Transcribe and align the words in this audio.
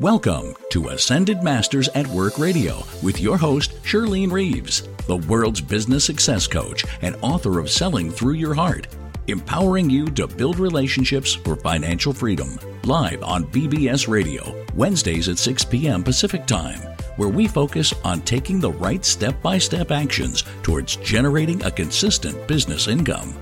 Welcome 0.00 0.54
to 0.70 0.90
Ascended 0.90 1.42
Masters 1.42 1.88
at 1.88 2.06
Work 2.06 2.38
Radio 2.38 2.84
with 3.02 3.20
your 3.20 3.36
host, 3.36 3.82
Shirlene 3.82 4.30
Reeves, 4.30 4.88
the 5.08 5.16
world's 5.16 5.60
business 5.60 6.04
success 6.04 6.46
coach 6.46 6.84
and 7.02 7.16
author 7.20 7.58
of 7.58 7.68
Selling 7.68 8.08
Through 8.08 8.34
Your 8.34 8.54
Heart, 8.54 8.86
empowering 9.26 9.90
you 9.90 10.06
to 10.10 10.28
build 10.28 10.60
relationships 10.60 11.34
for 11.34 11.56
financial 11.56 12.12
freedom. 12.12 12.60
Live 12.84 13.24
on 13.24 13.46
BBS 13.46 14.06
Radio, 14.06 14.64
Wednesdays 14.76 15.28
at 15.28 15.36
6 15.36 15.64
p.m. 15.64 16.04
Pacific 16.04 16.46
Time, 16.46 16.78
where 17.16 17.28
we 17.28 17.48
focus 17.48 17.92
on 18.04 18.20
taking 18.20 18.60
the 18.60 18.70
right 18.70 19.04
step 19.04 19.42
by 19.42 19.58
step 19.58 19.90
actions 19.90 20.44
towards 20.62 20.94
generating 20.94 21.60
a 21.64 21.72
consistent 21.72 22.46
business 22.46 22.86
income. 22.86 23.34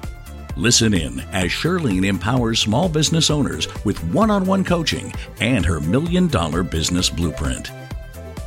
Listen 0.59 0.95
in 0.95 1.21
as 1.33 1.51
Shirlene 1.51 2.07
empowers 2.07 2.61
small 2.61 2.89
business 2.89 3.29
owners 3.29 3.69
with 3.85 4.03
one 4.05 4.31
on 4.31 4.47
one 4.47 4.65
coaching 4.65 5.13
and 5.41 5.67
her 5.67 5.81
million 5.81 6.29
dollar 6.29 6.63
business 6.63 7.11
blueprint. 7.11 7.71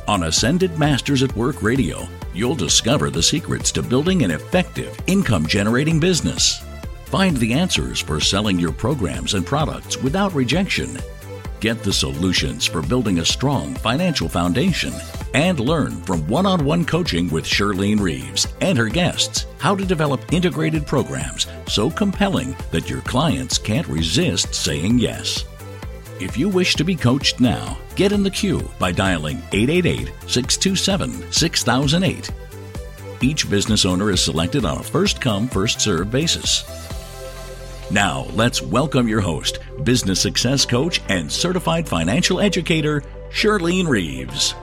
On 0.08 0.24
Ascended 0.24 0.76
Masters 0.76 1.22
at 1.22 1.36
Work 1.36 1.62
Radio, 1.62 2.08
you'll 2.34 2.56
discover 2.56 3.10
the 3.10 3.22
secrets 3.22 3.70
to 3.72 3.82
building 3.82 4.22
an 4.22 4.32
effective 4.32 4.98
income 5.06 5.46
generating 5.46 6.00
business. 6.00 6.60
Find 7.04 7.36
the 7.36 7.52
answers 7.52 8.00
for 8.00 8.18
selling 8.18 8.58
your 8.58 8.72
programs 8.72 9.34
and 9.34 9.46
products 9.46 9.96
without 9.96 10.34
rejection. 10.34 10.98
Get 11.60 11.82
the 11.82 11.92
solutions 11.92 12.64
for 12.64 12.80
building 12.80 13.18
a 13.18 13.24
strong 13.24 13.74
financial 13.74 14.30
foundation 14.30 14.94
and 15.34 15.60
learn 15.60 16.00
from 16.04 16.26
one 16.26 16.46
on 16.46 16.64
one 16.64 16.86
coaching 16.86 17.28
with 17.28 17.44
Shirlene 17.44 18.00
Reeves 18.00 18.48
and 18.62 18.78
her 18.78 18.88
guests 18.88 19.44
how 19.58 19.76
to 19.76 19.84
develop 19.84 20.32
integrated 20.32 20.86
programs 20.86 21.46
so 21.68 21.90
compelling 21.90 22.56
that 22.70 22.88
your 22.88 23.02
clients 23.02 23.58
can't 23.58 23.86
resist 23.88 24.54
saying 24.54 24.98
yes. 24.98 25.44
If 26.18 26.38
you 26.38 26.48
wish 26.48 26.76
to 26.76 26.84
be 26.84 26.96
coached 26.96 27.40
now, 27.40 27.76
get 27.94 28.12
in 28.12 28.22
the 28.22 28.30
queue 28.30 28.66
by 28.78 28.90
dialing 28.90 29.42
888 29.52 30.10
627 30.26 31.30
6008. 31.30 32.30
Each 33.20 33.50
business 33.50 33.84
owner 33.84 34.10
is 34.10 34.22
selected 34.22 34.64
on 34.64 34.78
a 34.78 34.82
first 34.82 35.20
come, 35.20 35.46
first 35.46 35.82
served 35.82 36.10
basis. 36.10 36.89
Now, 37.92 38.28
let's 38.34 38.62
welcome 38.62 39.08
your 39.08 39.20
host, 39.20 39.58
business 39.82 40.20
success 40.20 40.64
coach, 40.64 41.00
and 41.08 41.30
certified 41.30 41.88
financial 41.88 42.38
educator, 42.38 43.02
Shirlene 43.30 43.88
Reeves. 43.88 44.54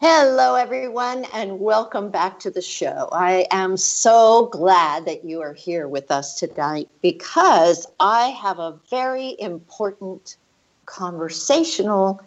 Hello, 0.00 0.54
everyone, 0.54 1.26
and 1.34 1.60
welcome 1.60 2.10
back 2.10 2.38
to 2.38 2.50
the 2.50 2.62
show. 2.62 3.10
I 3.12 3.46
am 3.50 3.76
so 3.76 4.46
glad 4.46 5.04
that 5.04 5.22
you 5.22 5.42
are 5.42 5.52
here 5.52 5.86
with 5.86 6.10
us 6.10 6.38
tonight 6.38 6.88
because 7.02 7.86
I 8.00 8.28
have 8.28 8.58
a 8.58 8.78
very 8.88 9.36
important 9.38 10.38
conversational 10.86 12.20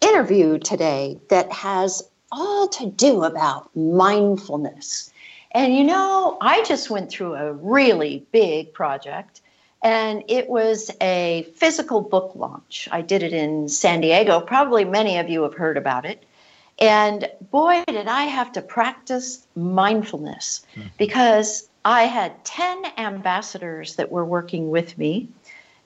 interview 0.00 0.58
today 0.58 1.18
that 1.28 1.50
has 1.52 2.02
all 2.32 2.68
to 2.68 2.90
do 2.90 3.24
about 3.24 3.74
mindfulness. 3.76 5.12
And 5.52 5.74
you 5.76 5.84
know, 5.84 6.36
I 6.40 6.62
just 6.64 6.90
went 6.90 7.10
through 7.10 7.34
a 7.34 7.52
really 7.52 8.26
big 8.32 8.72
project 8.72 9.40
and 9.82 10.24
it 10.28 10.48
was 10.48 10.90
a 11.00 11.46
physical 11.54 12.00
book 12.00 12.32
launch. 12.34 12.88
I 12.90 13.02
did 13.02 13.22
it 13.22 13.32
in 13.32 13.68
San 13.68 14.00
Diego. 14.00 14.40
Probably 14.40 14.84
many 14.84 15.18
of 15.18 15.28
you 15.28 15.42
have 15.42 15.54
heard 15.54 15.76
about 15.76 16.06
it. 16.06 16.24
And 16.78 17.30
boy, 17.50 17.84
did 17.86 18.08
I 18.08 18.24
have 18.24 18.50
to 18.52 18.62
practice 18.62 19.46
mindfulness 19.54 20.64
mm-hmm. 20.74 20.88
because 20.98 21.68
I 21.84 22.04
had 22.04 22.44
10 22.44 22.84
ambassadors 22.96 23.96
that 23.96 24.10
were 24.10 24.24
working 24.24 24.70
with 24.70 24.96
me, 24.96 25.28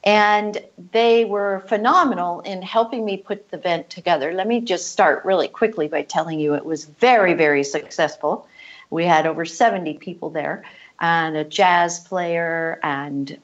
and 0.04 0.62
they 0.92 1.24
were 1.24 1.64
phenomenal 1.66 2.40
in 2.40 2.62
helping 2.62 3.04
me 3.04 3.16
put 3.16 3.50
the 3.50 3.58
event 3.58 3.90
together. 3.90 4.32
Let 4.32 4.46
me 4.46 4.60
just 4.60 4.92
start 4.92 5.24
really 5.24 5.48
quickly 5.48 5.88
by 5.88 6.02
telling 6.02 6.38
you 6.38 6.54
it 6.54 6.64
was 6.64 6.84
very, 6.84 7.34
very 7.34 7.64
successful. 7.64 8.46
We 8.90 9.04
had 9.04 9.26
over 9.26 9.44
70 9.44 9.94
people 9.94 10.30
there, 10.30 10.64
and 11.00 11.36
a 11.36 11.44
jazz 11.44 12.00
player, 12.00 12.80
and 12.82 13.38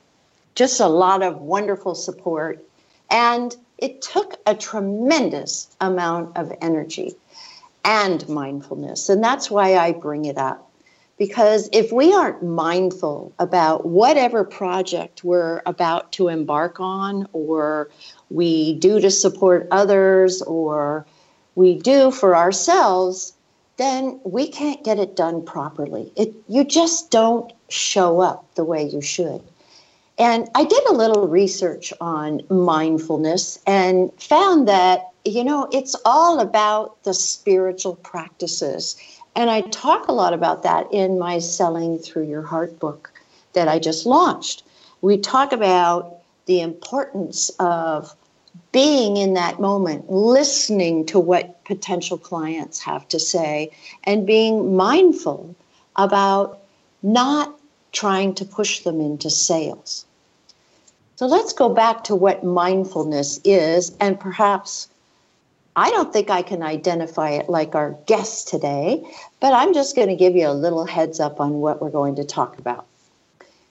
just 0.55 0.81
a 0.81 0.87
lot 0.87 1.23
of 1.23 1.41
wonderful 1.41 1.95
support. 1.95 2.65
And 3.11 3.55
it 3.79 4.01
took 4.01 4.41
a 4.47 4.55
tremendous 4.55 5.69
amount 5.81 6.37
of 6.37 6.53
energy 6.63 7.15
and 7.85 8.27
mindfulness. 8.29 9.09
And 9.09 9.23
that's 9.23 9.51
why 9.51 9.77
I 9.77 9.93
bring 9.93 10.25
it 10.25 10.39
up. 10.39 10.71
Because 11.17 11.69
if 11.73 11.93
we 11.93 12.13
aren't 12.13 12.43
mindful 12.43 13.33
about 13.39 13.87
whatever 13.87 14.43
project 14.43 15.23
we're 15.23 15.63
about 15.65 16.11
to 16.13 16.29
embark 16.29 16.81
on, 16.81 17.29
or 17.33 17.89
we 18.31 18.75
do 18.75 19.01
to 19.01 19.11
support 19.11 19.69
others, 19.71 20.43
or 20.43 21.07
we 21.55 21.79
do 21.79 22.11
for 22.11 22.37
ourselves, 22.37 23.33
then 23.77 24.19
we 24.25 24.49
can't 24.49 24.83
get 24.85 24.99
it 24.99 25.15
done 25.15 25.45
properly. 25.45 26.13
It, 26.17 26.35
you 26.49 26.65
just 26.65 27.11
don't 27.11 27.53
show 27.69 28.21
up 28.21 28.53
the 28.57 28.65
way 28.65 28.85
you 28.85 29.01
should. 29.01 29.41
And 30.19 30.49
I 30.55 30.65
did 30.65 30.85
a 30.89 30.93
little 30.93 31.27
research 31.29 31.93
on 32.01 32.41
mindfulness 32.49 33.59
and 33.67 34.13
found 34.21 34.69
that 34.69 35.11
you 35.25 35.43
know, 35.43 35.69
it's 35.73 35.97
all 36.05 36.39
about 36.41 37.03
the 37.05 37.15
spiritual 37.15 37.97
practices. 37.97 38.97
And 39.37 39.51
I 39.51 39.63
talk 39.63 40.09
a 40.09 40.13
lot 40.13 40.33
about 40.33 40.63
that 40.63 40.93
in 40.93 41.19
my 41.19 41.39
Selling 41.39 41.99
Through 41.99 42.29
Your 42.29 42.43
Heart 42.43 42.79
book 42.79 43.13
that 43.53 43.69
I 43.69 43.79
just 43.79 44.07
launched. 44.07 44.63
We 45.01 45.19
talk 45.19 45.53
about 45.53 46.19
the 46.47 46.61
importance 46.61 47.51
of 47.59 48.15
being 48.71 49.17
in 49.17 49.35
that 49.35 49.61
moment, 49.61 50.11
listening 50.11 51.07
to 51.07 51.19
what 51.19 51.65
potential 51.65 52.19
clients 52.19 52.79
have 52.81 53.09
to 53.09 53.19
say, 53.19 53.71
and 54.05 54.27
being 54.27 54.77
mindful 54.77 55.55
about 55.97 56.61
not 57.03 57.59
trying 57.93 58.35
to 58.35 58.45
push 58.45 58.81
them 58.81 59.01
into 59.01 59.31
sales. 59.31 60.05
So 61.17 61.27
let's 61.27 61.53
go 61.53 61.69
back 61.69 62.05
to 62.05 62.15
what 62.15 62.45
mindfulness 62.45 63.41
is 63.45 63.97
and 64.01 64.19
perhaps 64.19 64.89
I 65.77 65.91
don't 65.91 66.13
think 66.13 66.31
I 66.31 66.43
can 66.43 66.63
identify 66.63 67.31
it 67.31 67.49
like 67.49 67.75
our 67.75 67.97
guest 68.07 68.47
today, 68.47 69.03
but 69.41 69.53
I'm 69.53 69.75
just 69.75 69.97
going 69.97 70.09
to 70.09 70.15
give 70.15 70.37
you 70.37 70.47
a 70.47 70.53
little 70.53 70.85
heads 70.85 71.19
up 71.19 71.41
on 71.41 71.55
what 71.55 71.83
we're 71.83 71.91
going 71.91 72.15
to 72.17 72.25
talk 72.25 72.59
about. 72.59 72.87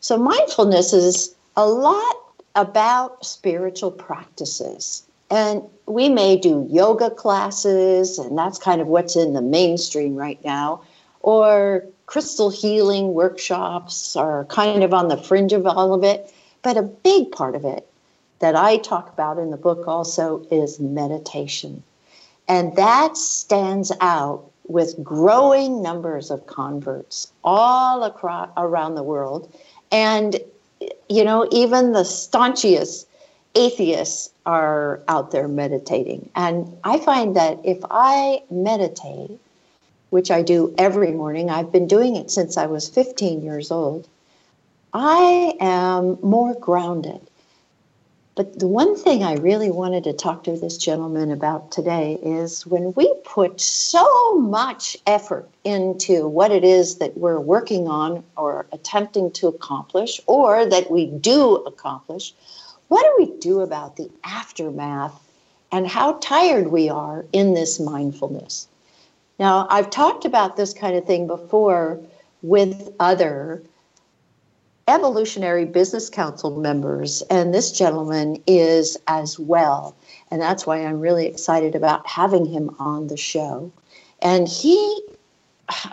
So, 0.01 0.17
mindfulness 0.17 0.91
is 0.91 1.33
a 1.55 1.65
lot 1.65 2.15
about 2.55 3.25
spiritual 3.25 3.91
practices. 3.91 5.03
And 5.31 5.63
we 5.85 6.09
may 6.09 6.35
do 6.35 6.67
yoga 6.69 7.09
classes, 7.09 8.19
and 8.19 8.37
that's 8.37 8.59
kind 8.59 8.81
of 8.81 8.87
what's 8.87 9.15
in 9.15 9.33
the 9.33 9.41
mainstream 9.41 10.15
right 10.15 10.43
now, 10.43 10.81
or 11.21 11.85
crystal 12.05 12.49
healing 12.49 13.13
workshops 13.13 14.17
are 14.17 14.43
kind 14.45 14.83
of 14.83 14.93
on 14.93 15.07
the 15.07 15.17
fringe 15.17 15.53
of 15.53 15.65
all 15.65 15.93
of 15.93 16.03
it. 16.03 16.33
But 16.63 16.75
a 16.75 16.83
big 16.83 17.31
part 17.31 17.55
of 17.55 17.63
it 17.63 17.87
that 18.39 18.57
I 18.57 18.77
talk 18.77 19.11
about 19.13 19.39
in 19.39 19.51
the 19.51 19.57
book 19.57 19.87
also 19.87 20.45
is 20.51 20.81
meditation. 20.81 21.81
And 22.47 22.75
that 22.75 23.17
stands 23.17 23.91
out 24.01 24.49
with 24.67 25.01
growing 25.03 25.81
numbers 25.81 26.31
of 26.31 26.45
converts 26.47 27.31
all 27.43 28.03
across 28.03 28.49
around 28.57 28.95
the 28.95 29.03
world. 29.03 29.53
And, 29.91 30.39
you 31.09 31.23
know, 31.23 31.47
even 31.51 31.91
the 31.91 32.03
staunchest 32.03 33.07
atheists 33.55 34.31
are 34.45 35.01
out 35.07 35.31
there 35.31 35.47
meditating. 35.47 36.29
And 36.35 36.75
I 36.83 36.99
find 36.99 37.35
that 37.35 37.59
if 37.63 37.79
I 37.91 38.41
meditate, 38.49 39.39
which 40.09 40.31
I 40.31 40.41
do 40.41 40.73
every 40.77 41.11
morning, 41.11 41.49
I've 41.49 41.71
been 41.71 41.87
doing 41.87 42.15
it 42.15 42.31
since 42.31 42.57
I 42.57 42.65
was 42.65 42.89
15 42.89 43.41
years 43.41 43.71
old, 43.71 44.07
I 44.93 45.55
am 45.59 46.17
more 46.21 46.53
grounded. 46.55 47.21
But 48.35 48.57
the 48.57 48.67
one 48.67 48.95
thing 48.95 49.23
I 49.23 49.35
really 49.35 49.69
wanted 49.69 50.05
to 50.05 50.13
talk 50.13 50.43
to 50.45 50.57
this 50.57 50.77
gentleman 50.77 51.29
about 51.31 51.71
today 51.71 52.17
is 52.23 52.65
when 52.65 52.91
we 52.93 53.13
put 53.23 53.61
so 53.61 54.39
much 54.39 54.97
effort 55.05 55.47
into 55.63 56.27
what 56.27 56.51
it 56.51 56.63
is 56.63 56.95
that 56.95 57.15
we're 57.15 57.39
working 57.39 57.87
on 57.87 58.23
or 58.35 58.65
attempting 58.71 59.29
to 59.33 59.47
accomplish, 59.47 60.19
or 60.25 60.65
that 60.65 60.89
we 60.89 61.05
do 61.05 61.57
accomplish, 61.57 62.33
what 62.87 63.03
do 63.03 63.13
we 63.23 63.39
do 63.39 63.59
about 63.61 63.97
the 63.97 64.09
aftermath 64.23 65.13
and 65.71 65.87
how 65.87 66.13
tired 66.13 66.69
we 66.69 66.89
are 66.89 67.25
in 67.33 67.53
this 67.53 67.79
mindfulness? 67.79 68.67
Now, 69.37 69.67
I've 69.69 69.91
talked 69.91 70.25
about 70.25 70.57
this 70.57 70.73
kind 70.73 70.95
of 70.95 71.05
thing 71.05 71.27
before 71.27 71.99
with 72.41 72.93
other 72.99 73.61
evolutionary 74.87 75.65
business 75.65 76.09
council 76.09 76.59
members, 76.59 77.21
and 77.29 77.53
this 77.53 77.71
gentleman 77.71 78.41
is 78.47 78.97
as 79.07 79.39
well. 79.39 79.95
And 80.29 80.41
that's 80.41 80.65
why 80.65 80.83
I'm 80.83 80.99
really 80.99 81.25
excited 81.25 81.75
about 81.75 82.07
having 82.07 82.45
him 82.45 82.75
on 82.79 83.07
the 83.07 83.17
show. 83.17 83.71
And 84.21 84.47
he 84.47 85.01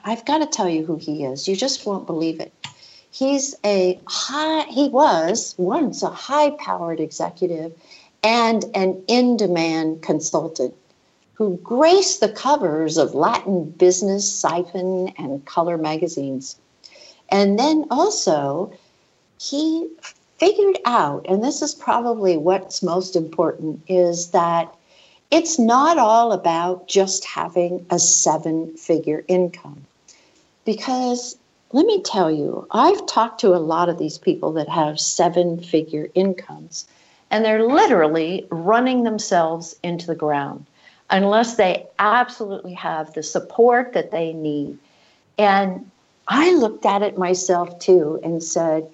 I've 0.05 0.25
got 0.25 0.39
to 0.39 0.47
tell 0.47 0.69
you 0.69 0.85
who 0.85 0.97
he 0.97 1.25
is. 1.25 1.47
You 1.47 1.57
just 1.57 1.87
won't 1.87 2.07
believe 2.07 2.41
it. 2.41 2.53
He's 3.11 3.55
a 3.65 4.01
high, 4.07 4.65
he 4.65 4.89
was 4.89 5.55
once 5.59 6.03
a 6.03 6.11
high 6.11 6.51
powered 6.51 7.01
executive 7.01 7.73
and 8.23 8.65
an 8.75 9.03
in 9.09 9.37
demand 9.37 10.03
consultant 10.03 10.75
who 11.35 11.57
graced 11.59 12.21
the 12.21 12.29
covers 12.29 12.99
of 12.99 13.15
Latin 13.15 13.71
Business, 13.71 14.31
Siphon, 14.31 15.09
and 15.17 15.45
Color 15.47 15.79
magazines. 15.79 16.57
And 17.31 17.59
then 17.59 17.87
also, 17.91 18.73
he 19.41 19.89
figured 20.39 20.79
out, 20.85 21.27
and 21.29 21.43
this 21.43 21.63
is 21.63 21.75
probably 21.75 22.37
what's 22.37 22.83
most 22.83 23.15
important, 23.15 23.83
is 23.87 24.29
that 24.29 24.75
it's 25.31 25.59
not 25.59 25.97
all 25.97 26.33
about 26.33 26.89
just 26.89 27.25
having 27.25 27.87
a 27.91 27.99
seven 27.99 28.77
figure 28.77 29.25
income. 29.29 29.87
Because 30.65 31.37
let 31.73 31.87
me 31.87 32.03
tell 32.03 32.31
you, 32.31 32.67
I've 32.73 33.07
talked 33.07 33.41
to 33.41 33.55
a 33.55 33.59
lot 33.59 33.89
of 33.89 33.99
these 33.99 34.19
people 34.19 34.53
that 34.55 34.69
have 34.69 34.99
seven 34.99 35.63
figure 35.63 36.09
incomes, 36.15 36.89
and 37.31 37.45
they're 37.45 37.63
literally 37.63 38.47
running 38.51 39.05
themselves 39.05 39.77
into 39.85 40.07
the 40.07 40.17
ground 40.17 40.67
unless 41.11 41.57
they 41.57 41.87
absolutely 41.99 42.75
have 42.75 43.13
the 43.15 43.23
support 43.23 43.93
that 43.93 44.11
they 44.11 44.33
need. 44.33 44.79
And 45.39 45.91
I 46.33 46.55
looked 46.55 46.87
at 46.87 47.03
it 47.03 47.19
myself 47.19 47.77
too 47.81 48.21
and 48.23 48.41
said, 48.41 48.89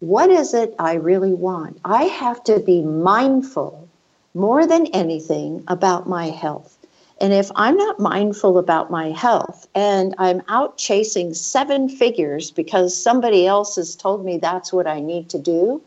what 0.00 0.30
is 0.30 0.52
it 0.52 0.74
I 0.80 0.94
really 0.94 1.32
want? 1.32 1.78
I 1.84 2.04
have 2.04 2.42
to 2.44 2.58
be 2.58 2.82
mindful 2.82 3.88
more 4.34 4.66
than 4.66 4.88
anything 4.88 5.62
about 5.68 6.08
my 6.08 6.26
health. 6.26 6.76
And 7.20 7.32
if 7.32 7.52
I'm 7.54 7.76
not 7.76 8.00
mindful 8.00 8.58
about 8.58 8.90
my 8.90 9.10
health 9.10 9.68
and 9.76 10.12
I'm 10.18 10.42
out 10.48 10.76
chasing 10.76 11.34
seven 11.34 11.88
figures 11.88 12.50
because 12.50 13.00
somebody 13.00 13.46
else 13.46 13.76
has 13.76 13.94
told 13.94 14.24
me 14.24 14.38
that's 14.38 14.72
what 14.72 14.88
I 14.88 14.98
need 14.98 15.28
to 15.30 15.38
do, 15.38 15.80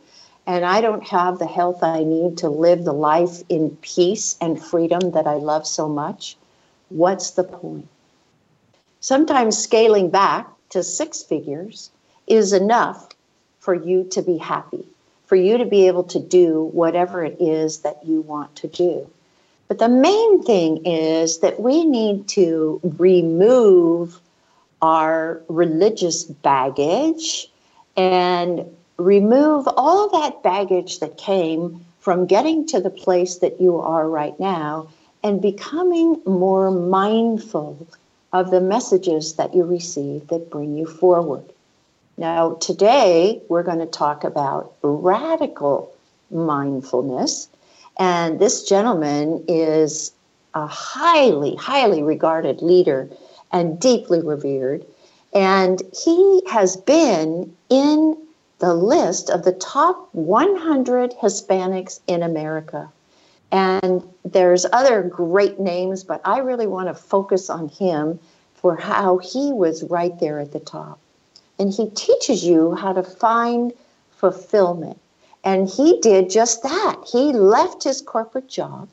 and 0.47 0.63
I 0.63 0.79
don't 0.79 1.05
have 1.05 1.39
the 1.39 1.45
health 1.45 1.83
I 1.83 2.05
need 2.05 2.37
to 2.37 2.47
live 2.47 2.85
the 2.85 2.93
life 2.93 3.43
in 3.49 3.75
peace 3.81 4.37
and 4.39 4.63
freedom 4.63 5.11
that 5.11 5.27
I 5.27 5.33
love 5.33 5.67
so 5.67 5.89
much, 5.89 6.37
what's 6.87 7.31
the 7.31 7.43
point? 7.43 7.89
Sometimes 9.01 9.57
scaling 9.57 10.09
back 10.09 10.47
to 10.75 10.83
six 10.83 11.23
figures 11.23 11.89
is 12.27 12.51
enough 12.51 13.07
for 13.59 13.73
you 13.73 14.03
to 14.11 14.21
be 14.21 14.37
happy, 14.37 14.85
for 15.25 15.37
you 15.37 15.57
to 15.57 15.65
be 15.65 15.87
able 15.87 16.03
to 16.03 16.19
do 16.19 16.65
whatever 16.73 17.23
it 17.23 17.37
is 17.39 17.79
that 17.79 18.05
you 18.05 18.19
want 18.19 18.53
to 18.57 18.67
do. 18.67 19.09
But 19.69 19.79
the 19.79 19.87
main 19.87 20.43
thing 20.43 20.85
is 20.85 21.39
that 21.39 21.61
we 21.61 21.85
need 21.85 22.27
to 22.39 22.81
remove 22.83 24.19
our 24.81 25.41
religious 25.47 26.25
baggage 26.25 27.47
and 27.95 28.65
remove 28.97 29.69
all 29.77 30.09
that 30.09 30.43
baggage 30.43 30.99
that 30.99 31.17
came 31.17 31.85
from 32.01 32.25
getting 32.25 32.67
to 32.67 32.81
the 32.81 32.89
place 32.89 33.37
that 33.37 33.61
you 33.61 33.79
are 33.79 34.09
right 34.09 34.37
now 34.41 34.89
and 35.23 35.41
becoming 35.41 36.21
more 36.25 36.69
mindful 36.69 37.87
of 38.39 38.51
the 38.51 38.59
messages 38.59 39.35
that 39.35 39.55
you 39.55 39.63
receive 39.63 40.27
that 40.27 40.49
bring 40.49 40.75
you 40.75 40.85
forward. 40.85 41.43
Now, 42.17 42.55
today 42.55 43.41
we're 43.47 43.63
going 43.63 43.79
to 43.79 43.85
talk 43.85 44.25
about 44.25 44.73
radical 44.81 45.93
mindfulness. 46.29 47.47
And 47.97 48.37
this 48.37 48.67
gentleman 48.67 49.45
is 49.47 50.11
a 50.53 50.67
highly, 50.67 51.55
highly 51.55 52.03
regarded 52.03 52.61
leader 52.61 53.09
and 53.53 53.79
deeply 53.79 54.21
revered. 54.21 54.85
And 55.33 55.81
he 56.03 56.41
has 56.49 56.75
been 56.75 57.55
in 57.69 58.17
the 58.59 58.73
list 58.73 59.29
of 59.29 59.43
the 59.43 59.53
top 59.53 60.09
100 60.13 61.13
Hispanics 61.21 62.01
in 62.07 62.21
America. 62.21 62.91
And 63.55 64.03
there's 64.25 64.65
other 64.73 65.01
great 65.01 65.61
names, 65.61 66.03
but 66.03 66.19
I 66.25 66.39
really 66.39 66.67
want 66.67 66.89
to 66.89 66.93
focus 66.93 67.49
on 67.49 67.69
him 67.69 68.19
for 68.55 68.75
how 68.75 69.19
he 69.19 69.53
was 69.53 69.81
right 69.83 70.19
there 70.19 70.39
at 70.39 70.51
the 70.51 70.59
top. 70.59 70.99
And 71.57 71.71
he 71.71 71.89
teaches 71.91 72.43
you 72.43 72.75
how 72.75 72.91
to 72.91 73.01
find 73.01 73.71
fulfillment. 74.17 74.99
And 75.45 75.69
he 75.69 76.01
did 76.01 76.29
just 76.29 76.63
that. 76.63 76.97
He 77.09 77.31
left 77.31 77.85
his 77.85 78.01
corporate 78.01 78.49
job 78.49 78.89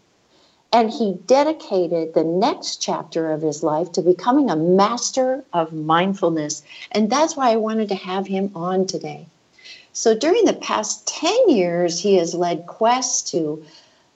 and 0.72 0.92
he 0.92 1.14
dedicated 1.26 2.14
the 2.14 2.22
next 2.22 2.76
chapter 2.76 3.32
of 3.32 3.42
his 3.42 3.64
life 3.64 3.90
to 3.92 4.00
becoming 4.00 4.48
a 4.48 4.54
master 4.54 5.42
of 5.52 5.72
mindfulness. 5.72 6.62
And 6.92 7.10
that's 7.10 7.36
why 7.36 7.50
I 7.50 7.56
wanted 7.56 7.88
to 7.88 7.96
have 7.96 8.28
him 8.28 8.52
on 8.54 8.86
today. 8.86 9.26
So 9.92 10.16
during 10.16 10.44
the 10.44 10.54
past 10.54 11.08
10 11.08 11.48
years, 11.48 11.98
he 11.98 12.14
has 12.14 12.32
led 12.32 12.68
quests 12.68 13.32
to 13.32 13.64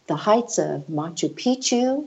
the 0.07 0.17
heights 0.17 0.59
of 0.59 0.87
Machu 0.89 1.29
Picchu, 1.31 2.07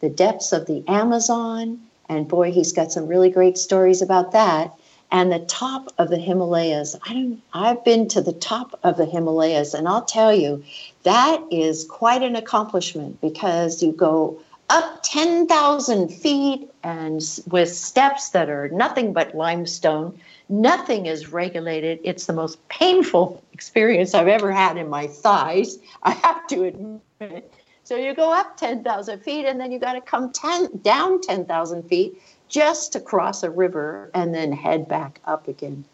the 0.00 0.08
depths 0.08 0.52
of 0.52 0.66
the 0.66 0.84
Amazon, 0.88 1.80
and 2.08 2.26
boy, 2.26 2.50
he's 2.50 2.72
got 2.72 2.90
some 2.92 3.06
really 3.06 3.30
great 3.30 3.56
stories 3.56 4.02
about 4.02 4.32
that. 4.32 4.74
And 5.12 5.32
the 5.32 5.40
top 5.40 5.88
of 5.98 6.08
the 6.08 6.18
Himalayas. 6.18 6.94
I 7.04 7.12
don't 7.12 7.42
I've 7.52 7.84
been 7.84 8.06
to 8.08 8.20
the 8.20 8.32
top 8.32 8.78
of 8.84 8.96
the 8.96 9.06
Himalayas, 9.06 9.74
and 9.74 9.88
I'll 9.88 10.04
tell 10.04 10.32
you, 10.32 10.62
that 11.02 11.42
is 11.50 11.84
quite 11.84 12.22
an 12.22 12.36
accomplishment 12.36 13.20
because 13.20 13.82
you 13.82 13.90
go 13.90 14.40
up 14.68 15.00
10,000 15.02 16.08
feet 16.10 16.70
and 16.84 17.20
with 17.48 17.74
steps 17.74 18.30
that 18.30 18.48
are 18.48 18.68
nothing 18.68 19.12
but 19.12 19.34
limestone 19.34 20.16
Nothing 20.50 21.06
is 21.06 21.32
regulated. 21.32 22.00
It's 22.02 22.26
the 22.26 22.32
most 22.32 22.66
painful 22.68 23.40
experience 23.52 24.14
I've 24.14 24.26
ever 24.26 24.50
had 24.50 24.76
in 24.76 24.88
my 24.88 25.06
thighs, 25.06 25.78
I 26.02 26.10
have 26.10 26.44
to 26.48 26.64
admit. 26.64 27.52
So 27.84 27.94
you 27.94 28.14
go 28.14 28.32
up 28.32 28.56
10,000 28.56 29.20
feet 29.20 29.46
and 29.46 29.60
then 29.60 29.70
you 29.70 29.78
got 29.78 29.92
to 29.92 30.00
come 30.00 30.32
10, 30.32 30.80
down 30.82 31.20
10,000 31.20 31.82
feet 31.84 32.20
just 32.48 32.92
to 32.92 33.00
cross 33.00 33.44
a 33.44 33.50
river 33.50 34.10
and 34.12 34.34
then 34.34 34.50
head 34.50 34.88
back 34.88 35.20
up 35.24 35.46
again. 35.46 35.84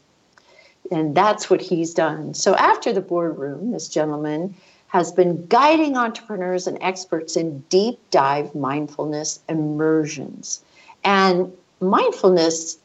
And 0.91 1.15
that's 1.15 1.51
what 1.51 1.61
he's 1.61 1.93
done. 1.93 2.33
So 2.33 2.55
after 2.55 2.95
the 2.95 3.03
boardroom, 3.03 3.73
this 3.73 3.89
gentleman 3.89 4.55
has 4.89 5.13
been 5.13 5.45
guiding 5.47 5.99
entrepreneurs 5.99 6.67
and 6.67 6.79
experts 6.81 7.37
in 7.37 7.59
deep 7.69 7.99
dive 8.11 8.55
mindfulness 8.55 9.41
immersions. 9.49 10.63
And 11.05 11.53
mindfulness 11.81 12.79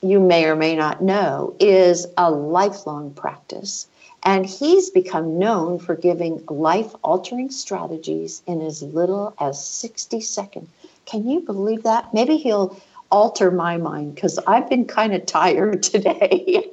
you 0.00 0.20
may 0.20 0.44
or 0.44 0.56
may 0.56 0.76
not 0.76 1.02
know, 1.02 1.54
is 1.58 2.06
a 2.16 2.30
lifelong 2.30 3.12
practice. 3.12 3.86
And 4.22 4.44
he's 4.44 4.90
become 4.90 5.38
known 5.38 5.78
for 5.78 5.94
giving 5.94 6.44
life 6.48 6.92
altering 7.02 7.50
strategies 7.50 8.42
in 8.46 8.60
as 8.60 8.82
little 8.82 9.34
as 9.38 9.64
60 9.64 10.20
seconds. 10.20 10.68
Can 11.06 11.28
you 11.28 11.40
believe 11.40 11.84
that? 11.84 12.12
Maybe 12.12 12.36
he'll 12.36 12.78
alter 13.10 13.50
my 13.50 13.76
mind 13.76 14.14
because 14.14 14.38
I've 14.46 14.68
been 14.68 14.84
kind 14.84 15.14
of 15.14 15.24
tired 15.24 15.82
today. 15.84 16.70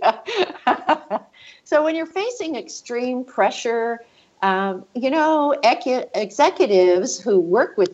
so, 1.63 1.83
when 1.83 1.95
you're 1.95 2.05
facing 2.05 2.55
extreme 2.55 3.23
pressure, 3.23 4.01
um, 4.41 4.85
you 4.93 5.09
know, 5.09 5.55
executives 5.63 7.19
who 7.19 7.39
work 7.39 7.77
with 7.77 7.91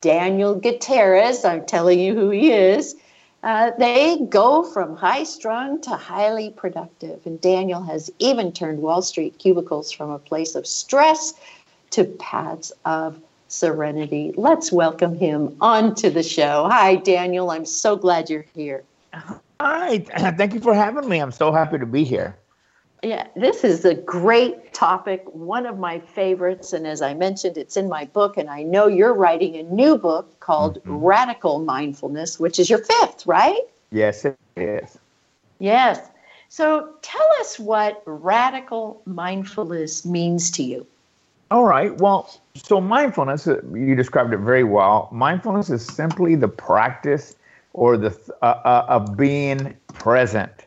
Daniel 0.00 0.54
Gutierrez, 0.54 1.44
I'm 1.44 1.64
telling 1.66 1.98
you 1.98 2.14
who 2.14 2.30
he 2.30 2.52
is, 2.52 2.96
uh, 3.44 3.72
they 3.78 4.16
go 4.30 4.62
from 4.62 4.96
high 4.96 5.22
strung 5.22 5.78
to 5.82 5.90
highly 5.90 6.48
productive. 6.50 7.20
And 7.26 7.38
Daniel 7.42 7.82
has 7.82 8.10
even 8.18 8.52
turned 8.52 8.80
Wall 8.80 9.02
Street 9.02 9.38
cubicles 9.38 9.92
from 9.92 10.10
a 10.10 10.18
place 10.18 10.54
of 10.54 10.66
stress 10.66 11.34
to 11.90 12.04
paths 12.04 12.72
of 12.86 13.20
serenity. 13.48 14.32
Let's 14.36 14.72
welcome 14.72 15.14
him 15.14 15.56
onto 15.60 16.08
the 16.08 16.22
show. 16.22 16.66
Hi, 16.70 16.96
Daniel. 16.96 17.50
I'm 17.50 17.66
so 17.66 17.96
glad 17.96 18.30
you're 18.30 18.46
here. 18.54 18.82
Hi. 19.60 19.98
Thank 20.38 20.54
you 20.54 20.60
for 20.60 20.74
having 20.74 21.06
me. 21.06 21.18
I'm 21.18 21.30
so 21.30 21.52
happy 21.52 21.76
to 21.76 21.86
be 21.86 22.02
here. 22.02 22.38
Yeah, 23.04 23.26
this 23.36 23.64
is 23.64 23.84
a 23.84 23.94
great 23.94 24.72
topic, 24.72 25.22
one 25.26 25.66
of 25.66 25.78
my 25.78 25.98
favorites. 26.00 26.72
And 26.72 26.86
as 26.86 27.02
I 27.02 27.12
mentioned, 27.12 27.58
it's 27.58 27.76
in 27.76 27.86
my 27.86 28.06
book. 28.06 28.38
And 28.38 28.48
I 28.48 28.62
know 28.62 28.86
you're 28.86 29.12
writing 29.12 29.56
a 29.56 29.62
new 29.62 29.98
book 29.98 30.40
called 30.40 30.78
mm-hmm. 30.78 31.04
Radical 31.04 31.58
Mindfulness, 31.58 32.40
which 32.40 32.58
is 32.58 32.70
your 32.70 32.78
fifth, 32.78 33.26
right? 33.26 33.60
Yes, 33.90 34.24
it 34.24 34.38
is. 34.56 34.98
Yes. 35.58 36.00
So 36.48 36.94
tell 37.02 37.28
us 37.40 37.58
what 37.58 38.02
radical 38.06 39.02
mindfulness 39.04 40.06
means 40.06 40.50
to 40.52 40.62
you. 40.62 40.86
All 41.50 41.64
right. 41.64 41.94
Well, 41.98 42.30
so 42.54 42.80
mindfulness, 42.80 43.46
you 43.46 43.94
described 43.94 44.32
it 44.32 44.38
very 44.38 44.64
well. 44.64 45.10
Mindfulness 45.12 45.68
is 45.68 45.84
simply 45.84 46.36
the 46.36 46.48
practice 46.48 47.36
or 47.74 47.98
the 47.98 48.18
uh, 48.40 48.46
uh, 48.46 48.86
of 48.88 49.16
being 49.16 49.76
present, 49.92 50.66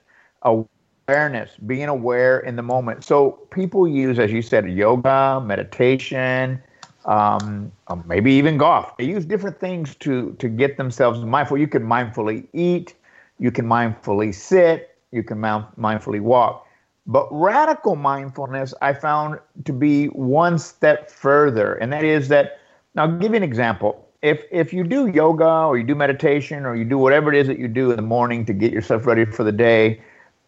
awareness, 1.10 1.52
being 1.66 1.88
aware 1.88 2.40
in 2.40 2.58
the 2.58 2.62
moment. 2.62 3.02
So 3.02 3.32
people 3.50 3.88
use, 3.88 4.20
as 4.20 4.30
you 4.30 4.42
said, 4.42 4.70
yoga, 4.70 5.42
meditation, 5.46 6.62
um, 7.06 7.72
um, 7.88 8.04
maybe 8.06 8.34
even 8.34 8.58
golf. 8.58 8.98
They 8.98 9.06
use 9.06 9.24
different 9.24 9.58
things 9.58 9.96
to 9.96 10.34
to 10.34 10.50
get 10.50 10.76
themselves 10.76 11.20
mindful. 11.22 11.58
You 11.58 11.68
can 11.70 11.84
mindfully 11.84 12.46
eat. 12.52 12.94
You 13.40 13.52
can 13.52 13.66
mindfully 13.66 14.36
sit. 14.36 14.98
You 15.12 15.24
can 15.24 15.38
mindfully 15.38 16.20
walk. 16.20 16.68
But 17.06 17.30
radical 17.32 17.96
mindfulness, 17.96 18.74
I 18.82 18.92
found 18.92 19.40
to 19.64 19.72
be 19.72 20.08
one 20.08 20.60
step 20.60 21.10
further, 21.10 21.76
and 21.76 21.94
that 21.94 22.04
is 22.04 22.28
that. 22.28 22.60
Now, 22.96 23.04
I'll 23.04 23.18
give 23.18 23.32
you 23.32 23.38
an 23.38 23.44
example. 23.44 24.10
If 24.22 24.44
if 24.52 24.74
you 24.74 24.84
do 24.84 25.08
yoga 25.08 25.68
or 25.68 25.78
you 25.78 25.86
do 25.86 25.96
meditation 25.96 26.66
or 26.66 26.76
you 26.76 26.84
do 26.84 26.98
whatever 26.98 27.32
it 27.32 27.40
is 27.40 27.48
that 27.48 27.60
you 27.60 27.70
do 27.70 27.92
in 27.92 27.96
the 27.96 28.02
morning 28.02 28.44
to 28.46 28.52
get 28.52 28.74
yourself 28.74 29.06
ready 29.06 29.24
for 29.24 29.46
the 29.46 29.54
day, 29.54 30.02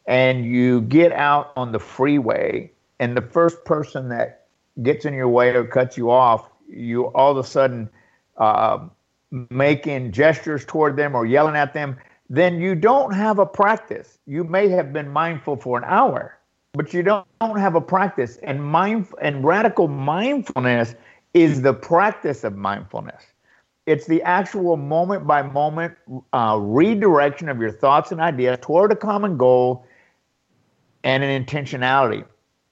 and 0.10 0.44
you 0.44 0.82
get 0.82 1.12
out 1.14 1.54
on 1.56 1.72
the 1.72 1.80
freeway, 1.80 2.72
and 3.00 3.16
the 3.16 3.22
first 3.22 3.64
person 3.64 4.10
that 4.10 4.48
gets 4.82 5.06
in 5.06 5.14
your 5.14 5.28
way 5.28 5.56
or 5.56 5.64
cuts 5.64 5.98
you 5.98 6.10
off, 6.10 6.50
you 6.68 7.06
all 7.10 7.32
of 7.32 7.38
a 7.38 7.48
sudden 7.48 7.88
uh, 8.38 8.80
making 9.52 10.12
gestures 10.12 10.66
toward 10.66 10.98
them 10.98 11.16
or 11.16 11.28
yelling 11.28 11.56
at 11.56 11.76
them, 11.76 11.96
then 12.28 12.60
you 12.60 12.74
don't 12.74 13.14
have 13.14 13.38
a 13.38 13.46
practice. 13.46 14.18
You 14.26 14.44
may 14.44 14.68
have 14.70 14.92
been 14.92 15.10
mindful 15.10 15.58
for 15.58 15.78
an 15.78 15.84
hour, 15.86 16.40
but 16.74 16.92
you 16.92 17.04
don't, 17.04 17.26
have 17.40 17.76
a 17.76 17.82
practice. 17.82 18.38
And 18.38 18.64
mind 18.64 19.08
and 19.22 19.44
radical 19.44 19.88
mindfulness 19.88 20.96
is 21.36 21.62
the 21.62 21.74
practice 21.74 22.44
of 22.44 22.56
mindfulness. 22.56 23.24
It's 23.86 24.08
the 24.08 24.24
actual 24.24 24.76
moment 24.76 25.28
by 25.28 25.44
moment 25.44 25.96
uh, 26.34 26.58
redirection 26.60 27.48
of 27.48 27.60
your 27.60 27.72
thoughts 27.72 28.12
and 28.12 28.20
ideas 28.20 28.58
toward 28.62 28.92
a 28.92 28.96
common 28.96 29.38
goal 29.38 29.86
and 31.04 31.24
an 31.24 31.46
intentionality. 31.46 32.26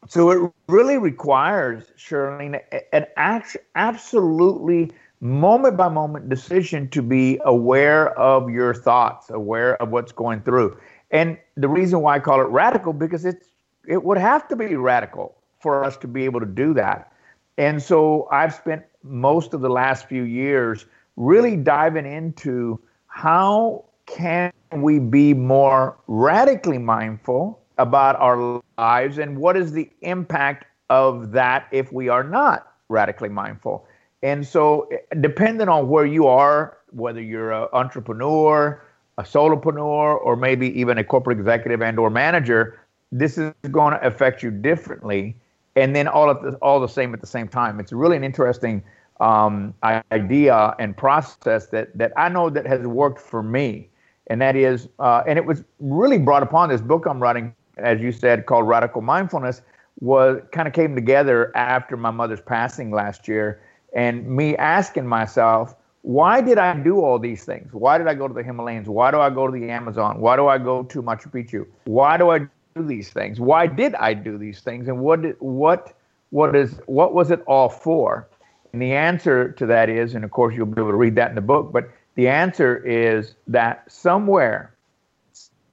So 0.07 0.31
it 0.31 0.51
really 0.67 0.97
requires, 0.97 1.91
Shirlene, 1.97 2.61
an 2.93 3.05
act, 3.17 3.57
absolutely 3.75 4.91
moment 5.19 5.75
by 5.75 5.89
moment 5.89 6.29
decision 6.29 6.87
to 6.89 7.01
be 7.01 7.39
aware 7.43 8.17
of 8.17 8.49
your 8.49 8.73
thoughts, 8.73 9.29
aware 9.29 9.81
of 9.81 9.89
what's 9.89 10.11
going 10.11 10.41
through. 10.41 10.77
And 11.11 11.37
the 11.55 11.67
reason 11.67 12.01
why 12.01 12.15
I 12.15 12.19
call 12.19 12.41
it 12.41 12.45
radical 12.45 12.93
because 12.93 13.25
it's 13.25 13.47
it 13.87 14.03
would 14.03 14.17
have 14.17 14.47
to 14.49 14.55
be 14.55 14.75
radical 14.75 15.35
for 15.59 15.83
us 15.83 15.97
to 15.97 16.07
be 16.07 16.25
able 16.25 16.41
to 16.41 16.45
do 16.45 16.73
that. 16.73 17.11
And 17.57 17.81
so 17.81 18.27
I've 18.31 18.53
spent 18.53 18.83
most 19.01 19.53
of 19.53 19.61
the 19.61 19.69
last 19.69 20.07
few 20.07 20.23
years 20.23 20.85
really 21.15 21.55
diving 21.55 22.05
into 22.05 22.79
how 23.07 23.85
can 24.05 24.51
we 24.75 24.99
be 24.99 25.33
more 25.33 25.97
radically 26.07 26.77
mindful 26.77 27.59
about 27.77 28.15
our 28.17 28.61
lives 28.77 29.17
and 29.17 29.37
what 29.37 29.57
is 29.57 29.71
the 29.71 29.89
impact 30.01 30.65
of 30.89 31.31
that 31.31 31.67
if 31.71 31.91
we 31.91 32.09
are 32.09 32.23
not 32.23 32.73
radically 32.89 33.29
mindful. 33.29 33.87
And 34.23 34.45
so, 34.45 34.89
depending 35.21 35.69
on 35.69 35.89
where 35.89 36.05
you 36.05 36.27
are, 36.27 36.77
whether 36.91 37.21
you're 37.21 37.51
an 37.51 37.67
entrepreneur, 37.73 38.81
a 39.17 39.23
solopreneur, 39.23 40.19
or 40.23 40.35
maybe 40.35 40.67
even 40.79 40.97
a 40.97 41.03
corporate 41.03 41.37
executive 41.39 41.81
and/or 41.81 42.09
manager, 42.09 42.79
this 43.11 43.37
is 43.37 43.53
going 43.71 43.93
to 43.93 44.05
affect 44.05 44.41
you 44.41 44.51
differently. 44.51 45.35
And 45.75 45.95
then 45.95 46.07
all 46.07 46.29
of 46.29 46.41
the, 46.41 46.55
all 46.55 46.79
the 46.79 46.87
same 46.87 47.13
at 47.13 47.21
the 47.21 47.27
same 47.27 47.47
time. 47.47 47.79
It's 47.79 47.93
really 47.93 48.17
an 48.17 48.23
interesting 48.23 48.83
um, 49.19 49.73
idea 50.11 50.75
and 50.79 50.95
process 50.95 51.67
that 51.67 51.95
that 51.97 52.11
I 52.17 52.29
know 52.29 52.49
that 52.49 52.65
has 52.65 52.85
worked 52.87 53.19
for 53.19 53.43
me, 53.43 53.89
and 54.27 54.41
that 54.41 54.55
is, 54.55 54.89
uh, 54.99 55.23
and 55.27 55.37
it 55.37 55.45
was 55.45 55.63
really 55.79 56.17
brought 56.17 56.43
upon 56.43 56.69
this 56.69 56.81
book 56.81 57.05
I'm 57.05 57.21
writing, 57.21 57.53
as 57.77 57.99
you 57.99 58.11
said, 58.11 58.45
called 58.45 58.67
Radical 58.67 59.01
Mindfulness, 59.01 59.61
was 59.99 60.41
kind 60.51 60.67
of 60.67 60.73
came 60.73 60.95
together 60.95 61.55
after 61.55 61.97
my 61.97 62.11
mother's 62.11 62.41
passing 62.41 62.91
last 62.91 63.27
year 63.27 63.61
and 63.93 64.27
me 64.27 64.55
asking 64.57 65.07
myself, 65.07 65.75
why 66.03 66.39
did 66.39 66.57
I 66.57 66.73
do 66.77 67.01
all 67.01 67.19
these 67.19 67.43
things? 67.43 67.73
Why 67.73 67.97
did 67.97 68.07
I 68.07 68.13
go 68.13 68.27
to 68.27 68.33
the 68.33 68.43
Himalayas? 68.43 68.87
Why 68.87 69.11
do 69.11 69.19
I 69.19 69.29
go 69.29 69.47
to 69.47 69.51
the 69.51 69.69
Amazon? 69.69 70.21
Why 70.21 70.35
do 70.35 70.47
I 70.47 70.57
go 70.57 70.83
to 70.83 71.01
Machu 71.01 71.31
Picchu? 71.31 71.65
Why 71.85 72.17
do 72.17 72.29
I 72.29 72.39
do 72.39 72.85
these 72.85 73.09
things? 73.09 73.39
Why 73.39 73.67
did 73.67 73.95
I 73.95 74.13
do 74.13 74.37
these 74.37 74.61
things? 74.61 74.87
And 74.87 74.99
what 75.01 75.19
what 75.41 75.93
what 76.29 76.55
is 76.55 76.79
what 76.85 77.13
was 77.13 77.31
it 77.31 77.41
all 77.47 77.67
for? 77.67 78.29
And 78.71 78.81
the 78.81 78.93
answer 78.93 79.51
to 79.53 79.65
that 79.65 79.89
is, 79.89 80.13
and 80.13 80.23
of 80.23 80.31
course 80.31 80.55
you'll 80.55 80.67
be 80.67 80.79
able 80.79 80.91
to 80.91 80.97
read 80.97 81.15
that 81.15 81.29
in 81.29 81.35
the 81.35 81.41
book, 81.41 81.71
but 81.73 81.89
the 82.15 82.27
answer 82.27 82.77
is 82.77 83.35
that 83.47 83.91
somewhere, 83.91 84.73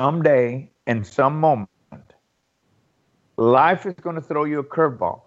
someday, 0.00 0.70
in 0.86 1.04
some 1.04 1.38
moment, 1.38 1.68
life 3.36 3.86
is 3.86 3.94
going 3.94 4.16
to 4.16 4.22
throw 4.22 4.44
you 4.44 4.58
a 4.58 4.64
curveball, 4.64 5.22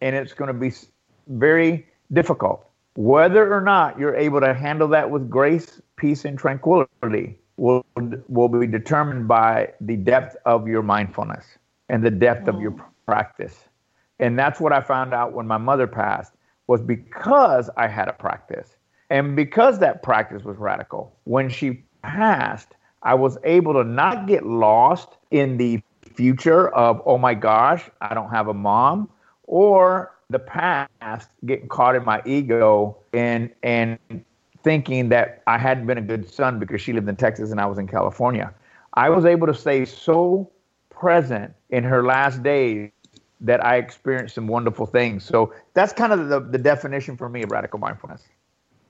and 0.00 0.14
it's 0.14 0.32
going 0.32 0.48
to 0.48 0.54
be 0.54 0.72
very 1.28 1.86
difficult. 2.12 2.66
Whether 2.94 3.52
or 3.52 3.60
not 3.60 3.98
you're 3.98 4.14
able 4.14 4.40
to 4.40 4.52
handle 4.52 4.88
that 4.88 5.10
with 5.10 5.30
grace, 5.30 5.80
peace, 5.96 6.24
and 6.24 6.38
tranquility 6.38 7.38
will, 7.56 7.84
will 8.28 8.48
be 8.48 8.66
determined 8.66 9.28
by 9.28 9.72
the 9.80 9.96
depth 9.96 10.36
of 10.44 10.68
your 10.68 10.82
mindfulness 10.82 11.44
and 11.88 12.04
the 12.04 12.10
depth 12.10 12.48
of 12.48 12.60
your 12.60 12.72
mm-hmm. 12.72 12.82
practice. 13.06 13.68
And 14.18 14.38
that's 14.38 14.60
what 14.60 14.72
I 14.72 14.80
found 14.80 15.14
out 15.14 15.32
when 15.32 15.46
my 15.46 15.58
mother 15.58 15.86
passed 15.86 16.34
was 16.66 16.80
because 16.80 17.70
I 17.76 17.88
had 17.88 18.08
a 18.08 18.12
practice. 18.12 18.76
And 19.10 19.36
because 19.36 19.78
that 19.80 20.02
practice 20.02 20.42
was 20.44 20.56
radical, 20.56 21.16
when 21.24 21.48
she 21.48 21.84
passed, 22.02 22.74
I 23.02 23.14
was 23.14 23.36
able 23.44 23.72
to 23.74 23.84
not 23.84 24.26
get 24.26 24.46
lost 24.46 25.16
in 25.30 25.56
the 25.56 25.82
future 26.14 26.68
of, 26.70 27.02
oh 27.06 27.18
my 27.18 27.34
gosh, 27.34 27.88
I 28.00 28.14
don't 28.14 28.30
have 28.30 28.48
a 28.48 28.54
mom, 28.54 29.08
or 29.44 30.14
the 30.30 30.38
past 30.38 31.28
getting 31.44 31.68
caught 31.68 31.94
in 31.94 32.04
my 32.04 32.22
ego 32.24 32.96
and 33.12 33.50
and 33.62 33.98
thinking 34.62 35.08
that 35.10 35.42
I 35.46 35.58
hadn't 35.58 35.86
been 35.86 35.98
a 35.98 36.02
good 36.02 36.28
son 36.28 36.58
because 36.58 36.80
she 36.80 36.92
lived 36.92 37.08
in 37.08 37.16
Texas 37.16 37.50
and 37.50 37.60
I 37.60 37.66
was 37.66 37.78
in 37.78 37.86
California. 37.86 38.54
I 38.94 39.10
was 39.10 39.24
able 39.24 39.46
to 39.48 39.54
stay 39.54 39.84
so 39.84 40.50
present 40.90 41.52
in 41.70 41.82
her 41.84 42.04
last 42.04 42.42
days 42.42 42.90
that 43.40 43.64
I 43.64 43.76
experienced 43.76 44.36
some 44.36 44.46
wonderful 44.46 44.86
things. 44.86 45.24
So 45.24 45.52
that's 45.74 45.92
kind 45.92 46.12
of 46.12 46.28
the, 46.28 46.40
the 46.40 46.58
definition 46.58 47.16
for 47.16 47.28
me 47.28 47.42
of 47.42 47.50
radical 47.50 47.80
mindfulness. 47.80 48.22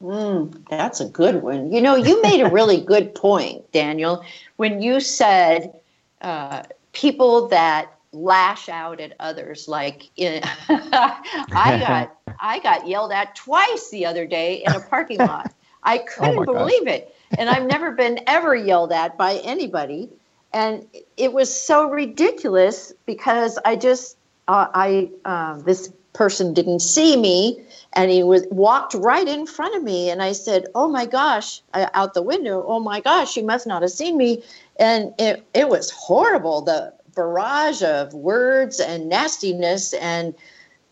Mm, 0.02 0.68
that's 0.68 1.00
a 1.00 1.08
good 1.08 1.42
one. 1.42 1.72
You 1.72 1.80
know, 1.80 1.94
you 1.94 2.20
made 2.22 2.42
a 2.42 2.50
really 2.50 2.80
good 2.84 3.14
point, 3.14 3.70
Daniel, 3.72 4.22
when 4.56 4.82
you 4.82 5.00
said 5.00 5.72
uh, 6.20 6.64
people 6.92 7.48
that 7.48 7.92
lash 8.12 8.68
out 8.68 9.00
at 9.00 9.14
others 9.20 9.68
like 9.68 10.10
i 10.18 11.78
got 11.80 12.16
i 12.40 12.60
got 12.62 12.86
yelled 12.86 13.10
at 13.10 13.34
twice 13.34 13.88
the 13.90 14.04
other 14.04 14.26
day 14.26 14.62
in 14.66 14.72
a 14.72 14.80
parking 14.80 15.18
lot. 15.30 15.52
I 15.82 15.98
oh 15.98 16.04
couldn't 16.06 16.38
oh 16.38 16.44
believe 16.44 16.84
gosh. 16.84 16.94
it. 16.94 17.16
And 17.38 17.48
i've 17.48 17.66
never 17.66 17.92
been 17.92 18.20
ever 18.26 18.54
yelled 18.54 18.92
at 18.92 19.16
by 19.16 19.36
anybody. 19.44 20.10
And 20.52 20.86
it 21.16 21.32
was 21.32 21.52
so 21.52 21.88
ridiculous 21.88 22.92
because 23.06 23.58
i 23.64 23.76
just 23.76 24.18
uh, 24.48 24.66
i 24.74 25.10
uh, 25.24 25.58
this 25.62 25.90
person 26.12 26.52
didn't 26.52 26.80
see 26.80 27.16
me 27.16 27.60
and 27.94 28.10
he 28.10 28.22
was 28.22 28.46
walked 28.50 28.94
right 28.94 29.26
in 29.28 29.46
front 29.46 29.74
of 29.74 29.82
me 29.82 30.10
and 30.10 30.22
i 30.22 30.32
said 30.32 30.66
oh 30.74 30.88
my 30.88 31.06
gosh 31.06 31.62
out 31.74 32.14
the 32.14 32.22
window 32.22 32.64
oh 32.66 32.80
my 32.80 33.00
gosh 33.00 33.36
you 33.36 33.44
must 33.44 33.66
not 33.66 33.82
have 33.82 33.90
seen 33.90 34.16
me. 34.16 34.42
And 34.78 35.12
it, 35.18 35.44
it 35.54 35.68
was 35.68 35.90
horrible 35.90 36.62
the 36.62 36.92
barrage 37.14 37.82
of 37.82 38.14
words 38.14 38.80
and 38.80 39.08
nastiness 39.08 39.92
and 39.94 40.34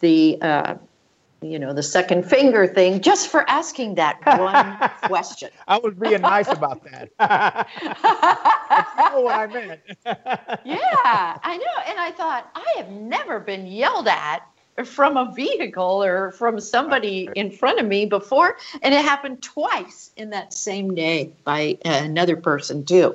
the 0.00 0.38
uh, 0.42 0.74
you 1.40 1.58
know 1.58 1.72
the 1.72 1.82
second 1.82 2.24
finger 2.28 2.66
thing 2.66 3.00
just 3.00 3.28
for 3.28 3.48
asking 3.48 3.94
that 3.94 4.20
one 4.26 4.90
question. 5.08 5.48
I 5.66 5.78
was 5.78 5.94
being 5.94 6.20
nice 6.20 6.48
about 6.48 6.84
that. 6.84 7.10
Know 9.12 9.22
what 9.22 9.34
i 9.34 9.46
meant. 9.46 9.80
Yeah 10.64 11.38
i 11.42 11.56
know 11.56 11.82
and 11.88 11.98
i 11.98 12.12
thought 12.12 12.50
i 12.54 12.74
have 12.76 12.90
never 12.90 13.40
been 13.40 13.66
yelled 13.66 14.06
at 14.06 14.46
from 14.84 15.16
a 15.16 15.32
vehicle 15.34 16.02
or 16.02 16.32
from 16.32 16.60
somebody 16.60 17.30
in 17.34 17.50
front 17.50 17.80
of 17.80 17.86
me 17.86 18.06
before 18.06 18.56
and 18.82 18.94
it 18.94 19.04
happened 19.04 19.42
twice 19.42 20.10
in 20.16 20.30
that 20.30 20.52
same 20.52 20.94
day 20.94 21.30
by 21.44 21.76
another 21.84 22.36
person 22.36 22.84
too 22.84 23.14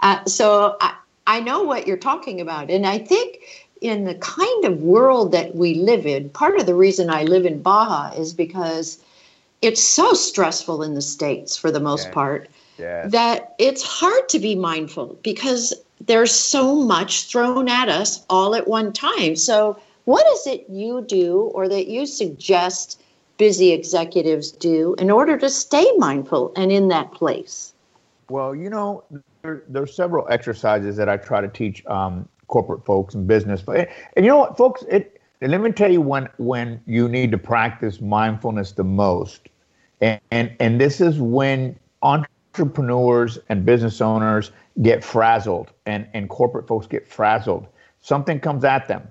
uh, 0.00 0.24
so 0.26 0.76
I, 0.80 0.94
I 1.26 1.40
know 1.40 1.62
what 1.62 1.86
you're 1.86 1.96
talking 1.96 2.40
about. 2.40 2.70
And 2.70 2.86
I 2.86 2.98
think 2.98 3.38
in 3.80 4.04
the 4.04 4.14
kind 4.16 4.64
of 4.64 4.82
world 4.82 5.32
that 5.32 5.54
we 5.54 5.74
live 5.74 6.06
in, 6.06 6.28
part 6.30 6.58
of 6.58 6.66
the 6.66 6.74
reason 6.74 7.10
I 7.10 7.24
live 7.24 7.46
in 7.46 7.62
Baja 7.62 8.12
is 8.14 8.32
because 8.32 9.02
it's 9.62 9.82
so 9.82 10.12
stressful 10.12 10.82
in 10.82 10.94
the 10.94 11.02
States 11.02 11.56
for 11.56 11.70
the 11.70 11.80
most 11.80 12.12
part 12.12 12.48
that 13.04 13.54
it's 13.58 13.82
hard 13.82 14.28
to 14.28 14.38
be 14.38 14.54
mindful 14.54 15.18
because 15.22 15.72
there's 16.00 16.32
so 16.32 16.74
much 16.74 17.28
thrown 17.28 17.68
at 17.68 17.88
us 17.88 18.24
all 18.28 18.54
at 18.54 18.68
one 18.68 18.92
time. 18.92 19.36
So, 19.36 19.78
what 20.04 20.26
is 20.26 20.46
it 20.46 20.66
you 20.68 21.02
do 21.02 21.50
or 21.54 21.68
that 21.68 21.86
you 21.86 22.06
suggest 22.06 23.02
busy 23.38 23.72
executives 23.72 24.52
do 24.52 24.94
in 24.98 25.10
order 25.10 25.36
to 25.38 25.48
stay 25.48 25.90
mindful 25.96 26.52
and 26.56 26.70
in 26.70 26.88
that 26.88 27.12
place? 27.12 27.72
Well, 28.28 28.54
you 28.54 28.70
know, 28.70 29.04
there, 29.42 29.62
there's 29.68 29.94
several 29.94 30.26
exercises 30.30 30.96
that 30.96 31.08
I 31.08 31.16
try 31.16 31.40
to 31.40 31.48
teach 31.48 31.84
um, 31.86 32.28
corporate 32.48 32.84
folks 32.84 33.14
and 33.14 33.26
business. 33.26 33.62
But 33.62 33.88
and 34.16 34.24
you 34.24 34.30
know 34.30 34.38
what, 34.38 34.56
folks, 34.56 34.82
it 34.88 35.20
let 35.40 35.60
me 35.60 35.72
tell 35.72 35.90
you 35.90 36.00
when 36.00 36.28
when 36.38 36.80
you 36.86 37.08
need 37.08 37.30
to 37.32 37.38
practice 37.38 38.00
mindfulness 38.00 38.72
the 38.72 38.84
most, 38.84 39.48
and 40.00 40.20
and, 40.30 40.54
and 40.60 40.80
this 40.80 41.00
is 41.00 41.18
when 41.18 41.78
entrepreneurs 42.02 43.38
and 43.48 43.64
business 43.64 44.00
owners 44.00 44.52
get 44.82 45.04
frazzled 45.04 45.72
and, 45.86 46.06
and 46.14 46.28
corporate 46.28 46.66
folks 46.66 46.86
get 46.86 47.06
frazzled. 47.06 47.66
Something 48.00 48.40
comes 48.40 48.64
at 48.64 48.88
them 48.88 49.06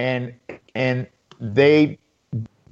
and 0.00 0.34
and 0.74 1.06
they 1.40 1.98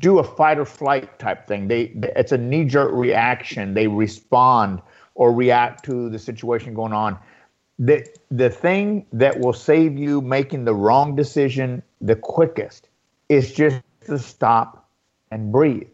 do 0.01 0.19
a 0.19 0.25
fight 0.25 0.59
or 0.59 0.65
flight 0.65 1.19
type 1.19 1.47
thing. 1.47 1.69
They 1.69 1.93
it's 2.17 2.33
a 2.33 2.39
knee 2.39 2.65
jerk 2.65 2.91
reaction. 2.93 3.75
They 3.75 3.87
respond 3.87 4.81
or 5.15 5.33
react 5.33 5.85
to 5.85 6.09
the 6.09 6.19
situation 6.19 6.75
going 6.75 6.93
on. 6.93 7.19
The 7.79 8.07
the 8.31 8.51
thing 8.51 9.07
that 9.13 9.39
will 9.39 9.53
save 9.53 9.99
you 9.99 10.21
making 10.21 10.65
the 10.65 10.75
wrong 10.75 11.15
decision 11.15 11.83
the 12.01 12.17
quickest 12.17 12.89
is 13.29 13.53
just 13.53 13.83
to 14.07 14.19
stop 14.19 14.89
and 15.31 15.53
breathe. 15.53 15.89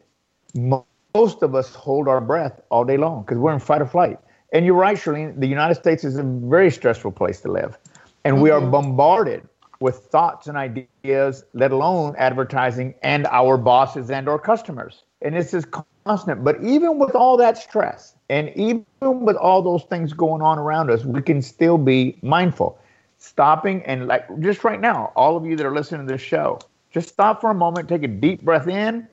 Most 0.55 1.43
of 1.43 1.55
us 1.55 1.75
hold 1.75 2.07
our 2.07 2.21
breath 2.21 2.61
all 2.71 2.85
day 2.85 2.97
long 2.97 3.23
because 3.23 3.39
we're 3.39 3.53
in 3.53 3.61
fight 3.61 3.83
or 3.83 3.87
flight. 3.87 4.19
And 4.53 4.65
you're 4.65 4.77
right, 4.77 4.97
Shirlene. 4.97 5.41
The 5.41 5.49
United 5.49 5.75
States 5.75 6.05
is 6.05 6.17
a 6.17 6.23
very 6.23 6.71
stressful 6.71 7.11
place 7.11 7.41
to 7.41 7.51
live, 7.51 7.77
and 8.25 8.35
mm-hmm. 8.35 8.43
we 8.43 8.51
are 8.51 8.61
mm-hmm. 8.61 8.71
bombarded 8.71 9.49
with 9.85 9.97
thoughts 9.97 10.47
and 10.47 10.57
ideas, 10.57 11.45
let 11.53 11.71
alone 11.71 12.15
advertising 12.17 12.95
and 13.03 13.27
our 13.27 13.59
bosses 13.59 14.11
and 14.11 14.31
our 14.31 14.39
customers. 14.39 15.05
And 15.21 15.37
this 15.37 15.53
is 15.53 15.67
constant. 16.07 16.43
But 16.43 16.57
even 16.65 16.99
with 16.99 17.15
all 17.15 17.37
that 17.37 17.59
stress 17.59 18.17
and 18.31 18.49
even 18.57 18.87
with 19.03 19.37
all 19.37 19.61
those 19.61 19.83
things 19.83 20.15
going 20.15 20.41
on 20.41 20.59
around 20.59 20.91
us, 20.91 21.05
we 21.05 21.21
can 21.21 21.43
still 21.43 21.77
be 21.77 22.19
mindful. 22.23 22.79
Stopping 23.19 23.83
and 23.83 24.07
like 24.07 24.25
just 24.41 24.65
right 24.65 24.81
now, 24.81 25.13
all 25.17 25.37
of 25.37 25.45
you 25.45 25.55
that 25.55 25.67
are 25.67 25.75
listening 25.75 26.07
to 26.07 26.11
this 26.15 26.23
show, 26.23 26.59
just 26.91 27.11
stop 27.11 27.43
for 27.43 27.51
a 27.51 27.55
moment, 27.55 27.87
take 27.87 28.05
a 28.05 28.09
deep 28.09 28.41
breath 28.41 28.69
in 28.69 29.07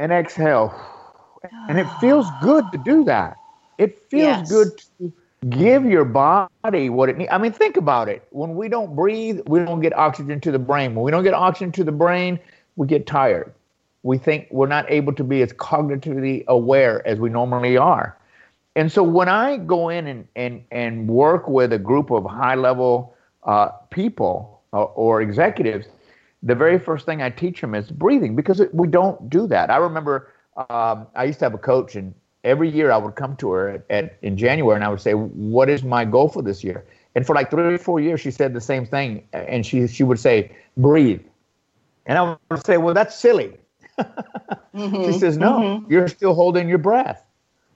and 0.00 0.12
exhale. 0.12 0.78
And 1.70 1.78
it 1.78 1.88
feels 1.98 2.26
good 2.42 2.70
to 2.72 2.78
do 2.78 3.04
that. 3.04 3.38
It 3.78 3.98
feels 4.10 4.22
yes. 4.22 4.52
good 4.52 4.68
to 4.98 5.12
give 5.48 5.84
your 5.84 6.04
body 6.04 6.90
what 6.90 7.08
it 7.08 7.16
needs. 7.16 7.30
I 7.32 7.38
mean, 7.38 7.52
think 7.52 7.76
about 7.76 8.08
it. 8.08 8.26
When 8.30 8.54
we 8.54 8.68
don't 8.68 8.94
breathe, 8.94 9.40
we 9.46 9.60
don't 9.60 9.80
get 9.80 9.96
oxygen 9.96 10.40
to 10.40 10.52
the 10.52 10.58
brain. 10.58 10.94
When 10.94 11.04
we 11.04 11.10
don't 11.10 11.24
get 11.24 11.34
oxygen 11.34 11.72
to 11.72 11.84
the 11.84 11.92
brain, 11.92 12.38
we 12.76 12.86
get 12.86 13.06
tired. 13.06 13.54
We 14.02 14.18
think 14.18 14.48
we're 14.50 14.66
not 14.66 14.90
able 14.90 15.14
to 15.14 15.24
be 15.24 15.42
as 15.42 15.52
cognitively 15.54 16.44
aware 16.46 17.06
as 17.06 17.18
we 17.18 17.30
normally 17.30 17.76
are. 17.76 18.16
And 18.76 18.90
so 18.92 19.02
when 19.02 19.28
I 19.28 19.56
go 19.56 19.88
in 19.88 20.06
and, 20.06 20.28
and, 20.36 20.62
and 20.70 21.08
work 21.08 21.48
with 21.48 21.72
a 21.72 21.78
group 21.78 22.10
of 22.10 22.24
high 22.24 22.54
level 22.54 23.14
uh, 23.44 23.68
people 23.90 24.62
uh, 24.72 24.84
or 24.84 25.22
executives, 25.22 25.86
the 26.42 26.54
very 26.54 26.78
first 26.78 27.04
thing 27.04 27.20
I 27.22 27.30
teach 27.30 27.60
them 27.60 27.74
is 27.74 27.90
breathing 27.90 28.36
because 28.36 28.62
we 28.72 28.88
don't 28.88 29.28
do 29.28 29.46
that. 29.48 29.70
I 29.70 29.76
remember 29.76 30.32
um, 30.68 31.06
I 31.14 31.24
used 31.24 31.38
to 31.40 31.44
have 31.46 31.54
a 31.54 31.58
coach, 31.58 31.96
and 31.96 32.14
every 32.44 32.70
year 32.70 32.90
I 32.90 32.96
would 32.96 33.14
come 33.14 33.36
to 33.36 33.50
her 33.50 33.68
at, 33.68 33.84
at, 33.90 34.16
in 34.22 34.36
January 34.36 34.74
and 34.76 34.84
I 34.84 34.88
would 34.88 35.00
say, 35.00 35.12
"What 35.14 35.68
is 35.68 35.82
my 35.82 36.04
goal 36.04 36.28
for 36.28 36.42
this 36.42 36.64
year?" 36.64 36.84
And 37.14 37.26
for 37.26 37.34
like 37.34 37.50
three 37.50 37.74
or 37.74 37.78
four 37.78 38.00
years, 38.00 38.20
she 38.20 38.30
said 38.30 38.54
the 38.54 38.60
same 38.60 38.86
thing, 38.86 39.26
and 39.32 39.64
she 39.66 39.86
she 39.86 40.04
would 40.04 40.18
say, 40.18 40.54
"Breathe," 40.76 41.22
and 42.06 42.18
I 42.18 42.36
would 42.50 42.64
say, 42.64 42.78
"Well, 42.78 42.94
that's 42.94 43.14
silly." 43.14 43.56
mm-hmm. 43.98 45.04
She 45.04 45.18
says, 45.18 45.36
"No, 45.36 45.58
mm-hmm. 45.58 45.92
you're 45.92 46.08
still 46.08 46.34
holding 46.34 46.68
your 46.68 46.78
breath," 46.78 47.24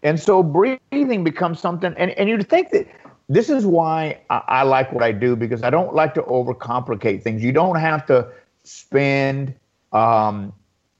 and 0.02 0.18
so 0.18 0.42
breathing 0.42 1.24
becomes 1.24 1.60
something. 1.60 1.94
And 1.96 2.12
and 2.12 2.28
you'd 2.28 2.48
think 2.48 2.70
that 2.70 2.86
this 3.28 3.50
is 3.50 3.66
why 3.66 4.20
I, 4.30 4.42
I 4.48 4.62
like 4.62 4.92
what 4.92 5.02
I 5.02 5.12
do 5.12 5.34
because 5.36 5.62
I 5.62 5.70
don't 5.70 5.94
like 5.94 6.14
to 6.14 6.22
overcomplicate 6.22 7.22
things. 7.22 7.42
You 7.42 7.52
don't 7.52 7.76
have 7.76 8.06
to 8.06 8.28
spend 8.62 9.54
um, 9.92 10.52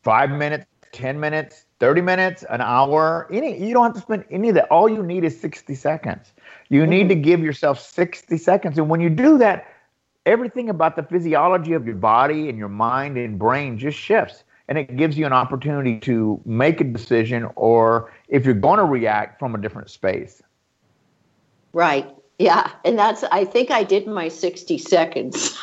five 0.02 0.30
minutes, 0.30 0.66
ten 0.92 1.20
minutes 1.20 1.63
30 1.80 2.00
minutes, 2.00 2.44
an 2.48 2.60
hour, 2.60 3.28
any 3.30 3.58
you 3.58 3.72
don't 3.72 3.84
have 3.84 3.94
to 3.94 4.00
spend 4.00 4.24
any 4.30 4.48
of 4.50 4.54
that. 4.54 4.68
All 4.70 4.88
you 4.88 5.02
need 5.02 5.24
is 5.24 5.38
60 5.40 5.74
seconds. 5.74 6.32
You 6.68 6.82
mm-hmm. 6.82 6.90
need 6.90 7.08
to 7.08 7.14
give 7.14 7.40
yourself 7.40 7.80
60 7.80 8.36
seconds. 8.38 8.78
And 8.78 8.88
when 8.88 9.00
you 9.00 9.10
do 9.10 9.38
that, 9.38 9.66
everything 10.26 10.70
about 10.70 10.96
the 10.96 11.02
physiology 11.02 11.72
of 11.72 11.86
your 11.86 11.96
body 11.96 12.48
and 12.48 12.58
your 12.58 12.68
mind 12.68 13.16
and 13.18 13.38
brain 13.38 13.78
just 13.78 13.98
shifts. 13.98 14.44
And 14.68 14.78
it 14.78 14.96
gives 14.96 15.18
you 15.18 15.26
an 15.26 15.32
opportunity 15.34 15.98
to 16.00 16.40
make 16.46 16.80
a 16.80 16.84
decision 16.84 17.50
or 17.54 18.12
if 18.28 18.46
you're 18.46 18.54
going 18.54 18.78
to 18.78 18.84
react 18.84 19.38
from 19.38 19.54
a 19.54 19.58
different 19.58 19.90
space. 19.90 20.42
Right. 21.74 22.08
Yeah, 22.38 22.72
and 22.84 22.98
that's 22.98 23.22
I 23.24 23.44
think 23.44 23.70
I 23.70 23.84
did 23.84 24.08
my 24.08 24.28
60 24.28 24.78
seconds. 24.78 25.56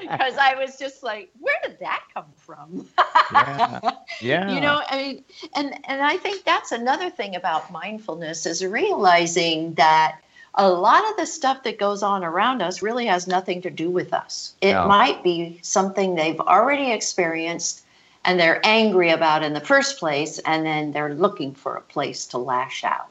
Because 0.00 0.36
I 0.38 0.54
was 0.58 0.78
just 0.78 1.02
like, 1.02 1.30
where 1.38 1.56
did 1.62 1.78
that 1.80 2.02
come 2.12 2.26
from? 2.36 2.86
yeah. 3.32 3.80
yeah. 4.20 4.54
You 4.54 4.60
know, 4.60 4.82
I 4.88 4.96
mean, 4.96 5.24
and 5.54 5.74
and 5.88 6.02
I 6.02 6.16
think 6.18 6.44
that's 6.44 6.72
another 6.72 7.08
thing 7.08 7.34
about 7.34 7.72
mindfulness 7.72 8.44
is 8.44 8.64
realizing 8.64 9.74
that 9.74 10.20
a 10.54 10.68
lot 10.68 11.08
of 11.10 11.16
the 11.16 11.26
stuff 11.26 11.62
that 11.64 11.78
goes 11.78 12.02
on 12.02 12.24
around 12.24 12.62
us 12.62 12.82
really 12.82 13.06
has 13.06 13.26
nothing 13.26 13.62
to 13.62 13.70
do 13.70 13.90
with 13.90 14.12
us. 14.12 14.54
It 14.60 14.72
no. 14.72 14.86
might 14.88 15.22
be 15.22 15.58
something 15.62 16.14
they've 16.14 16.40
already 16.40 16.92
experienced 16.92 17.82
and 18.24 18.40
they're 18.40 18.60
angry 18.64 19.10
about 19.10 19.42
in 19.42 19.52
the 19.54 19.60
first 19.60 19.98
place 19.98 20.38
and 20.40 20.66
then 20.66 20.92
they're 20.92 21.14
looking 21.14 21.54
for 21.54 21.76
a 21.76 21.82
place 21.82 22.26
to 22.28 22.38
lash 22.38 22.84
out. 22.84 23.08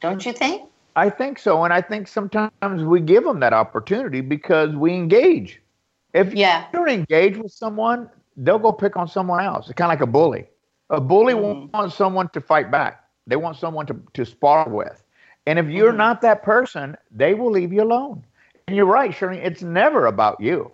Don't 0.00 0.24
you 0.24 0.32
think? 0.32 0.69
I 0.96 1.08
think 1.10 1.38
so, 1.38 1.64
and 1.64 1.72
I 1.72 1.80
think 1.80 2.08
sometimes 2.08 2.82
we 2.82 3.00
give 3.00 3.24
them 3.24 3.40
that 3.40 3.52
opportunity 3.52 4.20
because 4.20 4.74
we 4.74 4.94
engage. 4.94 5.60
If 6.14 6.34
yeah. 6.34 6.66
you 6.72 6.78
don't 6.78 6.88
engage 6.88 7.36
with 7.36 7.52
someone, 7.52 8.10
they'll 8.36 8.58
go 8.58 8.72
pick 8.72 8.96
on 8.96 9.06
someone 9.06 9.44
else. 9.44 9.66
It's 9.66 9.74
kind 9.74 9.92
of 9.92 9.98
like 9.98 10.08
a 10.08 10.10
bully. 10.10 10.46
A 10.90 11.00
bully 11.00 11.34
mm-hmm. 11.34 11.70
wants 11.72 11.94
someone 11.94 12.28
to 12.30 12.40
fight 12.40 12.70
back. 12.70 13.04
They 13.26 13.36
want 13.36 13.56
someone 13.56 13.86
to, 13.86 13.96
to 14.14 14.24
spar 14.24 14.68
with. 14.68 15.02
And 15.46 15.58
if 15.58 15.66
you're 15.66 15.90
mm-hmm. 15.90 15.98
not 15.98 16.20
that 16.22 16.42
person, 16.42 16.96
they 17.10 17.34
will 17.34 17.50
leave 17.50 17.72
you 17.72 17.82
alone. 17.82 18.24
And 18.66 18.76
you're 18.76 18.86
right, 18.86 19.14
Shirley. 19.14 19.38
It's 19.38 19.62
never 19.62 20.06
about 20.06 20.40
you. 20.40 20.72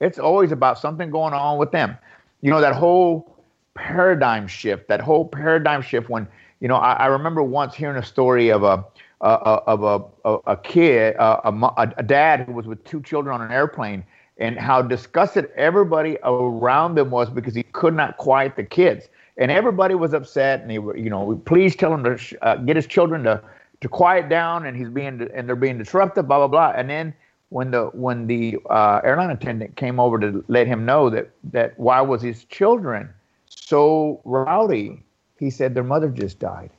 It's 0.00 0.18
always 0.18 0.52
about 0.52 0.78
something 0.78 1.10
going 1.10 1.34
on 1.34 1.58
with 1.58 1.70
them. 1.70 1.96
You 2.40 2.50
know, 2.50 2.60
that 2.60 2.74
whole 2.74 3.36
paradigm 3.74 4.46
shift, 4.46 4.88
that 4.88 5.00
whole 5.00 5.26
paradigm 5.26 5.82
shift 5.82 6.08
when, 6.08 6.26
you 6.60 6.68
know, 6.68 6.76
I, 6.76 6.92
I 6.94 7.06
remember 7.06 7.42
once 7.42 7.74
hearing 7.74 7.96
a 7.96 8.04
story 8.04 8.48
of 8.50 8.62
a 8.62 8.84
uh, 9.20 9.60
of 9.66 9.82
a, 9.82 10.28
a, 10.28 10.38
a 10.52 10.56
kid, 10.56 11.16
uh, 11.16 11.40
a, 11.44 11.92
a 11.96 12.02
dad 12.02 12.40
who 12.40 12.52
was 12.52 12.66
with 12.66 12.82
two 12.84 13.02
children 13.02 13.34
on 13.34 13.44
an 13.44 13.52
airplane, 13.52 14.04
and 14.38 14.58
how 14.58 14.80
disgusted 14.80 15.50
everybody 15.56 16.16
around 16.22 16.94
them 16.94 17.10
was 17.10 17.28
because 17.28 17.54
he 17.54 17.64
could 17.64 17.94
not 17.94 18.16
quiet 18.18 18.54
the 18.56 18.62
kids. 18.62 19.08
And 19.36 19.50
everybody 19.50 19.94
was 19.94 20.14
upset, 20.14 20.62
and 20.62 20.70
he, 20.70 20.76
you 20.76 21.10
know, 21.10 21.40
please 21.44 21.76
tell 21.76 21.92
him 21.92 22.04
to 22.04 22.18
uh, 22.42 22.56
get 22.56 22.76
his 22.76 22.86
children 22.86 23.22
to 23.24 23.42
to 23.80 23.88
quiet 23.88 24.28
down, 24.28 24.66
and 24.66 24.76
he's 24.76 24.88
being 24.88 25.28
and 25.34 25.48
they're 25.48 25.56
being 25.56 25.78
disruptive, 25.78 26.26
blah 26.26 26.38
blah 26.38 26.48
blah. 26.48 26.72
And 26.76 26.90
then 26.90 27.14
when 27.50 27.70
the 27.70 27.86
when 27.86 28.26
the 28.26 28.58
uh, 28.68 29.00
airline 29.04 29.30
attendant 29.30 29.76
came 29.76 30.00
over 30.00 30.18
to 30.18 30.44
let 30.48 30.66
him 30.66 30.84
know 30.84 31.10
that 31.10 31.30
that 31.52 31.78
why 31.78 32.00
was 32.00 32.20
his 32.20 32.44
children 32.44 33.08
so 33.48 34.20
rowdy, 34.24 35.02
he 35.38 35.50
said 35.50 35.74
their 35.74 35.84
mother 35.84 36.08
just 36.08 36.38
died. 36.38 36.70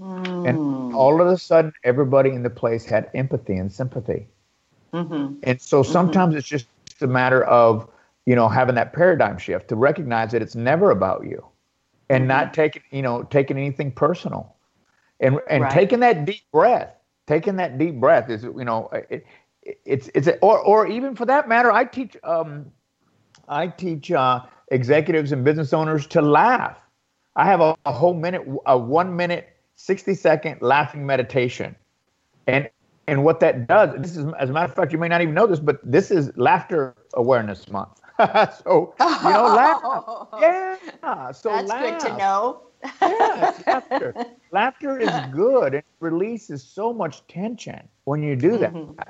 Mm. 0.00 0.48
And 0.48 0.94
all 0.94 1.20
of 1.20 1.26
a 1.28 1.36
sudden, 1.36 1.72
everybody 1.84 2.30
in 2.30 2.42
the 2.42 2.50
place 2.50 2.84
had 2.84 3.10
empathy 3.14 3.56
and 3.56 3.70
sympathy. 3.70 4.26
Mm-hmm. 4.92 5.34
And 5.42 5.60
so 5.60 5.82
mm-hmm. 5.82 5.92
sometimes 5.92 6.30
mm-hmm. 6.30 6.38
it's 6.38 6.48
just 6.48 6.66
a 7.00 7.06
matter 7.06 7.44
of, 7.44 7.88
you 8.26 8.34
know, 8.34 8.48
having 8.48 8.74
that 8.76 8.92
paradigm 8.92 9.38
shift 9.38 9.68
to 9.68 9.76
recognize 9.76 10.32
that 10.32 10.42
it's 10.42 10.54
never 10.54 10.90
about 10.90 11.24
you 11.24 11.44
and 12.08 12.22
mm-hmm. 12.22 12.28
not 12.28 12.54
taking, 12.54 12.82
you 12.90 13.02
know, 13.02 13.22
taking 13.24 13.58
anything 13.58 13.92
personal 13.92 14.56
and, 15.20 15.38
and 15.48 15.64
right. 15.64 15.72
taking 15.72 16.00
that 16.00 16.24
deep 16.24 16.42
breath, 16.50 16.94
taking 17.26 17.56
that 17.56 17.78
deep 17.78 17.96
breath 17.96 18.30
is, 18.30 18.42
you 18.42 18.64
know, 18.64 18.88
it, 19.10 19.26
it's, 19.84 20.08
it's, 20.14 20.26
a, 20.26 20.38
or, 20.38 20.58
or 20.58 20.86
even 20.86 21.14
for 21.14 21.26
that 21.26 21.48
matter, 21.48 21.70
I 21.70 21.84
teach, 21.84 22.16
um, 22.24 22.72
I 23.48 23.66
teach, 23.68 24.10
uh, 24.10 24.40
executives 24.70 25.32
and 25.32 25.44
business 25.44 25.72
owners 25.72 26.06
to 26.08 26.22
laugh. 26.22 26.78
I 27.36 27.44
have 27.44 27.60
a, 27.60 27.76
a 27.84 27.92
whole 27.92 28.14
minute, 28.14 28.46
a 28.66 28.78
one 28.78 29.14
minute 29.16 29.48
60 29.80 30.14
second 30.14 30.60
laughing 30.60 31.06
meditation. 31.06 31.74
And 32.46 32.68
and 33.06 33.24
what 33.24 33.40
that 33.40 33.66
does, 33.66 33.90
this 33.98 34.16
is 34.16 34.26
as 34.38 34.50
a 34.50 34.52
matter 34.52 34.66
of 34.66 34.74
fact, 34.74 34.92
you 34.92 34.98
may 34.98 35.08
not 35.08 35.22
even 35.22 35.34
know 35.34 35.46
this, 35.46 35.58
but 35.58 35.80
this 35.82 36.10
is 36.10 36.30
laughter 36.36 36.94
awareness 37.14 37.68
month. 37.68 37.98
so 38.18 38.94
you 39.00 39.30
know, 39.30 39.44
laugh. 39.44 40.28
Yeah. 40.40 41.32
So 41.32 41.48
that's 41.48 41.68
laugh. 41.68 42.00
good 42.00 42.08
to 42.10 42.16
know. 42.18 42.62
laughter. 43.00 44.14
laughter 44.52 44.98
is 44.98 45.10
good. 45.32 45.74
It 45.74 45.84
releases 46.00 46.62
so 46.62 46.92
much 46.92 47.26
tension 47.26 47.80
when 48.04 48.22
you 48.22 48.36
do 48.36 48.58
that. 48.58 48.74
Mm-hmm. 48.74 49.00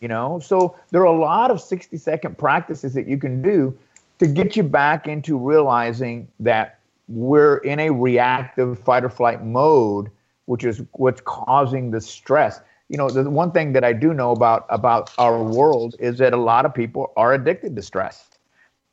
You 0.00 0.08
know, 0.08 0.38
so 0.38 0.76
there 0.90 1.02
are 1.02 1.14
a 1.14 1.18
lot 1.18 1.50
of 1.50 1.60
60 1.60 1.96
second 1.98 2.36
practices 2.38 2.94
that 2.94 3.06
you 3.06 3.18
can 3.18 3.40
do 3.40 3.76
to 4.18 4.26
get 4.26 4.56
you 4.56 4.62
back 4.62 5.06
into 5.06 5.38
realizing 5.38 6.28
that 6.40 6.78
we're 7.08 7.58
in 7.58 7.78
a 7.78 7.90
reactive 7.90 8.78
fight 8.78 9.04
or 9.04 9.10
flight 9.10 9.44
mode, 9.44 10.10
which 10.46 10.64
is 10.64 10.82
what's 10.92 11.20
causing 11.22 11.90
the 11.90 12.00
stress. 12.00 12.60
You 12.88 12.98
know, 12.98 13.08
the 13.08 13.28
one 13.30 13.50
thing 13.50 13.72
that 13.72 13.84
I 13.84 13.92
do 13.92 14.12
know 14.12 14.30
about 14.30 14.66
about 14.68 15.10
our 15.18 15.42
world 15.42 15.96
is 15.98 16.18
that 16.18 16.32
a 16.32 16.36
lot 16.36 16.66
of 16.66 16.74
people 16.74 17.12
are 17.16 17.32
addicted 17.32 17.74
to 17.76 17.82
stress. 17.82 18.28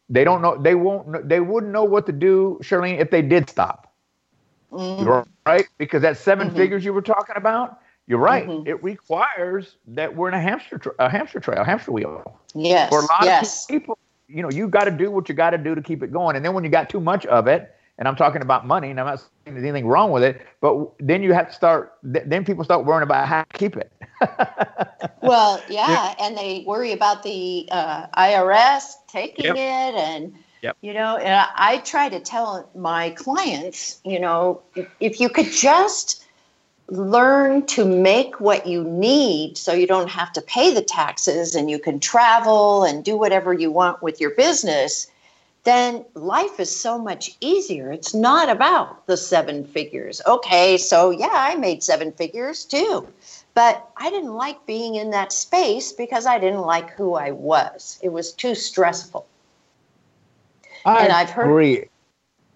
They 0.10 0.24
don't 0.24 0.42
know. 0.42 0.58
They 0.58 0.76
won't. 0.76 1.28
They 1.28 1.40
wouldn't 1.40 1.72
know 1.72 1.84
what 1.84 2.06
to 2.06 2.12
do, 2.12 2.60
Shirlene, 2.62 3.00
if 3.00 3.12
they 3.12 3.22
did 3.22 3.50
stop. 3.50 3.88
Mm-hmm. 4.72 5.30
right? 5.46 5.66
Because 5.78 6.02
that 6.04 6.18
7 6.18 6.48
mm-hmm. 6.48 6.56
figures 6.56 6.86
you 6.86 6.94
were 6.94 7.02
talking 7.02 7.36
about, 7.36 7.82
you're 8.08 8.20
right. 8.20 8.48
Mm-hmm. 8.48 8.68
It 8.68 8.82
requires 8.82 9.76
that 9.88 10.16
we're 10.16 10.30
in 10.30 10.34
a 10.34 10.40
hamster 10.40 10.78
tra- 10.78 10.94
a 11.00 11.10
hamster 11.10 11.40
trail, 11.40 11.62
a 11.62 11.66
hamster 11.66 11.92
wheel. 11.92 12.40
Yes. 12.56 12.90
For 12.90 13.00
a 13.00 13.02
lot 13.04 13.24
yes. 13.24 13.64
of 13.64 13.70
people, 13.70 13.98
you 14.28 14.42
know, 14.42 14.50
you 14.50 14.68
got 14.68 14.86
to 14.86 14.92
do 14.92 15.12
what 15.12 15.28
you 15.30 15.36
got 15.36 15.50
to 15.52 15.58
do 15.58 15.76
to 15.76 15.82
keep 15.82 16.04
it 16.04 16.12
going. 16.12 16.36
And 16.36 16.46
then 16.46 16.54
when 16.54 16.64
you 16.64 16.70
got 16.70 16.90
too 16.90 17.02
much 17.02 17.26
of 17.26 17.48
it, 17.48 17.76
and 18.02 18.08
I'm 18.08 18.16
talking 18.16 18.42
about 18.42 18.66
money, 18.66 18.90
and 18.90 19.00
I'm 19.00 19.06
not 19.06 19.20
saying 19.20 19.54
there's 19.54 19.64
anything 19.64 19.86
wrong 19.86 20.10
with 20.10 20.24
it, 20.24 20.42
but 20.60 20.92
then 21.00 21.22
you 21.22 21.34
have 21.34 21.50
to 21.50 21.54
start. 21.54 22.00
Then 22.02 22.44
people 22.44 22.64
start 22.64 22.84
worrying 22.84 23.04
about 23.04 23.28
how 23.28 23.44
to 23.44 23.58
keep 23.60 23.78
it. 23.78 23.92
well, 25.22 25.62
yeah, 25.70 26.16
and 26.20 26.36
they 26.36 26.64
worry 26.66 26.94
about 26.94 27.22
the 27.22 27.70
uh, 27.70 28.08
IRS 28.18 28.94
taking 29.08 29.46
yep. 29.46 29.56
it, 29.56 30.00
and 30.00 30.34
yep. 30.64 30.78
you 30.82 30.96
know, 30.96 31.18
and 31.18 31.48
I 31.56 31.78
try 31.86 32.10
to 32.10 32.20
tell 32.20 32.68
my 32.74 33.12
clients, 33.12 34.02
you 34.04 34.20
know, 34.20 34.64
if, 34.76 34.90
if 35.00 35.20
you 35.20 35.30
could 35.30 35.52
just 35.52 36.26
learn 36.88 37.68
to 37.68 37.86
make 37.86 38.40
what 38.40 38.66
you 38.66 38.84
need 38.84 39.60
so 39.60 39.74
you 39.74 39.86
don't 39.86 40.10
have 40.10 40.34
to 40.34 40.42
pay 40.42 40.74
the 40.74 40.82
taxes 40.82 41.54
and 41.54 41.70
you 41.70 41.78
can 41.78 42.00
travel 42.00 42.84
and 42.84 43.06
do 43.06 43.16
whatever 43.16 43.54
you 43.54 43.70
want 43.70 44.02
with 44.02 44.20
your 44.20 44.32
business 44.32 45.11
then 45.64 46.06
life 46.16 46.60
is 46.60 46.76
so 46.76 46.98
much 46.98 47.36
easier. 47.40 47.92
It's 47.92 48.14
not 48.14 48.50
about 48.50 49.06
the 49.06 49.18
seven 49.18 49.64
figures. 49.64 50.22
Okay, 50.26 50.78
so 50.78 51.12
yeah, 51.12 51.30
I 51.32 51.56
made 51.56 51.84
seven 51.84 52.12
figures 52.12 52.66
too. 52.66 53.08
But 53.54 53.88
I 53.98 54.10
didn't 54.10 54.34
like 54.34 54.66
being 54.66 54.96
in 54.96 55.12
that 55.12 55.32
space 55.32 55.92
because 55.92 56.26
I 56.26 56.40
didn't 56.40 56.62
like 56.62 56.90
who 56.92 57.16
I 57.16 57.32
was. 57.32 58.00
It 58.02 58.10
was 58.10 58.32
too 58.32 58.56
stressful. 58.56 59.26
I 60.86 61.04
and 61.04 61.12
I've 61.12 61.30
heard, 61.30 61.46
agree. 61.46 61.86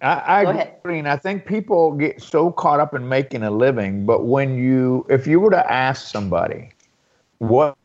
I, 0.00 0.12
I 0.12 0.40
agree. 0.42 0.98
And 0.98 1.08
I 1.08 1.16
think 1.16 1.46
people 1.46 1.92
get 1.92 2.20
so 2.22 2.50
caught 2.50 2.80
up 2.80 2.94
in 2.94 3.08
making 3.08 3.42
a 3.42 3.50
living. 3.50 4.04
But 4.04 4.26
when 4.26 4.56
you, 4.56 5.06
if 5.08 5.26
you 5.26 5.38
were 5.38 5.50
to 5.50 5.72
ask 5.72 6.08
somebody, 6.08 6.70
what 7.38 7.76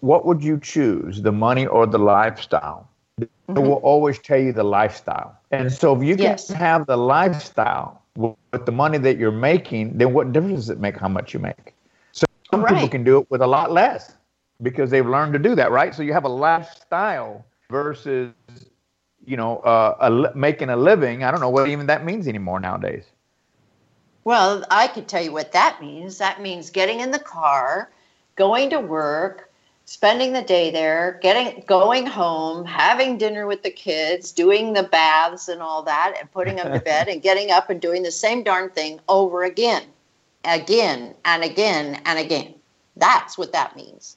what 0.00 0.26
would 0.26 0.42
you 0.42 0.58
choose, 0.58 1.22
the 1.22 1.30
money 1.30 1.66
or 1.66 1.86
the 1.86 1.98
lifestyle? 1.98 2.88
Mm-hmm. 3.22 3.56
it 3.56 3.60
will 3.60 3.74
always 3.76 4.18
tell 4.18 4.38
you 4.38 4.52
the 4.52 4.64
lifestyle. 4.64 5.36
And 5.50 5.72
so 5.72 5.96
if 5.96 6.02
you 6.02 6.16
can 6.16 6.24
yes. 6.24 6.48
have 6.48 6.86
the 6.86 6.96
lifestyle 6.96 8.02
with, 8.16 8.36
with, 8.52 8.66
the 8.66 8.72
money 8.72 8.98
that 8.98 9.18
you're 9.18 9.30
making, 9.30 9.98
then 9.98 10.12
what 10.12 10.32
difference 10.32 10.60
does 10.60 10.70
it 10.70 10.80
make 10.80 10.96
how 10.96 11.08
much 11.08 11.34
you 11.34 11.40
make? 11.40 11.74
So 12.12 12.26
some 12.50 12.62
right. 12.62 12.74
people 12.74 12.88
can 12.88 13.04
do 13.04 13.18
it 13.18 13.30
with 13.30 13.42
a 13.42 13.46
lot 13.46 13.72
less 13.72 14.14
because 14.62 14.90
they've 14.90 15.06
learned 15.06 15.32
to 15.32 15.38
do 15.38 15.54
that, 15.54 15.70
right? 15.70 15.94
So 15.94 16.02
you 16.02 16.12
have 16.12 16.24
a 16.24 16.28
lifestyle 16.28 17.44
versus, 17.70 18.32
you 19.24 19.36
know, 19.36 19.58
uh, 19.58 19.96
a, 20.32 20.36
making 20.36 20.70
a 20.70 20.76
living. 20.76 21.24
I 21.24 21.30
don't 21.30 21.40
know 21.40 21.50
what 21.50 21.68
even 21.68 21.86
that 21.86 22.04
means 22.04 22.28
anymore 22.28 22.60
nowadays. 22.60 23.04
Well, 24.24 24.64
I 24.70 24.86
could 24.86 25.08
tell 25.08 25.22
you 25.22 25.32
what 25.32 25.52
that 25.52 25.80
means. 25.80 26.18
That 26.18 26.40
means 26.40 26.70
getting 26.70 27.00
in 27.00 27.10
the 27.10 27.18
car, 27.18 27.90
going 28.36 28.70
to 28.70 28.78
work, 28.78 29.50
spending 29.84 30.32
the 30.32 30.42
day 30.42 30.70
there, 30.70 31.18
getting 31.22 31.62
going 31.66 32.06
home, 32.06 32.64
having 32.64 33.18
dinner 33.18 33.46
with 33.46 33.62
the 33.62 33.70
kids, 33.70 34.32
doing 34.32 34.72
the 34.72 34.82
baths 34.82 35.48
and 35.48 35.60
all 35.60 35.82
that, 35.82 36.14
and 36.18 36.30
putting 36.32 36.56
them 36.56 36.72
to 36.72 36.80
bed, 36.84 37.08
and 37.08 37.22
getting 37.22 37.50
up 37.50 37.70
and 37.70 37.80
doing 37.80 38.02
the 38.02 38.10
same 38.10 38.42
darn 38.42 38.70
thing 38.70 39.00
over 39.08 39.44
again, 39.44 39.84
again 40.44 41.14
and 41.24 41.42
again 41.42 42.00
and 42.04 42.18
again. 42.18 42.54
That's 42.96 43.36
what 43.36 43.52
that 43.52 43.76
means. 43.76 44.16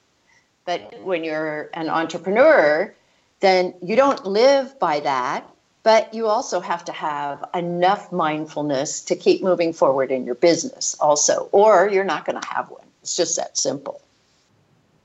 But 0.66 1.02
when 1.04 1.24
you're 1.24 1.70
an 1.74 1.90
entrepreneur, 1.90 2.94
then 3.40 3.74
you 3.82 3.96
don't 3.96 4.26
live 4.26 4.80
by 4.80 5.00
that, 5.02 5.48
but 5.84 6.14
you 6.14 6.28
also 6.28 6.60
have 6.60 6.84
to 6.86 6.92
have 6.92 7.48
enough 7.54 8.12
mindfulness 8.12 9.02
to 9.02 9.16
keep 9.16 9.44
moving 9.44 9.72
forward 9.74 10.12
in 10.12 10.26
your 10.26 10.36
business, 10.36 10.96
also, 11.00 11.48
or 11.52 11.88
you're 11.88 12.04
not 12.04 12.26
going 12.26 12.42
to 12.42 12.48
have 12.48 12.70
one. 12.72 12.86
It's 13.04 13.16
just 13.16 13.36
that 13.36 13.58
simple. 13.58 14.02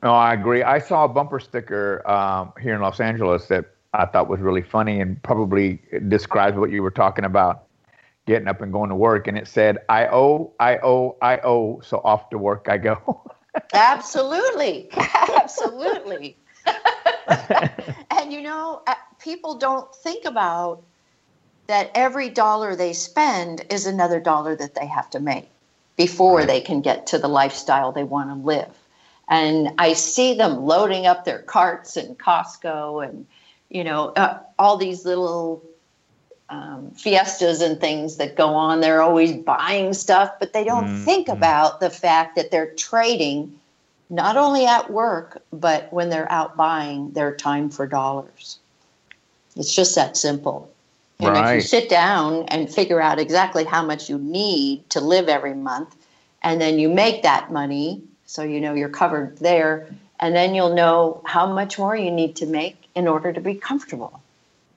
No, 0.03 0.13
I 0.13 0.33
agree. 0.33 0.63
I 0.63 0.79
saw 0.79 1.05
a 1.05 1.09
bumper 1.09 1.41
sticker 1.41 2.09
um, 2.11 2.53
here 2.61 2.75
in 2.75 2.81
Los 2.81 3.01
Angeles 3.01 3.47
that 3.49 3.67
I 3.93 4.07
thought 4.07 4.29
was 4.29 4.41
really 4.41 4.63
funny 4.63 5.01
and 5.01 5.23
probably 5.23 5.81
describes 6.09 6.57
what 6.57 6.71
you 6.71 6.83
were 6.83 6.91
talking 6.91 7.25
about 7.25 7.65
getting 8.27 8.49
up 8.49 8.63
and 8.63 8.73
going 8.73 8.89
to 8.89 8.97
work. 8.97 9.27
And 9.27 9.37
it 9.37 9.47
said, 9.47 9.79
I 9.89 10.07
owe, 10.07 10.53
I 10.59 10.79
owe, 10.79 11.17
I 11.21 11.39
owe, 11.39 11.81
so 11.81 12.01
off 12.05 12.31
to 12.31 12.39
work 12.39 12.67
I 12.71 12.79
go. 12.79 13.23
Absolutely. 13.75 14.89
Absolutely. 14.95 16.37
and 18.11 18.33
you 18.33 18.41
know, 18.41 18.83
uh, 18.87 18.95
people 19.19 19.57
don't 19.57 19.95
think 19.97 20.25
about 20.25 20.83
that 21.67 21.91
every 21.95 22.29
dollar 22.31 22.75
they 22.75 22.93
spend 22.93 23.65
is 23.71 23.87
another 23.87 24.21
dollar 24.21 24.57
that 24.57 24.75
they 24.75 24.87
have 24.87 25.11
to 25.11 25.21
make 25.21 25.49
before 25.97 26.39
right. 26.39 26.47
they 26.47 26.61
can 26.61 26.81
get 26.81 27.07
to 27.09 27.19
the 27.19 27.29
lifestyle 27.29 27.93
they 27.93 28.05
want 28.05 28.31
to 28.31 28.35
live 28.35 28.80
and 29.31 29.73
I 29.79 29.93
see 29.93 30.35
them 30.35 30.65
loading 30.65 31.07
up 31.07 31.25
their 31.25 31.39
carts 31.39 31.97
in 31.97 32.17
Costco 32.17 33.09
and 33.09 33.27
you 33.71 33.85
know 33.85 34.09
uh, 34.17 34.41
all 34.59 34.77
these 34.77 35.07
little 35.07 35.63
um, 36.51 36.91
fiestas 36.91 37.63
and 37.63 37.81
things 37.81 38.17
that 38.17 38.37
go 38.37 38.49
on. 38.49 38.81
They're 38.81 39.03
always 39.03 39.33
buying 39.33 39.95
stuff, 39.95 40.33
but 40.41 40.53
they 40.53 40.65
don't 40.65 40.87
mm-hmm. 40.87 41.05
think 41.05 41.29
about 41.29 41.79
the 41.79 41.91
fact 41.91 42.35
that 42.35 42.51
they're 42.51 42.75
trading 42.75 43.57
not 44.13 44.37
only 44.37 44.67
at 44.67 44.91
work 44.91 45.41
but 45.53 45.91
when 45.93 46.11
they're 46.11 46.31
out 46.33 46.57
buying 46.57 47.13
their 47.13 47.35
time 47.35 47.71
for 47.71 47.87
dollars. 47.87 48.59
It's 49.55 49.75
just 49.75 49.95
that 49.95 50.17
simple. 50.17 50.71
And 51.21 51.29
right. 51.29 51.51
if 51.51 51.55
you 51.57 51.61
sit 51.69 51.89
down 51.89 52.45
and 52.49 52.73
figure 52.73 53.01
out 53.01 53.19
exactly 53.19 53.63
how 53.63 53.85
much 53.85 54.09
you 54.09 54.19
need 54.19 54.89
to 54.91 55.01
live 55.01 55.29
every 55.29 55.55
month, 55.55 55.95
and 56.43 56.61
then 56.61 56.79
you 56.79 56.89
make 56.89 57.23
that 57.23 57.53
money 57.53 58.03
so 58.31 58.43
you 58.43 58.61
know 58.61 58.75
you're 58.75 58.89
covered 58.89 59.37
there. 59.39 59.93
And 60.21 60.37
then 60.37 60.55
you'll 60.55 60.75
know 60.75 61.23
how 61.25 61.53
much 61.53 61.79
more 61.79 61.97
you 61.97 62.11
need 62.11 62.37
to 62.37 62.47
make 62.47 62.89
in 62.95 63.09
order 63.09 63.33
to 63.33 63.41
be 63.41 63.55
comfortable. 63.55 64.23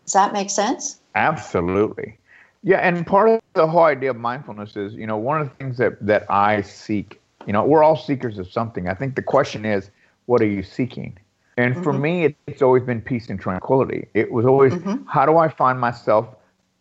Does 0.06 0.13
that 0.13 0.34
make 0.34 0.50
sense? 0.50 1.00
Absolutely. 1.16 2.18
Yeah, 2.63 2.78
and 2.78 3.06
part 3.06 3.30
of 3.30 3.42
the 3.54 3.68
whole 3.68 3.84
idea 3.84 4.12
of 4.12 4.18
mindfulness 4.18 4.78
is, 4.78 4.94
you 4.94 5.06
know, 5.06 5.18
one 5.18 5.42
of 5.42 5.50
the 5.50 5.56
things 5.56 5.78
that, 5.78 6.04
that 6.06 6.26
I 6.32 6.62
seek, 6.62 7.20
you 7.46 7.52
know, 7.52 7.63
we're 7.66 7.84
all 7.84 7.98
seekers 7.98 8.39
of 8.39 8.50
something. 8.50 8.88
I 8.88 8.94
think 8.94 9.16
the 9.16 9.22
question 9.22 9.66
is, 9.66 9.92
what 10.26 10.42
are 10.42 10.48
you 10.48 10.63
seeking? 10.63 11.18
And 11.58 11.74
mm-hmm. 11.74 11.84
for 11.84 11.94
me, 11.94 12.24
it, 12.26 12.36
it's 12.48 12.62
always 12.62 12.84
been 12.84 13.02
peace 13.02 13.30
and 13.30 13.39
tranquility. 13.39 14.08
It 14.13 14.32
was 14.32 14.46
always, 14.46 14.74
mm-hmm. 14.74 15.06
how 15.08 15.26
do 15.26 15.38
I 15.38 15.50
find 15.50 15.80
myself 15.80 16.28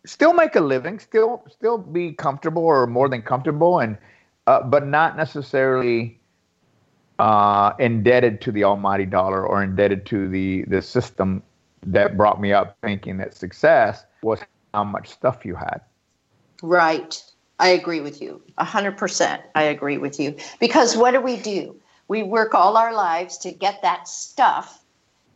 still 0.05 0.33
make 0.33 0.55
a 0.55 0.59
living, 0.59 0.99
still 0.99 1.43
still 1.49 1.77
be 1.77 2.13
comfortable 2.13 2.63
or 2.63 2.87
more 2.87 3.09
than 3.09 3.21
comfortable, 3.21 3.79
and 3.79 3.97
uh, 4.47 4.61
but 4.63 4.87
not 4.87 5.15
necessarily 5.15 6.19
uh, 7.23 7.73
indebted 7.79 8.41
to 8.41 8.51
the 8.51 8.65
almighty 8.65 9.05
dollar 9.05 9.47
or 9.47 9.63
indebted 9.63 10.05
to 10.05 10.27
the, 10.27 10.63
the 10.63 10.81
system 10.81 11.41
that 11.85 12.17
brought 12.17 12.41
me 12.41 12.51
up 12.51 12.75
thinking 12.81 13.15
that 13.15 13.33
success 13.33 14.03
was 14.21 14.41
how 14.73 14.83
much 14.83 15.07
stuff 15.07 15.45
you 15.45 15.55
had. 15.55 15.79
Right. 16.61 17.23
I 17.59 17.69
agree 17.69 18.01
with 18.01 18.21
you. 18.21 18.41
100%. 18.59 19.41
I 19.55 19.63
agree 19.63 19.97
with 19.97 20.19
you. 20.19 20.35
Because 20.59 20.97
what 20.97 21.11
do 21.11 21.21
we 21.21 21.37
do? 21.37 21.79
We 22.09 22.23
work 22.23 22.53
all 22.53 22.75
our 22.75 22.93
lives 22.93 23.37
to 23.37 23.53
get 23.53 23.81
that 23.83 24.09
stuff. 24.09 24.83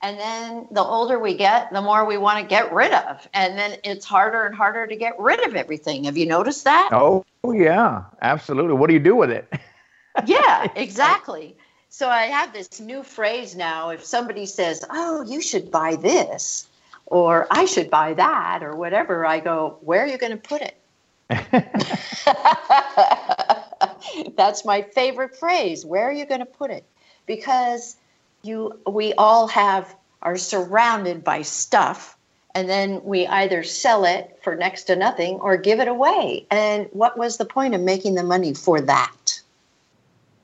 And 0.02 0.19
then 0.19 0.67
the 0.71 0.84
older 0.84 1.19
we 1.19 1.36
get, 1.36 1.71
the 1.71 1.82
more 1.82 2.04
we 2.04 2.17
want 2.17 2.41
to 2.41 2.45
get 2.45 2.73
rid 2.73 2.91
of. 2.91 3.26
And 3.34 3.58
then 3.58 3.78
it's 3.86 4.06
harder 4.06 4.43
and 4.45 4.54
harder 4.54 4.88
to 4.88 4.95
get 4.97 5.17
rid 5.17 5.39
of 5.47 5.56
everything. 5.56 6.04
Have 6.04 6.17
you 6.17 6.26
noticed 6.26 6.65
that? 6.65 6.89
Oh, 6.91 7.23
yeah, 7.45 8.04
absolutely. 8.21 8.73
What 8.73 8.88
do 8.88 8.93
you 8.93 9.00
do 9.00 9.15
with 9.15 9.32
it? 9.32 9.54
yeah, 10.26 10.69
exactly. 10.76 11.56
So 11.97 12.10
I 12.12 12.25
have 12.25 12.53
this 12.53 12.79
new 12.79 13.01
phrase 13.01 13.55
now. 13.55 13.89
If 13.89 14.05
somebody 14.05 14.45
says, 14.45 14.86
"Oh, 14.91 15.23
you 15.23 15.41
should 15.41 15.71
buy 15.71 15.95
this," 15.95 16.67
or 17.07 17.47
"I 17.49 17.65
should 17.65 17.89
buy 17.89 18.13
that," 18.13 18.62
or 18.62 18.75
whatever, 18.75 19.25
I 19.25 19.39
go, 19.39 19.79
"Where 19.81 20.03
are 20.03 20.07
you 20.07 20.19
going 20.19 20.33
to 20.33 20.38
put 20.38 20.62
it?" 20.62 20.77
That's 24.38 24.63
my 24.63 24.83
favorite 24.83 25.36
phrase. 25.36 25.88
Where 25.88 26.07
are 26.07 26.13
you 26.13 26.27
going 26.27 26.41
to 26.41 26.45
put 26.45 26.69
it? 26.69 26.83
Because 27.25 27.95
you, 28.43 28.79
we 28.86 29.15
all 29.15 29.47
have 29.47 29.95
are 30.21 30.38
surrounded 30.38 31.23
by 31.23 31.41
stuff, 31.41 32.15
and 32.53 32.69
then 32.69 33.03
we 33.05 33.25
either 33.25 33.63
sell 33.63 34.05
it 34.05 34.38
for 34.43 34.55
next 34.55 34.83
to 34.83 34.95
nothing 34.95 35.39
or 35.39 35.57
give 35.57 35.79
it 35.79 35.88
away. 35.88 36.45
And 36.51 36.89
what 36.91 37.17
was 37.17 37.38
the 37.38 37.45
point 37.45 37.73
of 37.73 37.81
making 37.81 38.13
the 38.13 38.23
money 38.23 38.53
for 38.53 38.81
that? 38.81 39.37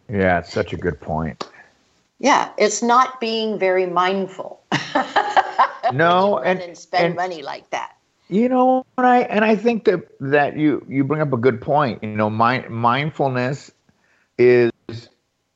Yeah, 0.09 0.39
it's 0.39 0.51
such 0.51 0.73
a 0.73 0.77
good 0.77 0.99
point. 0.99 1.47
Yeah, 2.19 2.49
it's 2.57 2.81
not 2.81 3.19
being 3.19 3.59
very 3.59 3.85
mindful. 3.85 4.63
no, 5.93 6.39
and, 6.39 6.61
and 6.61 6.77
spend 6.77 7.05
and, 7.05 7.15
money 7.15 7.41
like 7.41 7.69
that. 7.71 7.97
You 8.29 8.47
know, 8.49 8.85
and 8.97 9.05
I 9.05 9.19
and 9.21 9.43
I 9.43 9.55
think 9.55 9.85
that 9.85 10.07
that 10.19 10.57
you 10.57 10.85
you 10.87 11.03
bring 11.03 11.21
up 11.21 11.33
a 11.33 11.37
good 11.37 11.61
point. 11.61 12.01
You 12.03 12.09
know, 12.09 12.29
mind, 12.29 12.69
mindfulness 12.69 13.71
is 14.37 14.71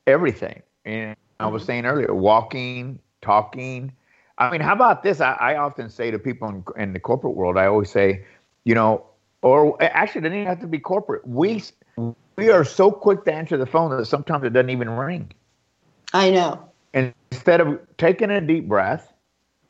everything. 0.06 0.62
And 0.86 1.16
I 1.40 1.48
was 1.48 1.62
mm-hmm. 1.62 1.68
saying 1.68 1.86
earlier, 1.86 2.14
walking, 2.14 3.00
talking. 3.22 3.94
I 4.38 4.52
mean, 4.52 4.62
how 4.62 4.74
about 4.74 5.04
this? 5.04 5.22
I, 5.22 5.34
I 5.34 5.56
often 5.56 5.90
say 5.90 6.12
to 6.12 6.20
people 6.20 6.50
in, 6.50 6.64
in 6.76 6.94
the 6.94 7.00
corporate 7.00 7.36
world, 7.36 7.58
I 7.58 7.66
always 7.66 7.90
say, 7.90 8.26
you 8.66 8.76
know, 8.76 9.06
or 9.42 9.82
actually, 9.82 10.20
it 10.20 10.24
doesn't 10.24 10.38
even 10.38 10.48
have 10.48 10.60
to 10.62 10.68
be 10.68 10.80
corporate. 10.80 11.28
We 11.28 11.64
we 12.38 12.52
are 12.52 12.64
so 12.64 12.92
quick 12.92 13.26
to 13.26 13.34
answer 13.34 13.58
the 13.58 13.66
phone 13.66 13.96
that 13.98 14.06
sometimes 14.06 14.44
it 14.44 14.54
doesn't 14.54 14.70
even 14.70 14.90
ring. 14.92 15.32
I 16.14 16.30
know. 16.30 16.70
And 16.94 17.14
instead 17.32 17.60
of 17.60 17.80
taking 17.98 18.30
a 18.30 18.40
deep 18.40 18.68
breath, 18.68 19.12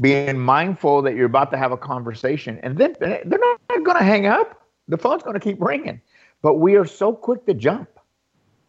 being 0.02 0.38
mindful 0.38 1.02
that 1.02 1.16
you're 1.16 1.26
about 1.26 1.50
to 1.52 1.58
have 1.58 1.72
a 1.72 1.78
conversation, 1.78 2.60
and 2.62 2.78
then 2.78 2.96
they're 3.00 3.24
not 3.26 3.60
going 3.68 3.98
to 3.98 4.04
hang 4.04 4.28
up. 4.28 4.62
The 4.88 4.98
phone's 4.98 5.24
going 5.24 5.34
to 5.34 5.40
keep 5.40 5.62
ringing. 5.62 6.00
But 6.42 6.56
we 6.56 6.76
are 6.76 6.86
so 6.86 7.14
quick 7.14 7.46
to 7.48 7.54
jump 7.54 7.90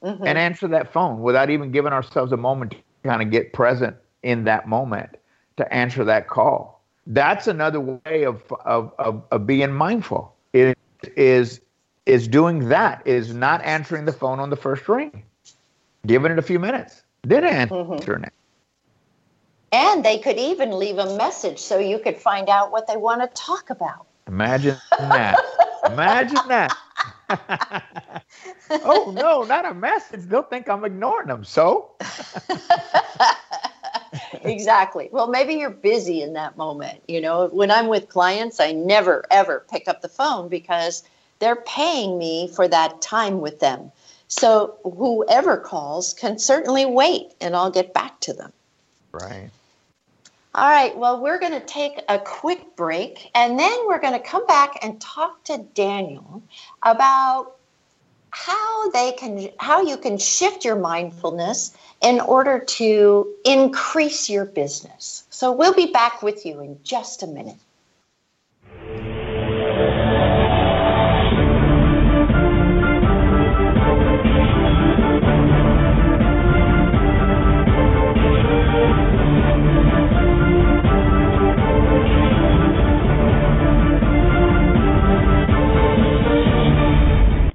mm-hmm. 0.02 0.24
and 0.24 0.38
answer 0.38 0.68
that 0.68 0.92
phone 0.92 1.20
without 1.20 1.50
even 1.50 1.70
giving 1.70 1.92
ourselves 1.92 2.32
a 2.32 2.36
moment 2.36 2.70
to 2.72 2.78
kind 3.04 3.20
of 3.20 3.30
get 3.30 3.52
present 3.52 3.96
in 4.22 4.44
that 4.44 4.68
moment 4.68 5.10
to 5.58 5.72
answer 5.72 6.04
that 6.04 6.28
call. 6.28 6.82
That's 7.06 7.46
another 7.46 7.80
way 7.80 8.24
of, 8.24 8.42
of, 8.64 8.92
of, 8.98 9.22
of 9.30 9.46
being 9.46 9.72
mindful. 9.72 10.34
It 10.52 10.78
is 11.16 11.60
is 12.08 12.26
doing 12.26 12.70
that 12.70 13.06
is 13.06 13.34
not 13.34 13.62
answering 13.62 14.06
the 14.06 14.12
phone 14.12 14.40
on 14.40 14.48
the 14.48 14.56
first 14.56 14.88
ring, 14.88 15.22
giving 16.06 16.32
it 16.32 16.38
a 16.38 16.42
few 16.42 16.58
minutes, 16.58 17.02
then 17.22 17.44
answering 17.44 17.84
mm-hmm. 17.84 18.24
it. 18.24 18.32
And 19.70 20.02
they 20.02 20.18
could 20.18 20.38
even 20.38 20.78
leave 20.78 20.96
a 20.96 21.16
message 21.16 21.58
so 21.58 21.78
you 21.78 21.98
could 21.98 22.16
find 22.16 22.48
out 22.48 22.72
what 22.72 22.86
they 22.86 22.96
want 22.96 23.20
to 23.20 23.28
talk 23.40 23.68
about. 23.68 24.06
Imagine 24.26 24.76
that. 24.98 25.38
Imagine 25.86 26.48
that. 26.48 26.76
oh 28.70 29.12
no, 29.14 29.42
not 29.42 29.66
a 29.66 29.74
message. 29.74 30.22
They'll 30.22 30.42
think 30.42 30.70
I'm 30.70 30.84
ignoring 30.84 31.28
them. 31.28 31.44
So 31.44 31.90
exactly. 34.42 35.10
Well, 35.12 35.28
maybe 35.28 35.54
you're 35.54 35.68
busy 35.68 36.22
in 36.22 36.32
that 36.34 36.56
moment. 36.56 37.02
You 37.06 37.20
know, 37.20 37.48
when 37.48 37.70
I'm 37.70 37.88
with 37.88 38.08
clients, 38.08 38.60
I 38.60 38.72
never 38.72 39.24
ever 39.30 39.66
pick 39.70 39.88
up 39.88 40.00
the 40.00 40.08
phone 40.08 40.48
because 40.48 41.02
they're 41.38 41.56
paying 41.56 42.18
me 42.18 42.48
for 42.48 42.66
that 42.68 43.00
time 43.00 43.40
with 43.40 43.60
them. 43.60 43.92
So 44.28 44.76
whoever 44.84 45.56
calls 45.56 46.14
can 46.14 46.38
certainly 46.38 46.84
wait 46.84 47.32
and 47.40 47.56
I'll 47.56 47.70
get 47.70 47.94
back 47.94 48.20
to 48.20 48.32
them. 48.32 48.52
Right. 49.12 49.50
All 50.54 50.68
right, 50.68 50.96
well, 50.96 51.20
we're 51.20 51.38
going 51.38 51.52
to 51.52 51.60
take 51.60 52.00
a 52.08 52.18
quick 52.18 52.74
break 52.74 53.30
and 53.34 53.58
then 53.58 53.86
we're 53.86 54.00
going 54.00 54.14
to 54.14 54.18
come 54.18 54.46
back 54.46 54.78
and 54.82 55.00
talk 55.00 55.44
to 55.44 55.58
Daniel 55.74 56.42
about 56.82 57.52
how 58.30 58.90
they 58.90 59.12
can 59.12 59.48
how 59.58 59.82
you 59.82 59.96
can 59.96 60.18
shift 60.18 60.64
your 60.64 60.76
mindfulness 60.76 61.76
in 62.02 62.20
order 62.20 62.58
to 62.58 63.34
increase 63.44 64.28
your 64.28 64.44
business. 64.44 65.24
So 65.30 65.52
we'll 65.52 65.74
be 65.74 65.92
back 65.92 66.22
with 66.22 66.44
you 66.44 66.60
in 66.60 66.78
just 66.82 67.22
a 67.22 67.26
minute. 67.26 67.56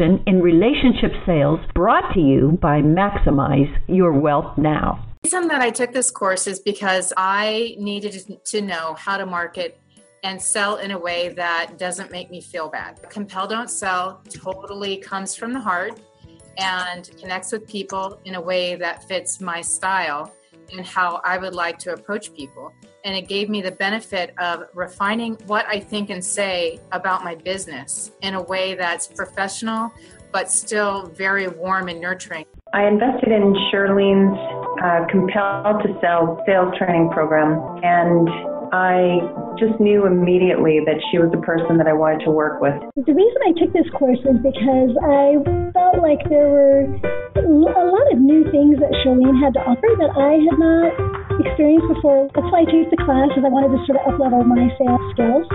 in 0.00 0.40
relationship 0.40 1.12
sales 1.26 1.60
brought 1.74 2.12
to 2.14 2.20
you 2.20 2.58
by 2.60 2.80
Maximize 2.80 3.72
Your 3.88 4.12
Wealth 4.12 4.56
Now. 4.56 5.04
The 5.22 5.28
reason 5.28 5.48
that 5.48 5.60
I 5.60 5.70
took 5.70 5.92
this 5.92 6.10
course 6.10 6.46
is 6.46 6.60
because 6.60 7.12
I 7.16 7.76
needed 7.78 8.40
to 8.44 8.60
know 8.60 8.94
how 8.94 9.16
to 9.16 9.26
market 9.26 9.78
and 10.24 10.40
sell 10.40 10.76
in 10.76 10.92
a 10.92 10.98
way 10.98 11.30
that 11.30 11.78
doesn't 11.78 12.10
make 12.10 12.30
me 12.30 12.40
feel 12.40 12.68
bad. 12.68 13.00
Compel 13.10 13.46
Don't 13.46 13.70
Sell 13.70 14.22
totally 14.28 14.96
comes 14.96 15.34
from 15.34 15.52
the 15.52 15.60
heart 15.60 16.00
and 16.58 17.10
connects 17.18 17.52
with 17.52 17.66
people 17.68 18.20
in 18.24 18.34
a 18.34 18.40
way 18.40 18.74
that 18.76 19.06
fits 19.08 19.40
my 19.40 19.60
style 19.60 20.32
and 20.72 20.86
how 20.86 21.20
I 21.24 21.38
would 21.38 21.54
like 21.54 21.78
to 21.80 21.92
approach 21.92 22.34
people 22.34 22.72
and 23.04 23.16
it 23.16 23.28
gave 23.28 23.48
me 23.48 23.62
the 23.62 23.72
benefit 23.72 24.34
of 24.38 24.64
refining 24.74 25.34
what 25.46 25.66
I 25.66 25.80
think 25.80 26.10
and 26.10 26.24
say 26.24 26.80
about 26.92 27.24
my 27.24 27.34
business 27.34 28.12
in 28.22 28.34
a 28.34 28.42
way 28.42 28.74
that's 28.74 29.06
professional 29.06 29.92
but 30.32 30.50
still 30.50 31.06
very 31.08 31.46
warm 31.46 31.88
and 31.88 32.00
nurturing. 32.00 32.46
I 32.72 32.86
invested 32.86 33.30
in 33.30 33.54
Shirlene's 33.70 34.32
uh, 34.82 35.04
Compel 35.10 35.78
to 35.84 35.98
Sell 36.00 36.42
sales 36.46 36.72
training 36.78 37.10
program, 37.10 37.60
and 37.84 38.28
I 38.72 39.20
just 39.60 39.78
knew 39.78 40.06
immediately 40.06 40.80
that 40.88 40.96
she 41.10 41.18
was 41.18 41.30
the 41.30 41.44
person 41.44 41.76
that 41.76 41.86
I 41.86 41.92
wanted 41.92 42.24
to 42.24 42.30
work 42.30 42.62
with. 42.62 42.72
The 42.96 43.12
reason 43.12 43.38
I 43.44 43.52
took 43.60 43.72
this 43.76 43.88
course 43.92 44.18
was 44.24 44.40
because 44.40 44.96
I 45.04 45.36
felt 45.76 46.00
like 46.00 46.24
there 46.32 46.48
were 46.48 46.88
a 47.36 47.84
lot 47.84 48.06
of 48.12 48.18
new 48.18 48.48
things 48.50 48.80
that 48.80 48.90
Shirlene 49.04 49.36
had 49.36 49.52
to 49.54 49.60
offer 49.60 49.88
that 50.00 50.16
I 50.16 50.40
had 50.40 50.56
not 50.56 51.21
experienced 51.40 51.88
before. 51.88 52.28
That's 52.34 52.50
why 52.52 52.62
I 52.62 52.64
took 52.68 52.90
the 52.92 53.00
class, 53.00 53.32
is 53.36 53.44
I 53.44 53.48
wanted 53.48 53.72
to 53.76 53.80
sort 53.86 53.98
of 54.00 54.04
uplevel 54.12 54.44
my 54.44 54.68
sales 54.76 55.04
skills. 55.16 55.46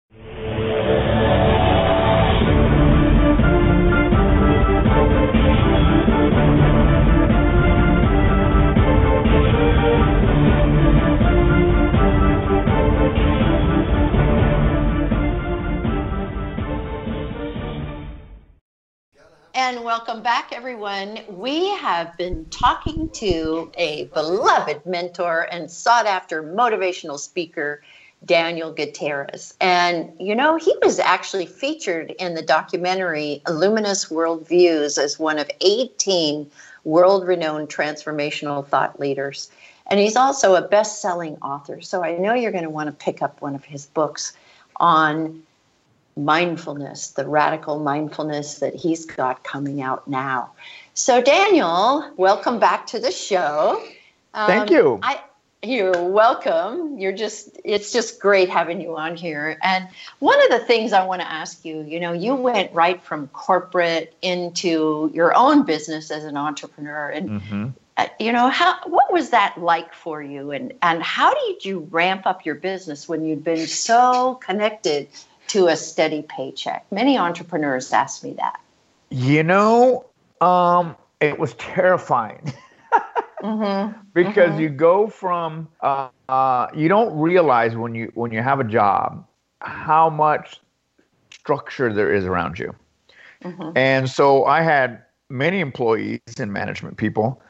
And 19.56 19.84
welcome 19.84 20.20
back, 20.20 20.52
everyone. 20.52 21.20
We 21.28 21.68
have 21.76 22.16
been 22.16 22.44
talking 22.46 23.08
to 23.10 23.70
a 23.78 24.06
beloved 24.06 24.84
mentor 24.84 25.46
and 25.48 25.70
sought 25.70 26.06
after 26.06 26.42
motivational 26.42 27.20
speaker, 27.20 27.80
Daniel 28.24 28.72
Gutierrez. 28.72 29.54
And, 29.60 30.12
you 30.18 30.34
know, 30.34 30.56
he 30.56 30.74
was 30.82 30.98
actually 30.98 31.46
featured 31.46 32.10
in 32.18 32.34
the 32.34 32.42
documentary 32.42 33.42
Luminous 33.48 34.06
Worldviews 34.06 34.98
as 34.98 35.20
one 35.20 35.38
of 35.38 35.48
18 35.60 36.50
world 36.82 37.24
renowned 37.24 37.68
transformational 37.68 38.66
thought 38.66 38.98
leaders. 38.98 39.52
And 39.86 40.00
he's 40.00 40.16
also 40.16 40.56
a 40.56 40.62
best 40.62 41.00
selling 41.00 41.36
author. 41.36 41.80
So 41.80 42.02
I 42.02 42.16
know 42.16 42.34
you're 42.34 42.50
going 42.50 42.64
to 42.64 42.70
want 42.70 42.88
to 42.88 43.04
pick 43.04 43.22
up 43.22 43.40
one 43.40 43.54
of 43.54 43.64
his 43.64 43.86
books 43.86 44.32
on 44.80 45.44
mindfulness, 46.16 47.08
the 47.10 47.26
radical 47.26 47.78
mindfulness 47.78 48.58
that 48.60 48.74
he's 48.74 49.04
got 49.04 49.42
coming 49.42 49.82
out 49.82 50.06
now. 50.06 50.52
So, 50.94 51.20
Daniel, 51.20 52.10
welcome 52.16 52.58
back 52.58 52.86
to 52.88 53.00
the 53.00 53.10
show. 53.10 53.82
Um, 54.32 54.46
Thank 54.46 54.70
you. 54.70 55.00
I, 55.02 55.20
you're 55.62 56.04
welcome. 56.04 56.98
You're 56.98 57.12
just, 57.12 57.58
it's 57.64 57.90
just 57.90 58.20
great 58.20 58.48
having 58.48 58.80
you 58.80 58.96
on 58.96 59.16
here. 59.16 59.58
And 59.62 59.88
one 60.18 60.40
of 60.44 60.50
the 60.50 60.64
things 60.66 60.92
I 60.92 61.04
want 61.04 61.22
to 61.22 61.30
ask 61.30 61.64
you, 61.64 61.82
you 61.82 61.98
know, 61.98 62.12
you 62.12 62.34
went 62.34 62.72
right 62.72 63.02
from 63.02 63.28
corporate 63.28 64.14
into 64.22 65.10
your 65.14 65.34
own 65.36 65.64
business 65.64 66.10
as 66.10 66.24
an 66.24 66.36
entrepreneur. 66.36 67.08
And, 67.08 67.30
mm-hmm. 67.30 67.68
uh, 67.96 68.06
you 68.20 68.30
know, 68.30 68.48
how, 68.48 68.78
what 68.86 69.12
was 69.12 69.30
that 69.30 69.56
like 69.58 69.94
for 69.94 70.22
you? 70.22 70.50
And, 70.50 70.74
and 70.82 71.02
how 71.02 71.34
did 71.46 71.64
you 71.64 71.88
ramp 71.90 72.26
up 72.26 72.44
your 72.44 72.56
business 72.56 73.08
when 73.08 73.24
you'd 73.24 73.42
been 73.42 73.66
so 73.66 74.34
connected 74.36 75.08
to 75.48 75.68
a 75.68 75.76
steady 75.76 76.22
paycheck? 76.22 76.84
Many 76.90 77.18
entrepreneurs 77.18 77.92
ask 77.92 78.22
me 78.24 78.34
that. 78.34 78.60
You 79.10 79.42
know, 79.42 80.06
um, 80.40 80.96
it 81.20 81.38
was 81.38 81.54
terrifying. 81.54 82.52
Mm-hmm. 83.42 84.00
because 84.14 84.52
Mhm. 84.52 84.60
you 84.60 84.68
go 84.70 85.06
from 85.06 85.68
uh, 85.82 86.08
uh, 86.30 86.68
you 86.74 86.88
don't 86.88 87.14
realize 87.18 87.76
when 87.76 87.94
you 87.94 88.10
when 88.14 88.32
you 88.32 88.40
have 88.40 88.58
a 88.58 88.64
job 88.64 89.26
how 89.60 90.08
much 90.08 90.60
structure 91.30 91.92
there 91.92 92.14
is 92.14 92.24
around 92.24 92.58
you. 92.58 92.74
Mhm. 93.42 93.72
And 93.76 94.08
so 94.08 94.46
I 94.46 94.62
had 94.62 95.02
many 95.28 95.60
employees 95.60 96.20
and 96.38 96.52
management 96.52 96.96
people 96.96 97.42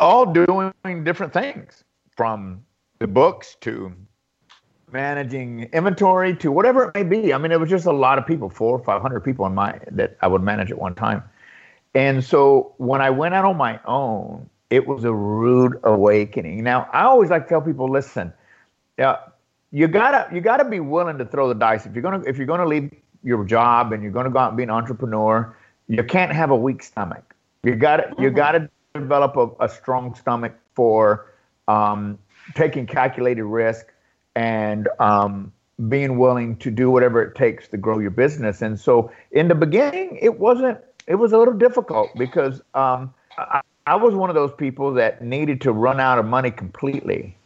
all 0.00 0.26
doing 0.26 0.72
different 1.04 1.32
things 1.32 1.84
from 2.16 2.64
the 2.98 3.06
books 3.06 3.56
to 3.60 3.92
managing 4.96 5.64
inventory 5.74 6.34
to 6.36 6.50
whatever 6.50 6.88
it 6.88 6.94
may 6.94 7.02
be. 7.02 7.34
I 7.34 7.38
mean, 7.38 7.52
it 7.52 7.60
was 7.60 7.68
just 7.68 7.84
a 7.86 7.92
lot 7.92 8.18
of 8.18 8.26
people, 8.26 8.48
four 8.48 8.78
or 8.78 8.82
500 8.82 9.20
people 9.20 9.44
in 9.46 9.54
my, 9.54 9.78
that 9.90 10.16
I 10.22 10.26
would 10.26 10.42
manage 10.42 10.70
at 10.70 10.78
one 10.78 10.94
time. 10.94 11.22
And 11.94 12.24
so 12.24 12.74
when 12.78 13.00
I 13.00 13.10
went 13.10 13.34
out 13.34 13.44
on 13.44 13.56
my 13.56 13.78
own, 13.84 14.48
it 14.70 14.86
was 14.86 15.04
a 15.04 15.12
rude 15.12 15.78
awakening. 15.84 16.64
Now, 16.64 16.88
I 16.92 17.02
always 17.02 17.30
like 17.30 17.44
to 17.44 17.48
tell 17.48 17.60
people, 17.60 17.90
listen, 17.90 18.32
yeah, 18.98 19.16
you 19.70 19.86
gotta 19.86 20.28
you 20.34 20.40
gotta 20.40 20.64
be 20.64 20.80
willing 20.80 21.18
to 21.18 21.24
throw 21.24 21.48
the 21.48 21.54
dice. 21.54 21.86
If 21.86 21.94
you're 21.94 22.02
gonna 22.02 22.22
if 22.26 22.38
you're 22.38 22.46
gonna 22.46 22.66
leave 22.66 22.90
your 23.22 23.44
job 23.44 23.92
and 23.92 24.02
you're 24.02 24.12
gonna 24.12 24.30
go 24.30 24.38
out 24.38 24.48
and 24.48 24.56
be 24.56 24.62
an 24.62 24.70
entrepreneur, 24.70 25.54
you 25.88 26.02
can't 26.02 26.32
have 26.32 26.50
a 26.50 26.56
weak 26.56 26.82
stomach. 26.82 27.34
You 27.62 27.76
gotta 27.76 28.12
you 28.18 28.30
gotta 28.30 28.70
develop 28.94 29.36
a, 29.36 29.64
a 29.64 29.68
strong 29.68 30.14
stomach 30.14 30.54
for 30.74 31.32
um, 31.68 32.18
taking 32.54 32.86
calculated 32.86 33.44
risk 33.44 33.86
and 34.36 34.88
um, 35.00 35.52
being 35.88 36.18
willing 36.18 36.56
to 36.58 36.70
do 36.70 36.90
whatever 36.90 37.22
it 37.22 37.34
takes 37.34 37.68
to 37.68 37.76
grow 37.76 37.98
your 37.98 38.10
business. 38.10 38.62
And 38.62 38.78
so 38.78 39.10
in 39.32 39.48
the 39.48 39.54
beginning, 39.54 40.18
it 40.22 40.38
wasn't 40.38 40.78
it 41.08 41.16
was 41.16 41.32
a 41.32 41.38
little 41.38 41.54
difficult 41.54 42.10
because 42.16 42.60
um, 42.74 43.12
I, 43.38 43.60
I 43.86 43.96
was 43.96 44.14
one 44.14 44.28
of 44.28 44.34
those 44.34 44.52
people 44.52 44.92
that 44.94 45.22
needed 45.22 45.60
to 45.62 45.72
run 45.72 46.00
out 46.00 46.18
of 46.18 46.26
money 46.26 46.50
completely 46.50 47.36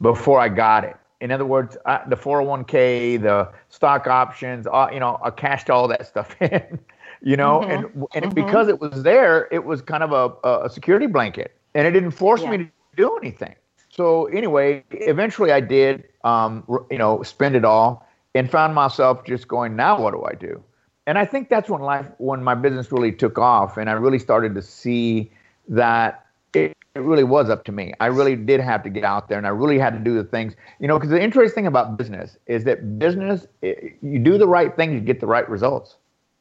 before 0.00 0.40
I 0.40 0.48
got 0.48 0.84
it. 0.84 0.96
In 1.20 1.30
other 1.30 1.44
words, 1.44 1.76
I, 1.86 2.00
the 2.08 2.16
401k, 2.16 3.22
the 3.22 3.48
stock 3.68 4.08
options, 4.08 4.66
uh, 4.66 4.88
you 4.92 4.98
know, 4.98 5.20
I 5.22 5.30
cashed 5.30 5.70
all 5.70 5.86
that 5.88 6.06
stuff 6.06 6.34
in, 6.40 6.80
you 7.22 7.36
know, 7.36 7.60
Mhm. 7.60 7.70
and 7.74 8.06
and 8.14 8.24
Mhm. 8.32 8.34
because 8.34 8.68
it 8.68 8.80
was 8.80 9.04
there, 9.04 9.48
it 9.52 9.64
was 9.64 9.82
kind 9.82 10.02
of 10.02 10.12
a, 10.12 10.64
a 10.64 10.70
security 10.70 11.06
blanket, 11.06 11.54
and 11.74 11.86
it 11.86 11.92
didn't 11.92 12.10
force 12.12 12.42
Yeah. 12.42 12.50
me 12.50 12.58
to 12.58 12.68
do 12.96 13.16
anything. 13.18 13.54
So 13.92 14.24
anyway, 14.26 14.84
eventually 14.90 15.52
I 15.52 15.60
did, 15.60 16.04
um, 16.24 16.64
you 16.90 16.96
know, 16.96 17.22
spend 17.22 17.54
it 17.54 17.64
all, 17.64 18.08
and 18.34 18.50
found 18.50 18.74
myself 18.74 19.22
just 19.26 19.46
going, 19.46 19.76
now 19.76 20.00
what 20.00 20.12
do 20.12 20.24
I 20.24 20.32
do? 20.32 20.62
And 21.06 21.18
I 21.18 21.26
think 21.26 21.50
that's 21.50 21.68
when 21.68 21.82
life, 21.82 22.06
when 22.16 22.42
my 22.42 22.54
business 22.54 22.90
really 22.90 23.12
took 23.12 23.36
off, 23.38 23.76
and 23.76 23.90
I 23.90 23.92
really 23.92 24.18
started 24.18 24.54
to 24.54 24.62
see 24.62 25.30
that 25.68 26.24
it, 26.54 26.74
it 26.94 27.00
really 27.00 27.24
was 27.24 27.50
up 27.50 27.64
to 27.64 27.72
me. 27.72 27.92
I 28.00 28.06
really 28.06 28.34
did 28.34 28.60
have 28.60 28.82
to 28.84 28.90
get 28.90 29.04
out 29.04 29.28
there 29.28 29.36
and 29.36 29.46
I 29.46 29.50
really 29.50 29.78
had 29.78 29.92
to 29.92 29.98
do 29.98 30.14
the 30.14 30.24
things, 30.24 30.54
you 30.80 30.88
know, 30.88 30.98
because 30.98 31.10
the 31.10 31.22
interesting 31.22 31.54
thing 31.62 31.66
about 31.66 31.98
business 31.98 32.38
is 32.46 32.64
that 32.64 32.98
business, 32.98 33.46
you 33.62 34.18
do 34.18 34.38
the 34.38 34.48
right 34.48 34.74
things, 34.74 34.94
you 34.94 35.00
get 35.00 35.20
the 35.20 35.26
right 35.26 35.48
results. 35.48 35.96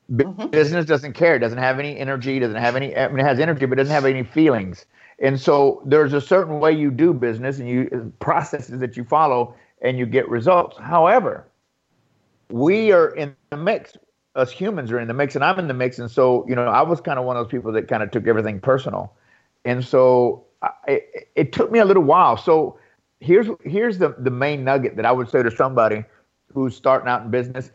Mhm. 0.10 0.52
Business 0.52 0.86
doesn't 0.86 1.14
care, 1.14 1.38
doesn't 1.40 1.58
have 1.58 1.80
any 1.80 1.98
energy, 1.98 2.40
doesn't 2.40 2.58
have 2.58 2.76
any, 2.76 2.96
I 2.96 3.08
mean, 3.10 3.20
it 3.20 3.26
has 3.26 3.40
energy, 3.40 3.66
but 3.66 3.78
doesn't 3.78 3.94
have 3.94 4.06
any 4.06 4.24
feelings. 4.24 4.86
And 5.22 5.40
so 5.40 5.82
there's 5.86 6.14
a 6.14 6.22
certain 6.22 6.60
way 6.60 6.72
you 6.74 6.92
do 6.92 7.14
business 7.14 7.60
and 7.60 7.70
you 7.70 8.14
processes 8.20 8.80
that 8.80 8.98
you 8.98 9.04
follow 9.04 9.56
and 9.82 9.98
you 9.98 10.06
get 10.06 10.28
results. 10.28 10.78
However, 10.78 11.48
we 12.50 12.92
are 12.92 13.10
in 13.10 13.36
the 13.52 13.58
mix. 13.58 13.98
Us 14.36 14.52
humans 14.52 14.92
are 14.92 15.00
in 15.00 15.08
the 15.08 15.14
mix, 15.14 15.36
and 15.36 15.44
I'm 15.44 15.60
in 15.60 15.68
the 15.68 15.74
mix. 15.74 16.00
And 16.00 16.10
so, 16.10 16.46
you 16.48 16.56
know, 16.56 16.66
I 16.66 16.82
was 16.82 17.02
kind 17.02 17.20
of 17.20 17.26
one 17.26 17.38
of 17.38 17.46
those 17.46 17.52
people 17.52 17.72
that 17.74 17.88
kind 17.88 18.02
of 18.02 18.12
took 18.12 18.28
everything 18.28 18.60
personal. 18.60 19.14
And 19.66 19.86
so 19.86 20.46
I, 20.62 20.72
it, 20.88 21.30
it 21.36 21.52
took 21.54 21.72
me 21.72 21.80
a 21.80 21.86
little 21.86 22.04
while. 22.04 22.38
So 22.38 22.80
here's 23.20 23.48
here's 23.64 23.98
the 24.00 24.16
the 24.18 24.32
main 24.32 24.64
nugget 24.64 24.96
that 24.96 25.06
I 25.06 25.12
would 25.12 25.30
say 25.30 25.44
to 25.44 25.52
somebody 25.52 26.04
who's 26.54 26.76
starting 26.76 27.08
out 27.08 27.24
in 27.24 27.30
business, 27.32 27.72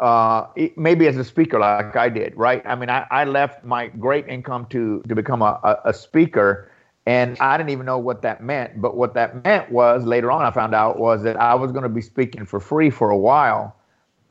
uh, 0.00 0.46
maybe 0.76 1.06
as 1.06 1.16
a 1.16 1.24
speaker 1.24 1.58
like 1.58 1.96
I 1.96 2.08
did, 2.08 2.36
right? 2.36 2.62
I 2.66 2.74
mean, 2.74 2.90
I, 2.90 3.06
I 3.10 3.24
left 3.24 3.64
my 3.64 3.88
great 3.88 4.26
income 4.28 4.66
to 4.70 5.02
to 5.08 5.14
become 5.14 5.42
a, 5.42 5.60
a, 5.64 5.90
a 5.90 5.94
speaker, 5.94 6.70
and 7.06 7.38
I 7.38 7.56
didn't 7.56 7.70
even 7.70 7.86
know 7.86 7.98
what 7.98 8.22
that 8.22 8.42
meant. 8.42 8.80
But 8.80 8.96
what 8.96 9.14
that 9.14 9.44
meant 9.44 9.70
was 9.70 10.04
later 10.04 10.30
on 10.30 10.42
I 10.42 10.50
found 10.50 10.74
out 10.74 10.98
was 10.98 11.22
that 11.22 11.36
I 11.36 11.54
was 11.54 11.72
going 11.72 11.82
to 11.82 11.88
be 11.88 12.02
speaking 12.02 12.44
for 12.44 12.60
free 12.60 12.90
for 12.90 13.10
a 13.10 13.16
while 13.16 13.74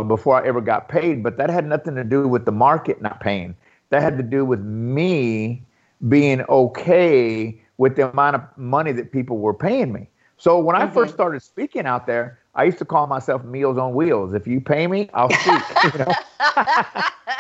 before 0.07 0.41
I 0.41 0.47
ever 0.47 0.61
got 0.61 0.87
paid. 0.87 1.23
But 1.23 1.37
that 1.37 1.49
had 1.49 1.65
nothing 1.65 1.95
to 1.95 2.03
do 2.03 2.27
with 2.27 2.45
the 2.45 2.51
market 2.51 3.01
not 3.01 3.19
paying. 3.19 3.55
That 3.89 4.01
had 4.01 4.17
to 4.17 4.23
do 4.23 4.45
with 4.45 4.61
me 4.61 5.63
being 6.07 6.41
okay 6.47 7.59
with 7.77 7.95
the 7.95 8.09
amount 8.09 8.35
of 8.35 8.41
money 8.55 8.91
that 8.91 9.11
people 9.11 9.39
were 9.39 9.53
paying 9.53 9.91
me. 9.91 10.07
So 10.37 10.59
when 10.59 10.75
I 10.75 10.85
mm-hmm. 10.85 10.93
first 10.93 11.13
started 11.13 11.41
speaking 11.41 11.85
out 11.85 12.07
there, 12.07 12.39
I 12.55 12.63
used 12.63 12.77
to 12.79 12.85
call 12.85 13.07
myself 13.07 13.43
Meals 13.43 13.77
on 13.77 13.93
Wheels. 13.93 14.33
If 14.33 14.47
you 14.47 14.61
pay 14.61 14.87
me, 14.87 15.09
I'll 15.13 15.29
speak. 15.29 15.61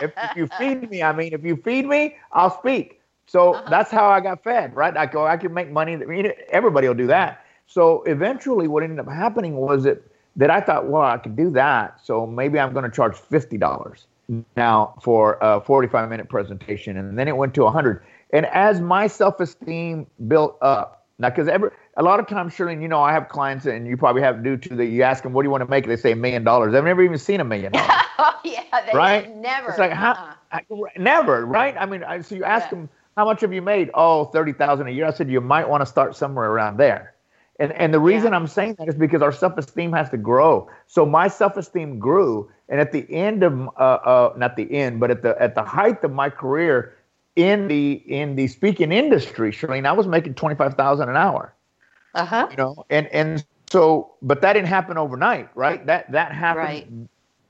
if, 0.01 0.11
if 0.17 0.35
you 0.35 0.47
feed 0.57 0.89
me, 0.89 1.01
I 1.01 1.13
mean, 1.13 1.33
if 1.33 1.43
you 1.43 1.55
feed 1.57 1.85
me, 1.85 2.15
I'll 2.31 2.57
speak. 2.57 2.98
So 3.29 3.55
Uh-huh. 3.55 3.69
that's 3.69 3.91
how 3.91 4.09
I 4.09 4.21
got 4.21 4.43
fed, 4.43 4.75
right? 4.75 4.97
I 4.97 5.07
go, 5.07 5.25
I 5.27 5.37
can 5.37 5.53
make 5.53 5.71
money. 5.71 5.93
Everybody 6.51 6.87
will 6.87 6.95
do 6.95 7.07
that. 7.07 7.45
So 7.67 8.03
eventually, 8.03 8.67
what 8.67 8.83
ended 8.83 8.99
up 8.99 9.09
happening 9.09 9.55
was 9.57 9.83
that 9.85 10.01
that 10.37 10.51
I 10.51 10.61
thought, 10.61 10.87
well, 10.89 11.03
I 11.03 11.17
could 11.17 11.37
do 11.37 11.51
that. 11.51 11.99
So 12.03 12.27
maybe 12.27 12.59
I'm 12.59 12.73
going 12.73 12.85
to 12.85 12.91
charge 12.91 13.15
fifty 13.17 13.57
dollars 13.57 14.07
now 14.57 14.95
for 15.03 15.37
a 15.41 15.61
45 15.61 16.09
minute 16.09 16.29
presentation, 16.29 16.97
and 16.97 17.19
then 17.19 17.27
it 17.27 17.37
went 17.37 17.53
to 17.55 17.63
100. 17.63 18.03
And 18.33 18.45
as 18.47 18.81
my 18.81 19.07
self 19.07 19.39
esteem 19.41 20.07
built 20.27 20.57
up, 20.61 21.07
now 21.19 21.29
because 21.29 21.47
every 21.49 21.71
a 21.97 22.03
lot 22.03 22.19
of 22.19 22.27
times, 22.27 22.53
Shirley, 22.53 22.81
you 22.81 22.87
know, 22.89 23.01
I 23.01 23.13
have 23.13 23.29
clients, 23.29 23.65
and 23.67 23.87
you 23.87 23.97
probably 23.97 24.21
have 24.23 24.37
to 24.37 24.43
do 24.43 24.57
too. 24.57 24.75
That 24.77 24.87
you 24.87 25.03
ask 25.03 25.23
them, 25.23 25.33
what 25.33 25.43
do 25.43 25.47
you 25.47 25.51
want 25.51 25.63
to 25.63 25.69
make? 25.69 25.87
They 25.87 25.97
say 25.97 26.13
a 26.13 26.17
million 26.17 26.43
dollars. 26.43 26.75
I've 26.75 26.85
never 26.85 27.03
even 27.03 27.19
seen 27.19 27.41
a 27.41 27.45
million 27.45 27.73
dollars. 27.73 27.91
oh 28.19 28.39
yeah, 28.45 28.63
they 28.85 28.93
Right? 28.97 29.35
never. 29.35 29.69
It's 29.69 29.79
like 29.79 29.91
how 29.91 30.13
uh-uh. 30.13 30.33
I, 30.51 30.61
never, 30.97 31.45
right? 31.45 31.75
I 31.79 31.85
mean, 31.85 32.03
I, 32.03 32.21
so 32.21 32.35
you 32.35 32.43
ask 32.45 32.65
Yeah. 32.65 32.71
them 32.71 32.89
how 33.19 33.27
much 33.31 33.41
have 33.41 33.53
you 33.57 33.61
made? 33.61 33.91
Oh, 33.95 34.25
Oh, 34.25 34.25
thirty 34.25 34.53
thousand 34.53 34.87
a 34.87 34.91
year. 34.91 35.07
I 35.07 35.11
said 35.11 35.29
you 35.29 35.41
might 35.41 35.69
want 35.69 35.81
to 35.81 35.93
start 35.95 36.15
somewhere 36.15 36.51
around 36.51 36.77
there. 36.77 37.15
And 37.59 37.73
and 37.73 37.93
the 37.93 37.99
reason 37.99 38.33
Yeah. 38.33 38.37
I'm 38.37 38.47
saying 38.47 38.75
that 38.79 38.87
is 38.89 38.95
because 38.95 39.21
our 39.21 39.33
self 39.33 39.57
esteem 39.57 39.93
has 39.93 40.09
to 40.11 40.17
grow. 40.17 40.69
So 40.87 41.05
my 41.05 41.27
self 41.27 41.57
esteem 41.57 41.99
grew, 41.99 42.51
and 42.69 42.79
at 42.79 42.91
the 42.91 43.05
end 43.11 43.43
of 43.43 43.67
uh, 43.77 43.99
uh 44.13 44.33
not 44.37 44.55
the 44.57 44.71
end, 44.71 44.99
but 45.01 45.11
at 45.11 45.21
the 45.23 45.41
at 45.41 45.55
the 45.55 45.63
height 45.63 46.03
of 46.03 46.11
my 46.13 46.29
career 46.29 46.95
in 47.35 47.67
the 47.67 47.93
in 48.07 48.35
the 48.35 48.47
speaking 48.47 48.91
industry, 48.91 49.51
Shirlene, 49.51 49.85
I 49.85 49.93
was 49.93 50.07
making 50.07 50.35
twenty 50.35 50.55
five 50.55 50.75
thousand 50.75 51.09
an 51.09 51.17
hour 51.17 51.53
Uh-huh. 52.15 52.47
you 52.49 52.57
know 52.57 52.85
and 52.89 53.07
and 53.07 53.45
so 53.71 54.15
but 54.21 54.41
that 54.41 54.53
didn't 54.53 54.67
happen 54.67 54.97
overnight 54.97 55.49
right 55.55 55.85
that 55.85 56.11
that 56.11 56.31
happened 56.33 56.57
Right. 56.57 56.87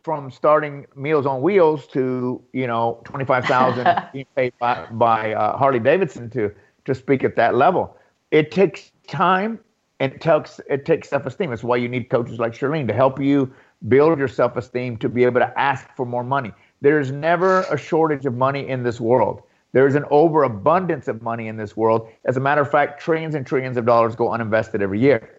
From 0.09 0.31
starting 0.31 0.87
meals 0.95 1.27
on 1.27 1.43
wheels 1.43 1.85
to 1.89 2.41
you 2.51 2.65
know 2.65 2.99
25000 3.05 4.09
being 4.11 4.25
paid 4.35 4.53
by, 4.57 4.87
by 4.93 5.33
uh, 5.33 5.55
harley 5.55 5.79
davidson 5.79 6.31
to 6.31 6.51
to 6.85 6.95
speak 6.95 7.23
at 7.23 7.35
that 7.35 7.53
level 7.53 7.95
it 8.31 8.49
takes 8.49 8.91
time 9.05 9.59
and 9.99 10.11
it 10.11 10.19
takes 10.19 10.59
it 10.67 10.83
takes 10.83 11.09
self-esteem 11.09 11.51
that's 11.51 11.63
why 11.63 11.75
you 11.75 11.87
need 11.87 12.09
coaches 12.09 12.39
like 12.39 12.53
Shirlene 12.53 12.87
to 12.87 12.93
help 12.93 13.21
you 13.21 13.53
build 13.87 14.17
your 14.17 14.27
self-esteem 14.27 14.97
to 14.97 15.09
be 15.09 15.25
able 15.25 15.41
to 15.41 15.59
ask 15.59 15.87
for 15.95 16.07
more 16.07 16.23
money 16.23 16.51
there's 16.81 17.11
never 17.11 17.61
a 17.69 17.77
shortage 17.77 18.25
of 18.25 18.33
money 18.33 18.67
in 18.67 18.81
this 18.81 18.99
world 18.99 19.43
there's 19.73 19.93
an 19.93 20.05
overabundance 20.09 21.07
of 21.07 21.21
money 21.21 21.47
in 21.47 21.57
this 21.57 21.77
world. 21.77 22.09
As 22.25 22.37
a 22.37 22.39
matter 22.39 22.61
of 22.61 22.71
fact, 22.71 22.99
trillions 22.99 23.35
and 23.35 23.45
trillions 23.45 23.77
of 23.77 23.85
dollars 23.85 24.15
go 24.15 24.29
uninvested 24.29 24.81
every 24.81 24.99
year. 24.99 25.38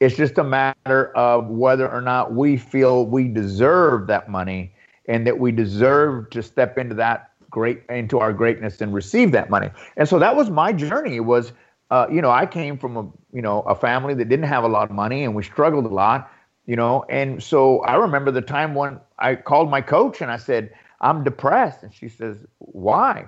It's 0.00 0.16
just 0.16 0.38
a 0.38 0.44
matter 0.44 1.16
of 1.16 1.48
whether 1.48 1.90
or 1.90 2.00
not 2.00 2.34
we 2.34 2.56
feel 2.56 3.06
we 3.06 3.28
deserve 3.28 4.06
that 4.08 4.28
money 4.28 4.72
and 5.08 5.26
that 5.26 5.38
we 5.38 5.52
deserve 5.52 6.30
to 6.30 6.42
step 6.42 6.76
into 6.78 6.94
that 6.96 7.30
great 7.50 7.82
into 7.88 8.18
our 8.18 8.32
greatness 8.32 8.80
and 8.80 8.92
receive 8.92 9.32
that 9.32 9.48
money. 9.48 9.70
And 9.96 10.08
so 10.08 10.18
that 10.18 10.36
was 10.36 10.50
my 10.50 10.72
journey 10.72 11.20
was 11.20 11.52
uh, 11.90 12.06
you 12.10 12.20
know, 12.20 12.30
I 12.30 12.46
came 12.46 12.76
from 12.76 12.96
a 12.96 13.08
you 13.32 13.42
know 13.42 13.62
a 13.62 13.74
family 13.74 14.14
that 14.14 14.28
didn't 14.28 14.46
have 14.46 14.64
a 14.64 14.68
lot 14.68 14.90
of 14.90 14.94
money 14.94 15.24
and 15.24 15.34
we 15.34 15.42
struggled 15.42 15.86
a 15.86 15.94
lot, 15.94 16.30
you 16.66 16.76
know, 16.76 17.04
and 17.08 17.42
so 17.42 17.80
I 17.80 17.94
remember 17.94 18.30
the 18.30 18.42
time 18.42 18.74
when 18.74 19.00
I 19.18 19.36
called 19.36 19.70
my 19.70 19.80
coach 19.80 20.20
and 20.20 20.30
I 20.30 20.36
said, 20.36 20.70
I'm 21.00 21.24
depressed. 21.24 21.82
And 21.82 21.94
she 21.94 22.08
says, 22.08 22.38
Why? 22.58 23.26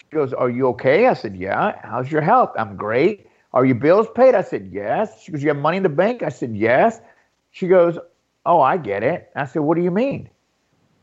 She 0.00 0.08
goes, 0.10 0.32
Are 0.32 0.50
you 0.50 0.68
okay? 0.68 1.06
I 1.06 1.14
said, 1.14 1.36
Yeah. 1.36 1.78
How's 1.82 2.10
your 2.10 2.22
health? 2.22 2.52
I'm 2.58 2.76
great. 2.76 3.26
Are 3.58 3.64
your 3.64 3.74
bills 3.74 4.06
paid? 4.14 4.36
I 4.36 4.42
said, 4.42 4.70
Yes. 4.72 5.20
She 5.20 5.32
goes, 5.32 5.42
You 5.42 5.48
have 5.48 5.56
money 5.56 5.78
in 5.78 5.82
the 5.82 5.88
bank? 5.88 6.22
I 6.22 6.28
said, 6.28 6.54
Yes. 6.54 7.00
She 7.50 7.66
goes, 7.66 7.98
Oh, 8.46 8.60
I 8.60 8.76
get 8.76 9.02
it. 9.02 9.32
I 9.34 9.46
said, 9.46 9.62
What 9.62 9.76
do 9.76 9.82
you 9.82 9.90
mean? 9.90 10.30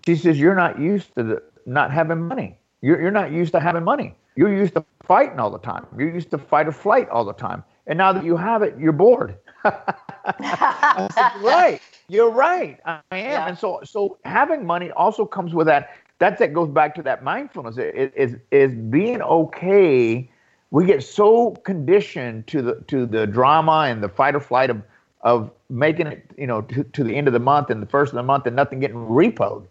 She 0.06 0.16
says, 0.16 0.40
You're 0.40 0.56
not 0.56 0.80
used 0.80 1.14
to 1.16 1.24
the, 1.24 1.44
not 1.66 1.92
having 1.92 2.22
money. 2.22 2.58
You're, 2.80 3.02
you're 3.02 3.12
not 3.12 3.34
used 3.34 3.52
to 3.52 3.60
having 3.60 3.84
money. 3.84 4.16
You're 4.38 4.54
used 4.54 4.74
to 4.76 4.86
fighting 5.04 5.38
all 5.38 5.52
the 5.52 5.60
time. 5.60 5.86
You're 5.98 6.14
used 6.14 6.32
to 6.32 6.38
fight 6.38 6.66
or 6.66 6.72
flight 6.72 7.10
all 7.10 7.26
the 7.26 7.34
time. 7.34 7.62
And 7.88 7.98
now 7.98 8.14
that 8.14 8.24
you 8.24 8.38
have 8.38 8.64
it, 8.64 8.78
you're 8.80 8.94
bored. 8.94 9.38
I 9.66 11.10
said, 11.14 11.42
right. 11.44 11.82
You're 12.08 12.32
right. 12.32 12.80
I 12.86 13.02
am. 13.12 13.18
Yeah. 13.18 13.48
And 13.50 13.58
so, 13.58 13.82
so 13.84 14.18
having 14.24 14.66
money 14.66 14.92
also 14.92 15.26
comes 15.26 15.54
with 15.54 15.68
that. 15.68 15.90
That's 16.20 16.40
that 16.40 16.54
goes 16.54 16.70
back 16.70 16.96
to 16.96 17.04
that 17.04 17.22
mindfulness. 17.22 17.78
Is 17.78 18.12
is 18.16 18.36
is 18.52 18.74
being 18.74 19.22
okay 19.22 20.32
we 20.72 20.86
get 20.86 21.04
so 21.04 21.52
conditioned 21.52 22.48
to 22.48 22.62
the 22.62 22.76
to 22.88 23.06
the 23.06 23.28
drama 23.28 23.86
and 23.88 24.04
the 24.04 24.10
fight 24.10 24.36
or 24.36 24.40
flight 24.40 24.70
of 24.70 24.82
of 25.22 25.50
making 25.70 26.06
it, 26.06 26.30
you 26.38 26.46
know, 26.46 26.62
to, 26.62 26.84
to 26.84 27.04
the 27.04 27.16
end 27.16 27.28
of 27.28 27.34
the 27.34 27.40
month 27.40 27.72
and 27.72 27.82
the 27.82 27.88
first 27.88 28.12
of 28.12 28.16
the 28.16 28.24
month 28.24 28.46
and 28.46 28.56
nothing 28.56 28.80
getting 28.80 28.98
repoed. 28.98 29.66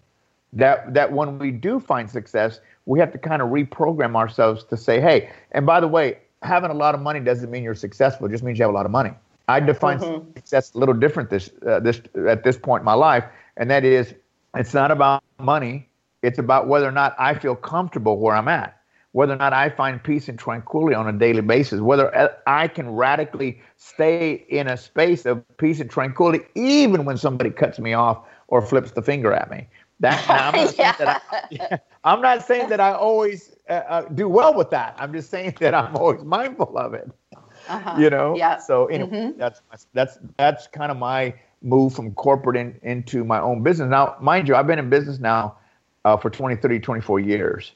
That 0.53 0.95
that 0.95 1.13
when 1.13 1.39
we 1.39 1.51
do 1.51 1.81
find 1.81 2.11
success, 2.11 2.61
we 2.87 2.99
have 3.01 3.13
to 3.13 3.19
kind 3.19 3.43
of 3.43 3.49
reprogram 3.49 4.17
ourselves 4.17 4.65
to 4.65 4.77
say, 4.77 5.01
hey, 5.01 5.31
and 5.53 5.67
by 5.67 5.81
the 5.81 5.89
way, 5.89 6.19
having 6.43 6.71
a 6.71 6.75
lot 6.75 6.95
of 6.95 7.01
money 7.01 7.21
doesn't 7.21 7.51
mean 7.51 7.63
you're 7.63 7.75
successful. 7.75 8.27
It 8.27 8.31
just 8.31 8.45
means 8.45 8.59
you 8.59 8.65
have 8.65 8.71
a 8.73 8.77
lot 8.77 8.87
of 8.87 8.93
money. 8.93 9.13
I 9.49 9.61
define 9.61 9.99
mm-hmm. 9.99 10.33
success 10.37 10.75
a 10.75 10.79
little 10.79 10.95
different 10.95 11.29
this 11.29 11.51
uh, 11.67 11.81
this 11.81 12.01
at 12.27 12.45
this 12.45 12.57
point 12.57 12.81
in 12.81 12.85
my 12.85 12.95
life, 12.95 13.25
and 13.57 13.71
that 13.71 13.85
is, 13.85 14.15
it's 14.55 14.75
not 14.75 14.91
about 14.91 15.23
money. 15.39 15.89
It's 16.23 16.39
about 16.39 16.67
whether 16.67 16.89
or 16.89 16.93
not 16.93 17.15
I 17.19 17.35
feel 17.35 17.55
comfortable 17.55 18.19
where 18.19 18.35
I'm 18.35 18.49
at 18.49 18.74
whether 19.15 19.33
or 19.33 19.37
not 19.37 19.53
I 19.53 19.71
find 19.71 20.03
peace 20.03 20.29
and 20.29 20.37
tranquility 20.37 20.97
on 20.97 21.07
a 21.07 21.13
daily 21.13 21.41
basis, 21.41 21.81
whether 21.81 22.37
I 22.49 22.67
can 22.67 22.91
radically 22.91 23.61
stay 23.77 24.45
in 24.49 24.67
a 24.67 24.77
space 24.77 25.25
of 25.25 25.41
peace 25.57 25.79
and 25.79 25.89
tranquility, 25.89 26.45
even 26.57 27.05
when 27.05 27.17
somebody 27.17 27.51
cuts 27.51 27.79
me 27.79 27.93
off 27.93 28.27
or 28.49 28.61
flips 28.61 28.91
the 28.91 29.03
finger 29.03 29.33
at 29.33 29.53
me. 29.53 29.69
That, 30.01 30.29
I'm, 30.29 30.65
not 30.65 30.77
yeah. 30.77 30.97
that 30.97 31.23
I, 31.31 31.79
I'm, 32.05 32.23
not 32.23 32.45
saying 32.45 32.71
that 32.71 32.81
I 32.81 32.93
always 32.93 33.55
uh, 33.71 33.83
uh, 33.89 34.03
do 34.09 34.29
well 34.29 34.53
with 34.53 34.71
that. 34.71 34.97
I'm 34.99 35.13
just 35.13 35.31
saying 35.31 35.59
that 35.61 35.75
I'm 35.75 35.95
always 35.95 36.25
mindful 36.25 36.77
of 36.77 36.95
it. 36.95 37.09
Uh-huh. 37.69 37.95
You 37.97 38.11
know. 38.11 38.35
Yeah. 38.37 38.59
So 38.59 38.87
anyway, 38.87 39.11
mm-hmm. 39.11 39.39
that's 39.39 39.61
that's 39.93 40.19
that's 40.37 40.67
kind 40.67 40.91
of 40.91 40.99
my 40.99 41.33
move 41.63 41.95
from 41.95 42.13
corporate 42.15 42.57
in, 42.57 42.81
into 42.83 43.25
my 43.25 43.39
own 43.39 43.63
business. 43.63 43.89
Now, 43.89 44.17
mind 44.21 44.49
you, 44.49 44.57
I've 44.57 44.67
been 44.67 44.81
in 44.81 44.91
business 44.91 45.21
now 45.21 45.57
uh, 46.05 46.17
for 46.17 46.31
20, 46.31 46.57
30, 46.57 46.81
24 46.81 47.21
years. 47.21 47.73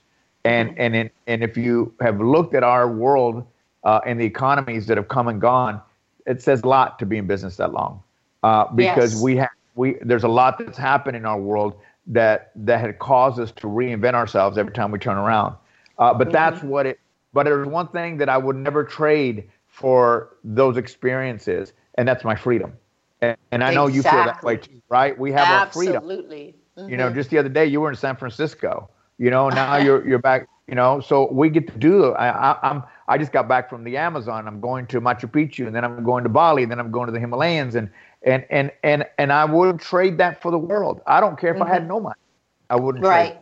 And 0.49 0.79
and 0.79 0.97
in, 0.97 1.11
and 1.27 1.43
if 1.45 1.57
you 1.57 1.93
have 2.01 2.21
looked 2.21 2.55
at 2.55 2.63
our 2.63 2.91
world 2.91 3.47
uh, 3.85 4.01
and 4.07 4.19
the 4.21 4.25
economies 4.25 4.87
that 4.87 4.97
have 4.97 5.09
come 5.09 5.29
and 5.29 5.41
gone, 5.41 5.81
it 6.27 6.41
says 6.43 6.63
a 6.63 6.69
lot 6.69 6.99
to 7.01 7.07
be 7.07 7.19
in 7.19 7.27
business 7.27 7.57
that 7.57 7.73
long, 7.73 8.03
uh, 8.43 8.65
because 8.67 9.15
yes. 9.15 9.23
we 9.23 9.37
have 9.37 9.51
we 9.75 9.97
there's 10.03 10.25
a 10.25 10.29
lot 10.29 10.59
that's 10.59 10.79
happened 10.79 11.17
in 11.17 11.27
our 11.27 11.39
world 11.39 11.75
that 12.07 12.51
that 12.57 12.81
had 12.81 12.99
caused 12.99 13.39
us 13.39 13.53
to 13.53 13.67
reinvent 13.67 14.15
ourselves 14.15 14.57
every 14.57 14.73
time 14.73 14.91
we 14.91 14.99
turn 14.99 15.19
around. 15.19 15.55
Uh, 15.99 16.15
but 16.15 16.29
mm-hmm. 16.29 16.33
that's 16.33 16.63
what 16.63 16.87
it. 16.87 16.99
But 17.35 17.45
there's 17.45 17.69
one 17.69 17.89
thing 17.89 18.17
that 18.19 18.29
I 18.29 18.39
would 18.39 18.57
never 18.57 18.85
trade 18.85 19.51
for 19.67 20.37
those 20.43 20.79
experiences, 20.79 21.75
and 21.97 22.09
that's 22.09 22.25
my 22.25 22.35
freedom. 22.35 22.73
And, 23.21 23.37
and 23.53 23.63
I 23.63 23.75
know 23.75 23.87
you 23.87 24.03
feel 24.03 24.25
that 24.25 24.43
way 24.43 24.57
too, 24.57 24.81
right? 24.89 25.19
We 25.19 25.31
have 25.33 25.47
Absolutely. 25.47 25.95
our 25.95 26.01
freedom. 26.01 26.11
Absolutely. 26.11 26.55
Mm-hmm. 26.79 26.89
You 26.89 26.97
know, 26.97 27.07
mm-hmm. 27.07 27.17
just 27.17 27.31
the 27.31 27.39
other 27.39 27.49
day 27.49 27.67
you 27.67 27.81
were 27.81 27.91
in 27.91 27.97
San 27.97 28.17
Francisco 28.17 28.89
you 29.19 29.31
know, 29.31 29.49
now 29.49 29.77
you're 29.85 30.07
you're 30.07 30.19
back. 30.19 30.49
You 30.67 30.75
know, 30.75 31.01
so 31.01 31.33
we 31.33 31.49
get 31.49 31.67
to 31.69 31.79
do. 31.79 32.13
I, 32.13 32.29
I, 32.29 32.71
I'm 32.71 32.83
I 33.09 33.17
just 33.17 33.33
got 33.33 33.49
back 33.49 33.71
from 33.71 33.85
the 33.85 33.97
Amazon. 33.97 34.47
I'm 34.47 34.61
going 34.61 34.87
to 34.89 35.01
Machu 35.01 35.25
Picchu, 35.25 35.67
and 35.67 35.75
then 35.75 35.83
I'm 35.83 36.05
going 36.05 36.25
to 36.25 36.29
Bali, 36.29 36.63
and 36.63 36.71
then 36.71 36.79
I'm 36.79 36.91
going 36.91 37.07
to 37.07 37.13
the 37.13 37.21
Himalayas, 37.21 37.75
and 37.75 37.91
and 38.23 38.45
and 38.51 38.71
and 38.83 39.07
and 39.17 39.33
I 39.33 39.47
wouldn't 39.47 39.81
trade 39.81 40.19
that 40.19 40.43
for 40.43 40.51
the 40.51 40.59
world. 40.59 41.01
I 41.07 41.21
don't 41.21 41.39
care 41.39 41.51
if 41.51 41.57
mm-hmm. 41.57 41.71
I 41.71 41.73
had 41.73 41.83
mm-hmm. 41.83 41.89
no 41.89 42.01
money. 42.01 42.21
I 42.69 42.77
wouldn't. 42.77 43.03
Right. 43.03 43.39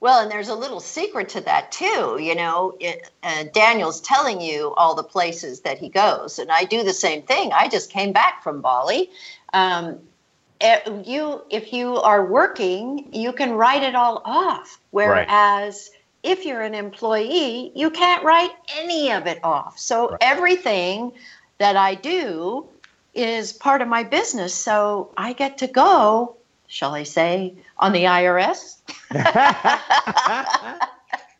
Well, 0.00 0.22
and 0.22 0.30
there's 0.30 0.48
a 0.48 0.54
little 0.54 0.80
secret 0.80 1.28
to 1.30 1.40
that 1.42 1.72
too. 1.72 2.18
You 2.20 2.34
know, 2.34 2.76
it, 2.80 3.10
uh, 3.22 3.44
Daniel's 3.52 4.00
telling 4.00 4.40
you 4.40 4.72
all 4.76 4.94
the 4.94 5.02
places 5.02 5.60
that 5.62 5.78
he 5.78 5.88
goes, 5.88 6.38
and 6.38 6.50
I 6.50 6.64
do 6.64 6.82
the 6.82 6.94
same 6.94 7.22
thing. 7.22 7.52
I 7.52 7.68
just 7.68 7.90
came 7.90 8.12
back 8.12 8.42
from 8.42 8.62
Bali. 8.62 9.10
Um, 9.52 9.98
Eh, 10.60 11.02
you 11.04 11.42
if 11.50 11.72
you 11.72 11.96
are 11.98 12.26
working 12.26 13.08
you 13.12 13.32
can 13.32 13.52
write 13.52 13.84
it 13.84 13.94
all 13.94 14.20
off 14.24 14.80
whereas 14.90 15.90
right. 15.92 16.32
if 16.32 16.44
you're 16.44 16.62
an 16.62 16.74
employee 16.74 17.70
you 17.76 17.90
can't 17.90 18.24
write 18.24 18.50
any 18.76 19.12
of 19.12 19.28
it 19.28 19.38
off 19.44 19.78
so 19.78 20.08
right. 20.08 20.18
everything 20.20 21.12
that 21.58 21.76
i 21.76 21.94
do 21.94 22.66
is 23.14 23.52
part 23.52 23.82
of 23.82 23.86
my 23.86 24.02
business 24.02 24.52
so 24.52 25.12
i 25.16 25.32
get 25.32 25.58
to 25.58 25.68
go 25.68 26.34
shall 26.66 26.92
i 26.92 27.04
say 27.04 27.54
on 27.78 27.92
the 27.92 28.02
irs 28.04 28.78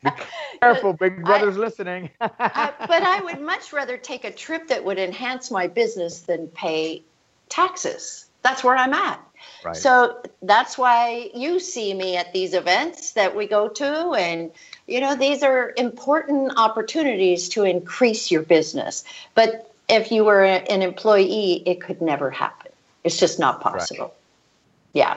Be 0.04 0.10
careful, 0.62 0.92
big 0.92 1.24
brother's 1.24 1.56
I, 1.56 1.60
listening. 1.60 2.10
I, 2.20 2.72
but 2.78 3.02
I 3.02 3.20
would 3.24 3.40
much 3.40 3.72
rather 3.72 3.96
take 3.96 4.24
a 4.24 4.30
trip 4.30 4.68
that 4.68 4.84
would 4.84 4.96
enhance 4.96 5.50
my 5.50 5.66
business 5.66 6.20
than 6.20 6.46
pay 6.46 7.02
taxes 7.48 8.27
that's 8.48 8.64
where 8.64 8.76
I'm 8.76 8.94
at. 8.94 9.20
Right. 9.64 9.76
So 9.76 10.20
that's 10.42 10.78
why 10.78 11.30
you 11.34 11.60
see 11.60 11.92
me 11.92 12.16
at 12.16 12.32
these 12.32 12.54
events 12.54 13.12
that 13.12 13.36
we 13.36 13.46
go 13.46 13.68
to. 13.68 14.12
And, 14.12 14.50
you 14.86 15.00
know, 15.00 15.14
these 15.14 15.42
are 15.42 15.74
important 15.76 16.52
opportunities 16.56 17.48
to 17.50 17.64
increase 17.64 18.30
your 18.30 18.42
business. 18.42 19.04
But 19.34 19.72
if 19.88 20.10
you 20.10 20.24
were 20.24 20.44
an 20.44 20.82
employee, 20.82 21.62
it 21.66 21.80
could 21.80 22.00
never 22.00 22.30
happen. 22.30 22.72
It's 23.04 23.18
just 23.18 23.38
not 23.38 23.60
possible. 23.60 24.06
Right. 24.06 24.12
Yeah. 24.94 25.16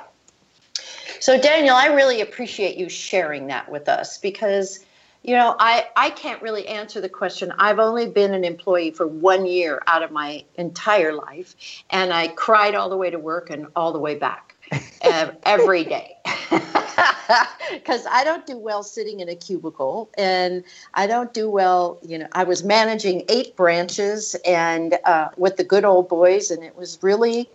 So, 1.20 1.40
Daniel, 1.40 1.76
I 1.76 1.88
really 1.88 2.22
appreciate 2.22 2.78
you 2.78 2.90
sharing 2.90 3.48
that 3.48 3.72
with 3.72 3.88
us 3.88 4.18
because 4.18 4.80
you 5.24 5.36
know, 5.36 5.56
I, 5.60 5.88
I 5.96 6.10
can't 6.10 6.42
really 6.42 6.68
answer 6.68 7.00
the 7.00 7.10
question. 7.10 7.54
I've 7.60 7.80
only 7.80 8.08
been 8.08 8.34
an 8.34 8.44
employee 8.44 8.92
for 8.92 9.06
one 9.06 9.46
year 9.46 9.82
out 9.86 10.02
of 10.02 10.12
my 10.12 10.44
entire 10.56 11.14
life, 11.14 11.56
and 11.92 12.12
I 12.12 12.30
cried 12.30 12.74
all 12.74 12.90
the 12.90 12.98
way 12.98 13.12
to 13.12 13.20
work 13.20 13.50
and 13.50 13.68
all 13.76 13.94
the 13.94 14.00
way 14.00 14.16
back 14.16 14.56
every 15.44 15.84
day. 15.84 16.18
Because 17.72 18.06
I 18.12 18.26
don't 18.26 18.46
do 18.46 18.58
well 18.58 18.84
sitting 18.84 19.22
in 19.22 19.30
a 19.30 19.36
cubicle, 19.36 20.10
and 20.18 20.64
I 20.94 21.08
don't 21.08 21.34
do 21.34 21.50
well. 21.50 21.98
You 22.06 22.20
know, 22.20 22.28
I 22.34 22.44
was 22.44 22.64
managing 22.64 23.24
eight 23.30 23.56
branches 23.56 24.36
and 24.46 24.98
uh, 25.06 25.30
with 25.38 25.56
the 25.56 25.64
good 25.64 25.86
old 25.86 26.10
boys, 26.10 26.52
and 26.52 26.64
it 26.64 26.76
was 26.76 27.00
really 27.02 27.50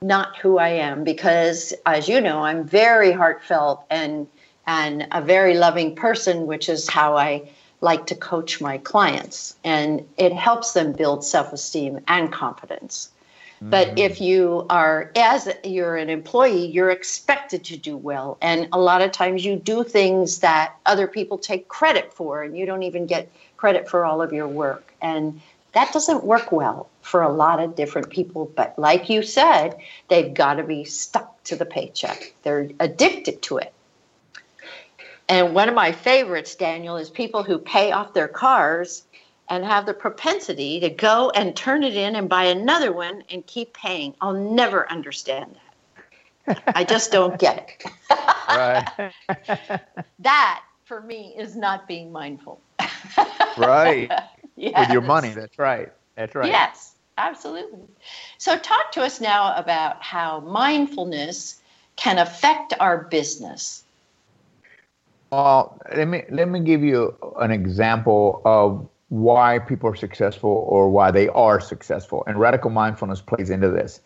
not 0.00 0.36
who 0.36 0.58
I 0.58 0.70
am 0.70 1.04
because, 1.04 1.72
as 1.86 2.08
you 2.08 2.20
know, 2.20 2.42
I'm 2.42 2.64
very 2.64 3.12
heartfelt 3.12 3.84
and 3.88 4.26
and 4.66 5.06
a 5.12 5.20
very 5.20 5.54
loving 5.54 5.94
person, 5.94 6.46
which 6.46 6.68
is 6.68 6.88
how 6.88 7.16
I 7.16 7.50
like 7.80 8.06
to 8.06 8.14
coach 8.14 8.60
my 8.60 8.78
clients. 8.78 9.56
And 9.64 10.06
it 10.16 10.32
helps 10.32 10.72
them 10.72 10.92
build 10.92 11.24
self 11.24 11.52
esteem 11.52 12.00
and 12.08 12.32
confidence. 12.32 13.10
Mm-hmm. 13.56 13.70
But 13.70 13.98
if 13.98 14.20
you 14.20 14.66
are, 14.70 15.10
as 15.16 15.48
you're 15.64 15.96
an 15.96 16.08
employee, 16.08 16.66
you're 16.66 16.90
expected 16.90 17.64
to 17.64 17.76
do 17.76 17.96
well. 17.96 18.38
And 18.40 18.68
a 18.72 18.78
lot 18.78 19.02
of 19.02 19.12
times 19.12 19.44
you 19.44 19.56
do 19.56 19.84
things 19.84 20.38
that 20.40 20.76
other 20.86 21.06
people 21.06 21.38
take 21.38 21.68
credit 21.68 22.12
for, 22.12 22.42
and 22.42 22.56
you 22.56 22.66
don't 22.66 22.82
even 22.82 23.06
get 23.06 23.30
credit 23.56 23.88
for 23.88 24.04
all 24.04 24.22
of 24.22 24.32
your 24.32 24.48
work. 24.48 24.92
And 25.02 25.40
that 25.72 25.92
doesn't 25.92 26.24
work 26.24 26.52
well 26.52 26.88
for 27.00 27.22
a 27.22 27.32
lot 27.32 27.60
of 27.60 27.74
different 27.74 28.10
people. 28.10 28.50
But 28.54 28.78
like 28.78 29.08
you 29.08 29.22
said, 29.22 29.76
they've 30.08 30.32
got 30.32 30.54
to 30.54 30.64
be 30.64 30.84
stuck 30.84 31.42
to 31.44 31.56
the 31.56 31.64
paycheck, 31.64 32.34
they're 32.42 32.70
addicted 32.78 33.42
to 33.42 33.58
it. 33.58 33.72
And 35.32 35.54
one 35.54 35.70
of 35.70 35.74
my 35.74 35.92
favorites, 35.92 36.54
Daniel, 36.56 36.98
is 36.98 37.08
people 37.08 37.42
who 37.42 37.56
pay 37.56 37.90
off 37.90 38.12
their 38.12 38.28
cars 38.28 39.04
and 39.48 39.64
have 39.64 39.86
the 39.86 39.94
propensity 39.94 40.78
to 40.80 40.90
go 40.90 41.30
and 41.30 41.56
turn 41.56 41.84
it 41.84 41.96
in 41.96 42.16
and 42.16 42.28
buy 42.28 42.44
another 42.44 42.92
one 42.92 43.24
and 43.30 43.46
keep 43.46 43.72
paying. 43.72 44.14
I'll 44.20 44.34
never 44.34 44.92
understand 44.92 45.56
that. 46.46 46.62
I 46.76 46.84
just 46.84 47.10
don't 47.12 47.38
get 47.38 47.80
it. 47.80 47.90
right. 48.10 49.14
that 50.18 50.62
for 50.84 51.00
me 51.00 51.34
is 51.38 51.56
not 51.56 51.88
being 51.88 52.12
mindful. 52.12 52.60
right. 53.56 54.10
Yes. 54.54 54.78
With 54.80 54.90
your 54.90 55.00
money, 55.00 55.30
that's 55.30 55.58
right. 55.58 55.90
That's 56.14 56.34
right. 56.34 56.46
Yes, 56.46 56.94
absolutely. 57.16 57.80
So 58.36 58.58
talk 58.58 58.92
to 58.92 59.02
us 59.02 59.18
now 59.18 59.56
about 59.56 60.02
how 60.02 60.40
mindfulness 60.40 61.60
can 61.96 62.18
affect 62.18 62.74
our 62.78 63.04
business. 63.04 63.81
Well, 65.32 65.80
let 65.96 66.08
me 66.08 66.24
let 66.28 66.50
me 66.50 66.60
give 66.60 66.84
you 66.84 67.16
an 67.40 67.50
example 67.50 68.42
of 68.44 68.86
why 69.08 69.60
people 69.60 69.88
are 69.88 69.96
successful 69.96 70.66
or 70.68 70.90
why 70.90 71.10
they 71.10 71.28
are 71.30 71.58
successful, 71.58 72.22
and 72.26 72.38
radical 72.38 72.68
mindfulness 72.68 73.22
plays 73.22 73.48
into 73.48 73.70
this. 73.70 74.00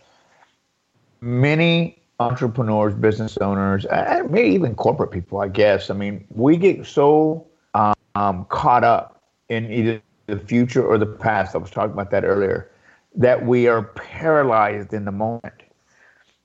Many 1.21 2.01
entrepreneurs, 2.21 2.95
business 2.95 3.37
owners, 3.39 3.87
and 3.87 4.31
maybe 4.31 4.55
even 4.55 4.77
corporate 4.77 5.11
people, 5.11 5.41
I 5.41 5.49
guess. 5.49 5.91
I 5.91 5.95
mean, 5.95 6.25
we 6.31 6.57
get 6.57 6.87
so 6.87 7.45
um, 7.75 8.47
caught 8.49 8.85
up 8.85 9.21
in 9.49 9.73
either 9.73 10.01
the 10.27 10.39
future 10.39 10.87
or 10.87 10.97
the 10.97 11.07
past. 11.07 11.57
I 11.57 11.59
was 11.59 11.73
talking 11.73 11.93
about 11.93 12.13
that 12.13 12.25
earlier. 12.25 12.71
That 13.17 13.45
we 13.45 13.67
are 13.67 13.83
paralyzed 13.83 14.93
in 14.93 15.05
the 15.05 15.13
moment, 15.13 15.65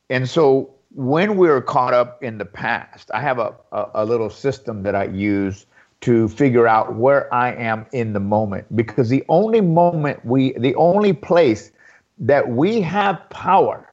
and 0.10 0.28
so 0.28 0.74
when 0.94 1.38
we're 1.38 1.62
caught 1.62 1.94
up 1.94 2.22
in 2.24 2.38
the 2.38 2.46
past, 2.46 3.10
I 3.14 3.22
have 3.22 3.40
a, 3.40 3.54
a, 3.72 3.90
a, 3.96 4.06
little 4.06 4.30
system 4.30 4.84
that 4.84 4.96
I 4.96 5.06
use 5.06 5.66
to 6.02 6.28
figure 6.28 6.68
out 6.68 6.96
where 6.96 7.34
I 7.34 7.54
am 7.54 7.86
in 7.92 8.14
the 8.14 8.20
moment 8.20 8.76
because 8.76 9.10
the 9.10 9.24
only 9.30 9.62
moment 9.62 10.26
we, 10.26 10.54
the 10.54 10.76
only 10.76 11.14
place 11.14 11.72
that 12.20 12.50
we 12.50 12.82
have 12.82 13.30
power 13.30 13.88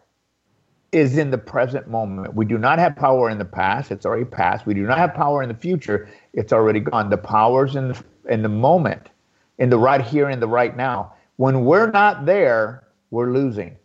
is 0.90 1.18
in 1.18 1.30
the 1.30 1.38
present 1.38 1.88
moment. 1.88 2.34
We 2.34 2.46
do 2.46 2.58
not 2.58 2.78
have 2.78 2.96
power 2.96 3.28
in 3.28 3.38
the 3.38 3.44
past, 3.44 3.90
it's 3.90 4.06
already 4.06 4.24
past. 4.24 4.66
We 4.66 4.74
do 4.74 4.82
not 4.82 4.98
have 4.98 5.14
power 5.14 5.42
in 5.42 5.48
the 5.48 5.54
future, 5.54 6.08
it's 6.32 6.52
already 6.52 6.80
gone. 6.80 7.10
The 7.10 7.18
power's 7.18 7.76
in 7.76 7.88
the, 7.88 8.04
in 8.28 8.42
the 8.42 8.48
moment. 8.48 9.10
in 9.58 9.70
the 9.70 9.78
right 9.78 10.00
here 10.00 10.30
in 10.30 10.40
the 10.40 10.48
right 10.48 10.76
now. 10.76 11.12
When 11.36 11.64
we're 11.64 11.90
not 11.90 12.26
there, 12.26 12.84
we're 13.10 13.32
losing. 13.32 13.76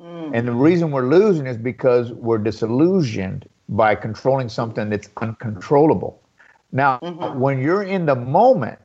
Mm. 0.00 0.30
And 0.34 0.48
the 0.48 0.52
reason 0.52 0.90
we're 0.90 1.08
losing 1.08 1.46
is 1.46 1.56
because 1.56 2.12
we're 2.12 2.38
disillusioned 2.38 3.48
by 3.68 3.94
controlling 3.94 4.48
something 4.48 4.88
that's 4.90 5.08
uncontrollable. 5.20 6.22
Now, 6.72 6.98
mm-hmm. 6.98 7.38
when 7.38 7.60
you're 7.60 7.82
in 7.82 8.06
the 8.06 8.14
moment, 8.14 8.78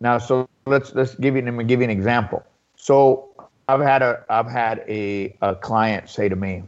now 0.00 0.18
so 0.18 0.48
let's 0.66 0.94
let's 0.94 1.14
give 1.14 1.36
you 1.36 1.42
let 1.42 1.66
give 1.66 1.80
you 1.80 1.84
an 1.84 1.90
example. 1.90 2.42
So 2.76 3.28
I've 3.68 3.80
had 3.80 4.02
a 4.02 4.24
I've 4.30 4.50
had 4.50 4.84
a, 4.88 5.36
a 5.42 5.54
client 5.54 6.08
say 6.08 6.28
to 6.28 6.36
me, 6.36 6.64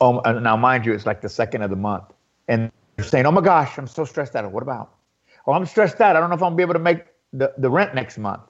oh 0.00 0.20
now 0.20 0.56
mind 0.56 0.84
you, 0.84 0.92
it's 0.92 1.06
like 1.06 1.22
the 1.22 1.28
second 1.28 1.62
of 1.62 1.70
the 1.70 1.76
month, 1.76 2.04
and 2.46 2.70
they're 2.96 3.06
saying, 3.06 3.26
oh 3.26 3.32
my 3.32 3.40
gosh, 3.40 3.78
I'm 3.78 3.86
so 3.86 4.04
stressed 4.04 4.36
out. 4.36 4.50
What 4.52 4.62
about? 4.62 4.94
Oh, 5.46 5.52
I'm 5.52 5.64
stressed 5.64 6.00
out. 6.00 6.16
I 6.16 6.20
don't 6.20 6.28
know 6.28 6.36
if 6.36 6.42
I'm 6.42 6.50
gonna 6.50 6.56
be 6.56 6.62
able 6.62 6.74
to 6.74 6.78
make 6.78 7.06
the, 7.32 7.52
the 7.56 7.70
rent 7.70 7.94
next 7.94 8.18
month. 8.18 8.42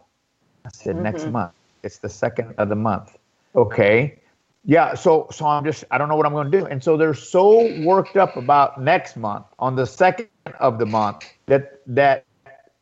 I 0.65 0.71
said 0.73 0.95
mm-hmm. 0.95 1.05
next 1.05 1.27
month. 1.27 1.53
It's 1.85 1.99
the 1.99 2.09
second 2.09 2.55
of 2.59 2.69
the 2.69 2.75
month. 2.75 3.17
Okay. 3.55 4.19
Yeah, 4.65 4.95
so 4.95 5.29
so 5.31 5.47
I'm 5.47 5.65
just 5.65 5.85
I 5.91 5.99
don't 5.99 6.09
know 6.09 6.17
what 6.17 6.27
I'm 6.27 6.33
going 6.33 6.51
to 6.51 6.61
do, 6.61 6.67
and 6.67 6.83
so 6.83 6.97
they're 6.97 7.15
so 7.15 7.75
worked 7.83 8.17
up 8.17 8.37
about 8.37 8.81
next 8.81 9.17
month 9.17 9.47
on 9.59 9.77
the 9.77 9.87
second 9.87 10.29
of 10.61 10.79
the 10.79 10.87
month 10.87 11.25
that 11.47 11.81
that 11.87 12.27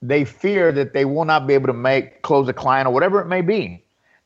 they 0.03 0.25
fear 0.25 0.73
that 0.73 0.95
they 0.95 1.05
will 1.05 1.25
not 1.25 1.47
be 1.47 1.55
able 1.55 1.67
to 1.67 1.73
make 1.73 2.23
close 2.23 2.49
a 2.49 2.53
client 2.53 2.87
or 2.87 2.93
whatever 2.93 3.21
it 3.21 3.27
may 3.27 3.41
be. 3.41 3.85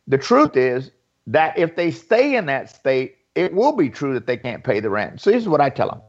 The 0.08 0.18
truth 0.18 0.56
is 0.56 0.90
that 1.26 1.56
if 1.58 1.76
they 1.76 1.90
stay 1.90 2.36
in 2.36 2.46
that 2.46 2.70
state, 2.70 3.18
it 3.34 3.52
will 3.54 3.72
be 3.76 3.88
true 3.88 4.14
that 4.14 4.26
they 4.26 4.36
can't 4.36 4.64
pay 4.64 4.80
the 4.80 4.90
rent. 4.90 5.20
So 5.20 5.30
this 5.30 5.42
is 5.42 5.48
what 5.48 5.60
I 5.60 5.70
tell 5.70 5.88
them. 5.88 6.00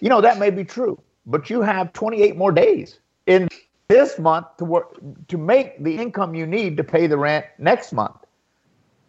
You 0.00 0.08
know, 0.08 0.20
that 0.20 0.38
may 0.38 0.50
be 0.50 0.64
true, 0.64 1.00
but 1.26 1.50
you 1.50 1.60
have 1.60 1.92
28 1.92 2.36
more 2.36 2.52
days 2.52 2.98
in 3.26 3.48
this 3.88 4.18
month 4.18 4.46
to 4.58 4.64
work 4.64 4.96
to 5.28 5.38
make 5.38 5.82
the 5.82 5.96
income 5.96 6.34
you 6.34 6.46
need 6.46 6.76
to 6.76 6.84
pay 6.84 7.06
the 7.06 7.16
rent 7.16 7.46
next 7.58 7.92
month. 7.92 8.16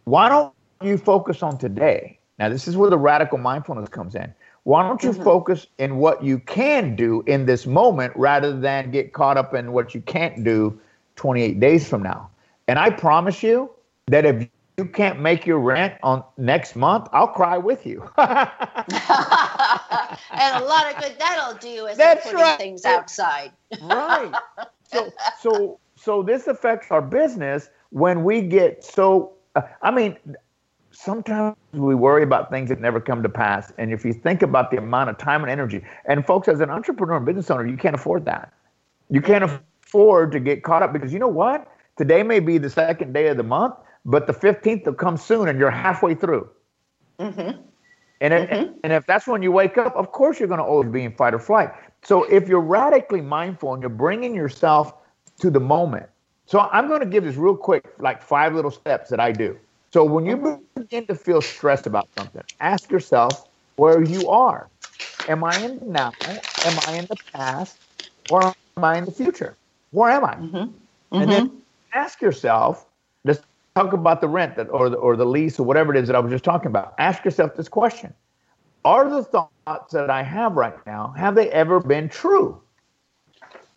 Why 0.03 0.29
don't 0.29 0.54
you 0.81 0.97
focus 0.97 1.43
on 1.43 1.57
today? 1.57 2.19
Now, 2.39 2.49
this 2.49 2.67
is 2.67 2.75
where 2.75 2.89
the 2.89 2.97
radical 2.97 3.37
mindfulness 3.37 3.89
comes 3.89 4.15
in. 4.15 4.33
Why 4.63 4.83
don't 4.83 5.01
you 5.03 5.11
mm-hmm. 5.11 5.23
focus 5.23 5.67
in 5.77 5.97
what 5.97 6.23
you 6.23 6.39
can 6.39 6.95
do 6.95 7.23
in 7.27 7.45
this 7.45 7.67
moment 7.67 8.13
rather 8.15 8.57
than 8.59 8.91
get 8.91 9.13
caught 9.13 9.37
up 9.37 9.53
in 9.53 9.71
what 9.71 9.93
you 9.93 10.01
can't 10.01 10.43
do 10.43 10.79
28 11.15 11.59
days 11.59 11.87
from 11.87 12.01
now? 12.01 12.29
And 12.67 12.79
I 12.79 12.89
promise 12.89 13.43
you 13.43 13.69
that 14.07 14.25
if 14.25 14.49
you 14.77 14.85
can't 14.85 15.19
make 15.21 15.45
your 15.45 15.59
rent 15.59 15.93
on 16.03 16.23
next 16.37 16.75
month, 16.75 17.07
I'll 17.13 17.27
cry 17.27 17.57
with 17.57 17.85
you. 17.85 18.01
and 18.17 18.23
a 20.63 20.65
lot 20.65 20.91
of 20.91 21.01
good 21.01 21.15
that'll 21.19 21.57
do 21.59 21.85
is 21.85 21.97
That's 21.97 22.23
putting 22.23 22.39
right. 22.39 22.57
things 22.57 22.85
outside. 22.85 23.51
right. 23.81 24.31
So 24.87 25.11
so 25.41 25.79
so 25.95 26.21
this 26.21 26.45
affects 26.45 26.91
our 26.91 27.01
business 27.01 27.69
when 27.89 28.23
we 28.23 28.41
get 28.41 28.83
so 28.83 29.33
uh, 29.55 29.63
I 29.81 29.89
mean 29.89 30.15
sometimes 30.95 31.55
we 31.73 31.93
worry 31.93 32.23
about 32.23 32.49
things 32.49 32.69
that 32.69 32.79
never 32.79 32.99
come 32.99 33.21
to 33.21 33.29
pass. 33.29 33.71
And 33.77 33.91
if 33.91 34.05
you 34.05 34.13
think 34.13 34.41
about 34.41 34.71
the 34.71 34.77
amount 34.77 35.09
of 35.09 35.17
time 35.17 35.41
and 35.41 35.51
energy, 35.51 35.83
and 36.05 36.25
folks, 36.25 36.47
as 36.47 36.59
an 36.61 36.69
entrepreneur 36.69 37.17
and 37.17 37.25
business 37.25 37.51
owner, 37.51 37.65
you 37.65 37.77
can't 37.77 37.95
afford 37.95 38.25
that. 38.25 38.53
You 39.09 39.21
can't 39.21 39.43
afford 39.43 40.31
to 40.31 40.39
get 40.39 40.63
caught 40.63 40.81
up 40.81 40.93
because 40.93 41.13
you 41.13 41.19
know 41.19 41.27
what? 41.27 41.67
Today 41.97 42.23
may 42.23 42.39
be 42.39 42.57
the 42.57 42.69
second 42.69 43.13
day 43.13 43.27
of 43.27 43.37
the 43.37 43.43
month, 43.43 43.75
but 44.05 44.27
the 44.27 44.33
15th 44.33 44.85
will 44.85 44.93
come 44.93 45.17
soon 45.17 45.47
and 45.47 45.59
you're 45.59 45.71
halfway 45.71 46.15
through. 46.15 46.49
Mm-hmm. 47.19 47.61
And, 48.21 48.33
mm-hmm. 48.33 48.77
and 48.83 48.93
if 48.93 49.05
that's 49.05 49.27
when 49.27 49.41
you 49.41 49.51
wake 49.51 49.77
up, 49.77 49.95
of 49.95 50.11
course 50.11 50.39
you're 50.39 50.47
going 50.47 50.59
to 50.59 50.65
always 50.65 50.89
be 50.89 51.03
in 51.03 51.13
fight 51.13 51.33
or 51.33 51.39
flight. 51.39 51.71
So 52.03 52.23
if 52.23 52.47
you're 52.47 52.61
radically 52.61 53.21
mindful 53.21 53.73
and 53.73 53.81
you're 53.81 53.89
bringing 53.89 54.33
yourself 54.33 54.93
to 55.39 55.49
the 55.49 55.59
moment, 55.59 56.07
so 56.45 56.59
I'm 56.71 56.87
going 56.87 56.99
to 56.99 57.05
give 57.05 57.23
this 57.23 57.35
real 57.35 57.55
quick, 57.55 57.85
like 57.99 58.21
five 58.21 58.53
little 58.53 58.71
steps 58.71 59.09
that 59.09 59.19
I 59.19 59.31
do. 59.31 59.57
So 59.95 60.03
when 60.03 60.25
you 60.25 60.61
begin 60.75 61.07
to 61.07 61.15
feel 61.15 61.41
stressed 61.41 61.87
about 61.87 62.09
something, 62.17 62.43
ask 62.59 62.91
yourself 62.91 63.47
where 63.77 64.03
you 64.03 64.27
are. 64.27 64.67
Am 65.29 65.41
I 65.41 65.55
in 65.59 65.79
the 65.79 65.85
now? 65.85 66.11
Am 66.65 66.79
I 66.85 66.97
in 66.97 67.05
the 67.05 67.15
past? 67.31 67.77
Or 68.29 68.43
am 68.43 68.83
I 68.83 68.97
in 68.97 69.05
the 69.05 69.13
future? 69.13 69.55
Where 69.91 70.11
am 70.11 70.25
I? 70.25 70.35
Mm-hmm. 70.35 70.57
Mm-hmm. 70.57 71.15
And 71.15 71.31
then 71.31 71.61
ask 71.93 72.21
yourself, 72.21 72.85
let's 73.23 73.39
talk 73.73 73.93
about 73.93 74.19
the 74.19 74.27
rent 74.27 74.57
that, 74.57 74.67
or, 74.69 74.89
the, 74.89 74.97
or 74.97 75.15
the 75.15 75.25
lease 75.25 75.57
or 75.61 75.63
whatever 75.63 75.95
it 75.95 76.01
is 76.01 76.07
that 76.07 76.15
I 76.17 76.19
was 76.19 76.29
just 76.29 76.43
talking 76.43 76.67
about. 76.67 76.93
Ask 76.97 77.23
yourself 77.23 77.55
this 77.55 77.69
question. 77.69 78.13
Are 78.83 79.09
the 79.09 79.23
thoughts 79.23 79.93
that 79.93 80.09
I 80.09 80.23
have 80.23 80.57
right 80.57 80.75
now, 80.85 81.13
have 81.15 81.35
they 81.35 81.49
ever 81.51 81.79
been 81.79 82.09
true? 82.09 82.61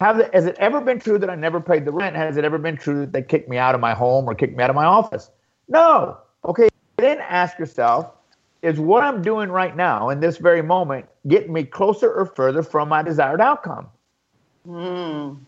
Have 0.01 0.19
they, 0.19 0.29
has 0.33 0.47
it 0.47 0.57
ever 0.59 0.81
been 0.81 0.99
true 0.99 1.19
that 1.19 1.31
I 1.31 1.37
never 1.37 1.61
paid 1.61 1.85
the 1.85 1.93
rent? 1.93 2.17
Has 2.17 2.37
it 2.37 2.45
ever 2.45 2.59
been 2.59 2.77
true 2.77 3.03
that 3.03 3.13
they 3.13 3.23
kicked 3.23 3.49
me 3.49 3.57
out 3.57 3.77
of 3.77 3.81
my 3.81 3.95
home 3.95 4.29
or 4.29 4.35
kicked 4.35 4.57
me 4.57 4.65
out 4.65 4.71
of 4.71 4.75
my 4.75 4.85
office? 4.85 5.31
No. 5.69 6.19
Okay. 6.45 6.69
Then 6.97 7.19
ask 7.21 7.59
yourself, 7.59 8.13
is 8.63 8.81
what 8.81 9.05
I'm 9.05 9.23
doing 9.23 9.51
right 9.51 9.77
now 9.77 10.09
in 10.09 10.21
this 10.21 10.39
very 10.39 10.63
moment 10.63 11.07
getting 11.29 11.53
me 11.53 11.65
closer 11.65 12.13
or 12.13 12.27
further 12.27 12.63
from 12.63 12.89
my 12.89 13.03
desired 13.03 13.41
outcome? 13.41 13.89
Mm. 14.67 15.39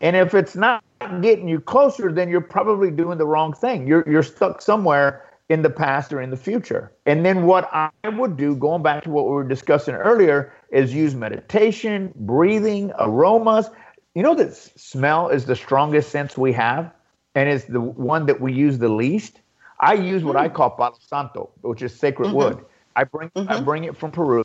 And 0.00 0.16
if 0.16 0.34
it's 0.34 0.56
not 0.56 0.82
getting 1.20 1.48
you 1.48 1.60
closer, 1.60 2.12
then 2.12 2.28
you're 2.28 2.40
probably 2.40 2.90
doing 2.90 3.18
the 3.18 3.26
wrong 3.26 3.52
thing. 3.52 3.86
You're 3.86 4.08
you're 4.08 4.22
stuck 4.22 4.62
somewhere 4.62 5.24
in 5.48 5.62
the 5.62 5.70
past 5.70 6.12
or 6.12 6.22
in 6.22 6.30
the 6.30 6.36
future. 6.36 6.92
And 7.04 7.26
then 7.26 7.44
what 7.44 7.68
I 7.72 7.90
would 8.06 8.36
do, 8.36 8.56
going 8.56 8.82
back 8.82 9.04
to 9.04 9.10
what 9.10 9.26
we 9.26 9.32
were 9.32 9.46
discussing 9.46 9.94
earlier, 9.94 10.52
is 10.70 10.94
use 10.94 11.14
meditation, 11.14 12.12
breathing, 12.16 12.92
aromas. 12.98 13.68
You 14.14 14.22
know 14.22 14.34
that 14.36 14.54
smell 14.54 15.28
is 15.28 15.44
the 15.44 15.56
strongest 15.56 16.10
sense 16.10 16.38
we 16.38 16.52
have, 16.52 16.90
and 17.34 17.48
it's 17.48 17.64
the 17.64 17.80
one 17.80 18.26
that 18.26 18.40
we 18.40 18.52
use 18.52 18.78
the 18.78 18.88
least. 18.88 19.40
I 19.82 19.94
use 19.94 20.24
what 20.24 20.36
mm. 20.36 20.40
I 20.40 20.48
call 20.48 20.70
palo 20.70 20.96
santo, 21.00 21.50
which 21.60 21.82
is 21.82 21.94
sacred 21.94 22.28
mm-hmm. 22.28 22.36
wood. 22.36 22.64
I 22.96 23.04
bring 23.04 23.30
mm-hmm. 23.30 23.50
I 23.50 23.60
bring 23.60 23.84
it 23.84 23.96
from 23.96 24.12
Peru. 24.12 24.44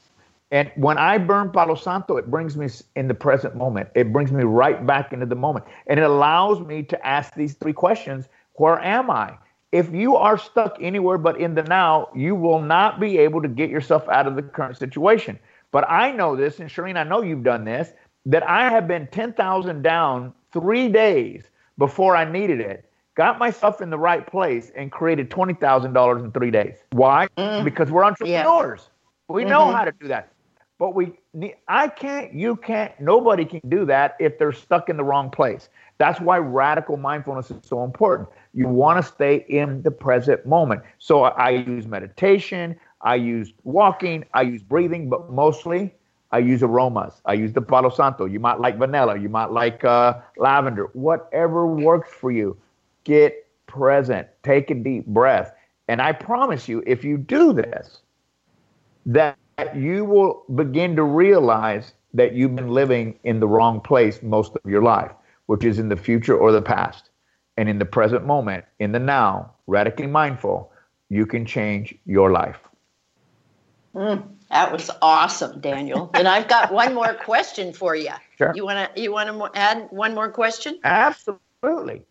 And 0.51 0.71
when 0.75 0.97
I 0.97 1.17
burn 1.17 1.51
Palo 1.51 1.75
Santo, 1.75 2.15
it 2.15 2.31
brings 2.31 2.55
me 2.55 2.69
in 2.95 3.09
the 3.09 3.13
present 3.13 3.55
moment. 3.55 3.89
It 3.95 4.13
brings 4.13 4.31
me 4.31 4.43
right 4.43 4.85
back 4.85 5.11
into 5.11 5.25
the 5.25 5.35
moment. 5.35 5.65
And 5.87 5.99
it 5.99 6.03
allows 6.03 6.61
me 6.61 6.83
to 6.83 7.05
ask 7.05 7.33
these 7.33 7.55
three 7.55 7.73
questions 7.73 8.29
Where 8.53 8.79
am 8.79 9.11
I? 9.11 9.37
If 9.73 9.93
you 9.93 10.15
are 10.15 10.37
stuck 10.37 10.77
anywhere 10.79 11.17
but 11.17 11.39
in 11.39 11.53
the 11.53 11.63
now, 11.63 12.07
you 12.15 12.33
will 12.35 12.61
not 12.61 12.99
be 12.99 13.17
able 13.17 13.41
to 13.41 13.49
get 13.49 13.69
yourself 13.69 14.07
out 14.07 14.25
of 14.25 14.35
the 14.35 14.41
current 14.41 14.77
situation. 14.77 15.37
But 15.71 15.89
I 15.89 16.11
know 16.11 16.37
this, 16.37 16.59
and 16.59 16.69
Shirlene, 16.69 16.95
I 16.95 17.03
know 17.03 17.21
you've 17.21 17.43
done 17.43 17.65
this, 17.65 17.91
that 18.25 18.47
I 18.47 18.69
have 18.69 18.87
been 18.87 19.07
10,000 19.07 19.81
down 19.81 20.33
three 20.53 20.87
days 20.87 21.43
before 21.77 22.15
I 22.15 22.23
needed 22.23 22.61
it 22.61 22.86
got 23.17 23.39
myself 23.39 23.81
in 23.81 23.89
the 23.89 23.97
right 23.97 24.25
place 24.25 24.71
and 24.75 24.91
created 24.91 25.29
$20,000 25.31 26.23
in 26.23 26.31
three 26.31 26.51
days. 26.51 26.77
Why? 26.91 27.27
Mm. 27.35 27.65
Because 27.65 27.91
we're 27.91 28.05
entrepreneurs. 28.05 28.81
Yeah. 28.87 29.33
We 29.33 29.41
mm-hmm. 29.41 29.49
know 29.49 29.71
how 29.71 29.83
to 29.83 29.91
do 29.91 30.07
that. 30.07 30.31
But 30.77 30.93
we, 30.93 31.13
I 31.67 31.87
can't, 31.87 32.31
you 32.35 32.55
can't, 32.55 32.97
nobody 32.99 33.43
can 33.43 33.61
do 33.67 33.83
that 33.85 34.15
if 34.19 34.37
they're 34.37 34.53
stuck 34.53 34.89
in 34.89 34.97
the 34.97 35.03
wrong 35.03 35.31
place. 35.31 35.69
That's 35.97 36.21
why 36.21 36.37
radical 36.37 36.95
mindfulness 36.95 37.49
is 37.49 37.57
so 37.63 37.83
important. 37.83 38.29
You 38.53 38.67
want 38.67 39.03
to 39.03 39.11
stay 39.11 39.43
in 39.49 39.81
the 39.81 39.89
present 39.89 40.45
moment. 40.45 40.83
So 40.99 41.23
I 41.23 41.49
use 41.49 41.87
meditation, 41.87 42.79
I 43.01 43.15
use 43.15 43.51
walking, 43.63 44.25
I 44.35 44.43
use 44.43 44.61
breathing, 44.61 45.09
but 45.09 45.31
mostly 45.31 45.95
I 46.31 46.37
use 46.37 46.61
aromas. 46.61 47.19
I 47.25 47.33
use 47.33 47.53
the 47.53 47.63
Palo 47.63 47.89
Santo. 47.89 48.25
You 48.25 48.39
might 48.39 48.59
like 48.59 48.77
vanilla, 48.77 49.17
you 49.17 49.29
might 49.29 49.49
like 49.49 49.83
uh, 49.83 50.19
lavender, 50.37 50.91
whatever 50.93 51.65
works 51.65 52.13
for 52.13 52.29
you 52.29 52.55
get 53.07 53.47
present, 53.67 54.27
take 54.43 54.69
a 54.69 54.75
deep 54.75 55.05
breath. 55.07 55.53
And 55.87 56.01
I 56.01 56.11
promise 56.11 56.67
you, 56.67 56.83
if 56.85 57.05
you 57.05 57.17
do 57.17 57.53
this, 57.53 58.01
that 59.05 59.37
you 59.73 60.03
will 60.03 60.43
begin 60.53 60.97
to 60.97 61.03
realize 61.03 61.93
that 62.13 62.33
you've 62.33 62.55
been 62.55 62.69
living 62.69 63.17
in 63.23 63.39
the 63.39 63.47
wrong 63.47 63.79
place 63.79 64.21
most 64.21 64.53
of 64.55 64.69
your 64.69 64.83
life, 64.83 65.11
which 65.45 65.63
is 65.63 65.79
in 65.79 65.87
the 65.87 65.95
future 65.95 66.37
or 66.37 66.51
the 66.51 66.61
past. 66.61 67.09
And 67.55 67.69
in 67.69 67.79
the 67.79 67.85
present 67.85 68.25
moment, 68.25 68.65
in 68.79 68.91
the 68.91 68.99
now, 68.99 69.53
radically 69.65 70.07
mindful, 70.07 70.71
you 71.09 71.25
can 71.25 71.45
change 71.45 71.95
your 72.05 72.31
life. 72.31 72.59
Mm, 73.95 74.27
that 74.51 74.71
was 74.71 74.91
awesome, 75.01 75.61
Daniel. 75.61 76.11
and 76.13 76.27
I've 76.27 76.49
got 76.49 76.71
one 76.71 76.93
more 76.93 77.13
question 77.13 77.71
for 77.71 77.95
you. 77.95 78.11
Sure. 78.37 78.51
You 78.53 78.65
want 78.65 78.93
to 78.93 79.01
you 79.01 79.13
want 79.13 79.29
to 79.29 79.59
add 79.59 79.87
one 79.89 80.13
more 80.13 80.29
question? 80.29 80.79
Absolutely. 80.83 82.03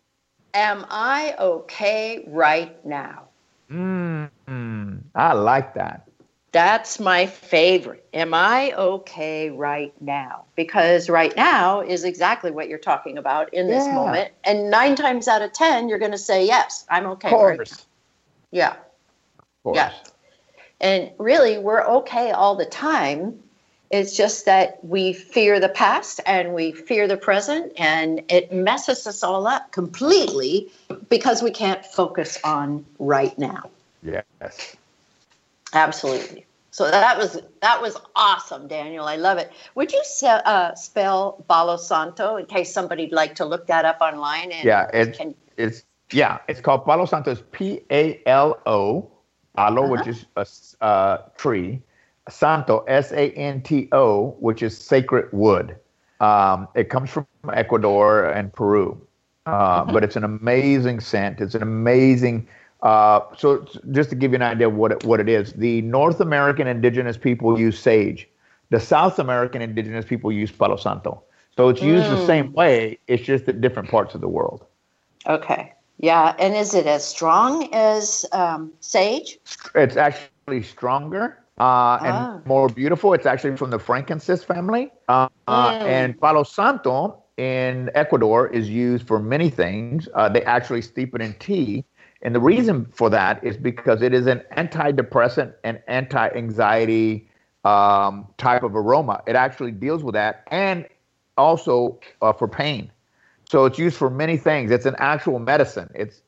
Am 0.53 0.85
I 0.89 1.35
okay 1.39 2.25
right 2.27 2.83
now? 2.85 3.23
Mm, 3.71 4.29
I 5.15 5.33
like 5.33 5.73
that. 5.75 6.07
That's 6.53 6.99
my 6.99 7.25
favorite. 7.25 8.07
Am 8.13 8.33
I 8.33 8.71
okay 8.71 9.49
right 9.49 9.93
now? 10.01 10.45
Because 10.55 11.09
right 11.09 11.35
now 11.35 11.81
is 11.81 12.03
exactly 12.03 12.51
what 12.51 12.69
you're 12.69 12.79
talking 12.79 13.17
about 13.17 13.53
in 13.53 13.67
this 13.67 13.85
yeah. 13.85 13.93
moment. 13.93 14.31
And 14.43 14.71
nine 14.71 14.95
times 14.95 15.27
out 15.27 15.41
of 15.41 15.53
10, 15.53 15.89
you're 15.89 15.99
going 15.99 16.11
to 16.11 16.17
say, 16.17 16.45
yes, 16.45 16.85
I'm 16.89 17.05
okay 17.07 17.31
right 17.31 17.59
now. 17.59 17.77
Yeah. 18.51 18.71
Of 18.71 19.63
course. 19.63 19.75
Yeah. 19.75 19.93
And 20.79 21.11
really, 21.19 21.57
we're 21.57 21.83
okay 21.85 22.31
all 22.31 22.55
the 22.55 22.65
time 22.65 23.43
It's 23.89 24.15
just 24.15 24.45
that 24.45 24.83
we 24.83 25.13
fear 25.13 25.59
the 25.59 25.69
past 25.69 26.19
and 26.25 26.53
we 26.53 26.73
fear 26.73 27.07
the 27.07 27.17
present, 27.17 27.71
and 27.77 28.21
it 28.29 28.51
messes 28.51 29.07
us 29.07 29.23
all 29.23 29.47
up 29.47 29.71
completely 29.71 30.69
because 31.09 31.41
we 31.41 31.51
can't 31.51 31.85
focus 31.85 32.37
on 32.43 32.85
right 32.99 33.37
now. 33.39 33.69
Yes. 34.03 34.75
Absolutely. 35.73 36.45
So 36.71 36.91
that 36.91 37.17
was 37.17 37.41
that 37.61 37.81
was 37.81 37.97
awesome, 38.15 38.67
Daniel. 38.67 39.05
I 39.05 39.15
love 39.15 39.37
it. 39.37 39.51
Would 39.75 39.91
you 39.91 40.03
uh, 40.23 40.75
spell 40.75 41.43
Palo 41.47 41.77
Santo 41.77 42.35
in 42.35 42.45
case 42.45 42.71
somebody'd 42.71 43.11
like 43.11 43.35
to 43.35 43.45
look 43.45 43.67
that 43.67 43.85
up 43.85 43.99
online? 44.01 44.51
And 44.51 44.65
Yeah, 44.65 44.89
it's 44.93 45.17
can, 45.17 45.33
it's 45.57 45.85
yeah, 46.11 46.37
it's 46.47 46.61
called 46.61 46.85
Palo 46.85 47.05
Santo. 47.05 47.31
It's 47.31 47.41
P 47.51 47.81
A 47.89 48.21
L 48.27 48.59
O, 48.65 49.09
Palo, 49.55 49.87
which 49.87 50.01
Uh-huh. 50.01 50.11
is 50.41 50.75
a 50.81 50.85
uh, 50.85 51.17
tree. 51.37 51.81
Santo, 52.29 52.83
S 52.87 53.11
A 53.11 53.31
N 53.31 53.61
T 53.61 53.87
O, 53.91 54.35
which 54.39 54.61
is 54.61 54.77
sacred 54.77 55.29
wood. 55.31 55.77
Um, 56.19 56.67
it 56.75 56.89
comes 56.89 57.09
from 57.09 57.27
Ecuador 57.53 58.25
and 58.25 58.51
Peru, 58.51 58.99
uh, 59.45 59.85
but 59.85 60.03
it's 60.03 60.15
an 60.15 60.23
amazing 60.23 60.99
scent. 60.99 61.39
It's 61.41 61.55
an 61.55 61.61
amazing. 61.61 62.47
Uh, 62.81 63.21
so 63.35 63.65
just 63.91 64.09
to 64.09 64.15
give 64.15 64.31
you 64.31 64.35
an 64.35 64.41
idea 64.41 64.67
of 64.67 64.75
what 64.75 64.91
it, 64.91 65.03
what 65.03 65.19
it 65.19 65.29
is, 65.29 65.53
the 65.53 65.81
North 65.83 66.19
American 66.19 66.67
indigenous 66.67 67.17
people 67.17 67.59
use 67.59 67.79
sage. 67.79 68.27
The 68.69 68.79
South 68.79 69.19
American 69.19 69.61
indigenous 69.61 70.05
people 70.05 70.31
use 70.31 70.51
Palo 70.51 70.75
Santo. 70.75 71.23
So 71.55 71.69
it's 71.69 71.81
used 71.81 72.09
the 72.09 72.25
same 72.25 72.53
way. 72.53 72.99
It's 73.07 73.23
just 73.23 73.47
at 73.47 73.61
different 73.61 73.89
parts 73.89 74.13
of 74.13 74.21
the 74.21 74.27
world. 74.27 74.65
okay. 75.25 75.73
Yeah, 75.99 76.35
and 76.37 76.55
is 76.55 76.75
it 76.75 76.85
as 76.85 77.03
strong 77.03 77.73
as 77.73 78.23
um, 78.31 78.71
sage? 78.81 79.39
It's 79.73 79.97
actually 79.97 80.61
stronger 80.61 81.39
uh, 81.57 81.99
and 82.03 82.29
Ah. 82.29 82.39
more 82.45 82.67
beautiful. 82.69 83.13
It's 83.13 83.25
actually 83.25 83.55
from 83.57 83.71
the 83.71 83.79
frankincense 83.79 84.43
family. 84.43 84.91
Uh, 85.07 85.27
uh, 85.47 85.73
Mm. 85.81 85.85
and 85.85 86.19
Palo 86.19 86.43
Santo 86.43 87.23
in 87.37 87.89
Ecuador 87.95 88.47
is 88.47 88.69
used 88.69 89.07
for 89.07 89.19
many 89.19 89.49
things. 89.49 90.07
Uh, 90.13 90.29
they 90.29 90.43
actually 90.43 90.81
steep 90.81 91.15
it 91.15 91.21
in 91.21 91.33
tea. 91.33 91.85
And 92.21 92.33
the 92.35 92.39
reason 92.39 92.85
for 92.85 93.09
that 93.09 93.43
is 93.43 93.57
because 93.57 94.01
it 94.01 94.13
is 94.13 94.25
an 94.27 94.41
antidepressant 94.55 95.53
and 95.63 95.81
anti 95.87 96.29
anxiety 96.29 97.29
um, 97.63 98.27
type 98.37 98.63
of 98.63 98.75
aroma. 98.75 99.21
It 99.27 99.35
actually 99.35 99.71
deals 99.71 100.03
with 100.03 100.13
that 100.15 100.43
and 100.51 100.87
also 101.37 101.99
uh, 102.21 102.33
for 102.33 102.47
pain. 102.47 102.91
So 103.49 103.65
it's 103.65 103.77
used 103.79 103.97
for 103.97 104.09
many 104.09 104.37
things. 104.37 104.71
It's 104.71 104.85
an 104.85 104.95
actual 104.99 105.39
medicine. 105.39 105.89
It's 105.95 106.21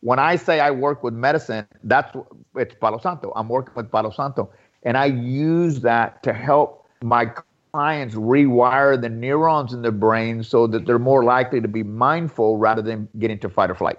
when 0.00 0.18
I 0.18 0.36
say 0.36 0.60
I 0.60 0.70
work 0.70 1.02
with 1.02 1.14
medicine, 1.14 1.66
that's 1.76 2.06
it's 2.46 2.74
Palo 2.74 2.98
Santo. 2.98 3.32
I'm 3.34 3.48
working 3.48 3.74
with 3.74 3.90
Palo 3.90 4.10
Santo, 4.10 4.50
and 4.82 4.96
I 4.96 5.06
use 5.06 5.80
that 5.80 6.22
to 6.24 6.32
help 6.32 6.86
my 7.02 7.32
clients 7.72 8.14
rewire 8.14 9.00
the 9.00 9.08
neurons 9.08 9.72
in 9.72 9.82
their 9.82 9.90
brain 9.90 10.42
so 10.42 10.66
that 10.66 10.84
they're 10.84 10.98
more 10.98 11.24
likely 11.24 11.60
to 11.60 11.68
be 11.68 11.82
mindful 11.82 12.58
rather 12.58 12.82
than 12.82 13.08
get 13.18 13.30
into 13.30 13.48
fight 13.48 13.70
or 13.70 13.74
flight. 13.74 13.98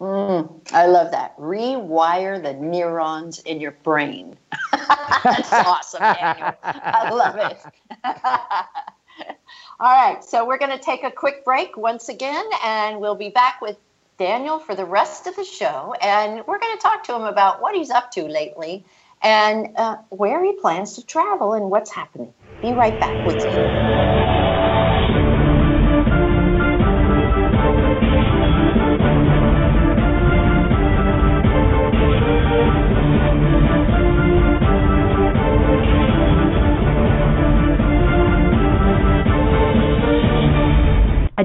Mm, 0.00 0.60
I 0.72 0.86
love 0.86 1.10
that. 1.12 1.36
Rewire 1.38 2.42
the 2.42 2.52
neurons 2.52 3.40
in 3.40 3.60
your 3.60 3.72
brain. 3.82 4.36
That's 4.72 5.52
awesome, 5.52 6.02
Daniel. 6.02 6.54
I 6.62 7.10
love 7.10 7.36
it. 7.36 7.58
All 9.80 9.92
right, 9.92 10.22
so 10.24 10.46
we're 10.46 10.58
going 10.58 10.76
to 10.76 10.82
take 10.82 11.04
a 11.04 11.10
quick 11.10 11.44
break 11.44 11.76
once 11.76 12.08
again, 12.08 12.44
and 12.64 13.00
we'll 13.00 13.14
be 13.14 13.30
back 13.30 13.60
with 13.60 13.76
Daniel 14.18 14.58
for 14.58 14.74
the 14.74 14.84
rest 14.84 15.26
of 15.26 15.36
the 15.36 15.44
show. 15.44 15.94
And 16.00 16.46
we're 16.46 16.58
going 16.58 16.76
to 16.76 16.82
talk 16.82 17.04
to 17.04 17.14
him 17.14 17.22
about 17.22 17.60
what 17.60 17.74
he's 17.74 17.90
up 17.90 18.10
to 18.12 18.24
lately 18.24 18.84
and 19.24 19.76
uh, 19.78 19.98
where 20.10 20.44
he 20.44 20.54
plans 20.60 20.94
to 20.96 21.06
travel 21.06 21.54
and 21.54 21.70
what's 21.70 21.92
happening. 21.92 22.34
Be 22.62 22.74
right 22.74 23.00
back 23.00 23.26
with 23.26 23.46
you. 23.46 23.76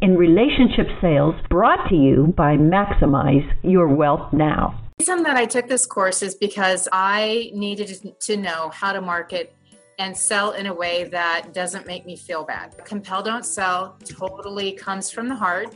in 0.00 0.16
relationship 0.16 0.88
sales 1.00 1.34
brought 1.48 1.88
to 1.88 1.94
you 1.94 2.34
by 2.36 2.56
Maximize 2.56 3.46
Your 3.62 3.88
Wealth 3.88 4.32
Now. 4.32 4.80
The 4.98 5.02
reason 5.02 5.22
that 5.24 5.36
I 5.36 5.44
took 5.44 5.68
this 5.68 5.86
course 5.86 6.22
is 6.22 6.34
because 6.34 6.88
I 6.92 7.50
needed 7.54 8.14
to 8.20 8.36
know 8.36 8.70
how 8.70 8.92
to 8.92 9.00
market 9.00 9.54
and 9.98 10.16
sell 10.16 10.52
in 10.52 10.66
a 10.66 10.74
way 10.74 11.04
that 11.04 11.52
doesn't 11.52 11.86
make 11.86 12.06
me 12.06 12.16
feel 12.16 12.44
bad. 12.44 12.76
Compel 12.84 13.22
Don't 13.22 13.44
Sell 13.44 13.96
totally 14.04 14.72
comes 14.72 15.10
from 15.10 15.28
the 15.28 15.34
heart 15.34 15.74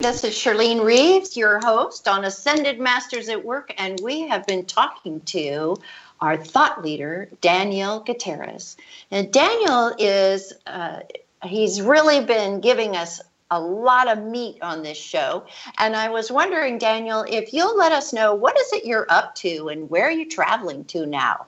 This 0.00 0.22
is 0.22 0.32
Shirlene 0.32 0.84
Reeves, 0.84 1.36
your 1.36 1.58
host 1.58 2.06
on 2.06 2.24
Ascended 2.24 2.78
Masters 2.78 3.28
at 3.28 3.44
Work, 3.44 3.74
and 3.78 3.98
we 4.00 4.28
have 4.28 4.46
been 4.46 4.64
talking 4.64 5.20
to 5.22 5.76
our 6.20 6.36
thought 6.36 6.84
leader, 6.84 7.28
Daniel 7.40 7.98
Gutierrez. 7.98 8.76
And 9.10 9.32
Daniel 9.32 9.92
is, 9.98 10.52
uh, 10.68 11.00
he's 11.42 11.82
really 11.82 12.24
been 12.24 12.60
giving 12.60 12.94
us 12.94 13.20
a 13.50 13.60
lot 13.60 14.06
of 14.06 14.22
meat 14.22 14.62
on 14.62 14.84
this 14.84 14.96
show. 14.96 15.44
And 15.78 15.96
I 15.96 16.10
was 16.10 16.30
wondering, 16.30 16.78
Daniel, 16.78 17.24
if 17.28 17.52
you'll 17.52 17.76
let 17.76 17.90
us 17.90 18.12
know 18.12 18.36
what 18.36 18.56
is 18.56 18.72
it 18.72 18.84
you're 18.84 19.06
up 19.08 19.34
to 19.36 19.68
and 19.68 19.90
where 19.90 20.04
are 20.04 20.12
you 20.12 20.28
traveling 20.28 20.84
to 20.84 21.06
now? 21.06 21.46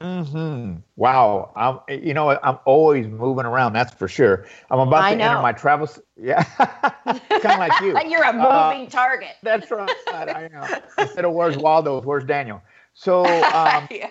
Hmm. 0.00 0.76
Wow. 0.96 1.52
I'm. 1.56 1.80
You 2.02 2.14
know, 2.14 2.30
I'm 2.42 2.58
always 2.64 3.06
moving 3.06 3.46
around. 3.46 3.72
That's 3.72 3.92
for 3.94 4.08
sure. 4.08 4.46
I'm 4.70 4.80
about 4.80 5.02
I 5.02 5.12
to 5.12 5.16
know. 5.16 5.30
enter 5.30 5.42
my 5.42 5.52
travels. 5.52 5.98
Yeah. 6.20 6.42
kind 6.44 7.20
of 7.44 7.58
like 7.58 7.80
you. 7.80 7.98
You're 8.08 8.24
a 8.24 8.28
Uh, 8.30 8.70
moving 8.72 8.88
target. 8.88 9.36
That's 9.42 9.70
right. 9.70 9.90
I 10.08 10.48
know. 10.52 10.66
Instead 10.98 11.24
of 11.24 11.32
where's 11.32 11.56
Waldo, 11.56 12.00
where's 12.02 12.24
Daniel? 12.24 12.62
So, 12.94 13.24
um, 13.54 13.88
yeah. 13.90 14.10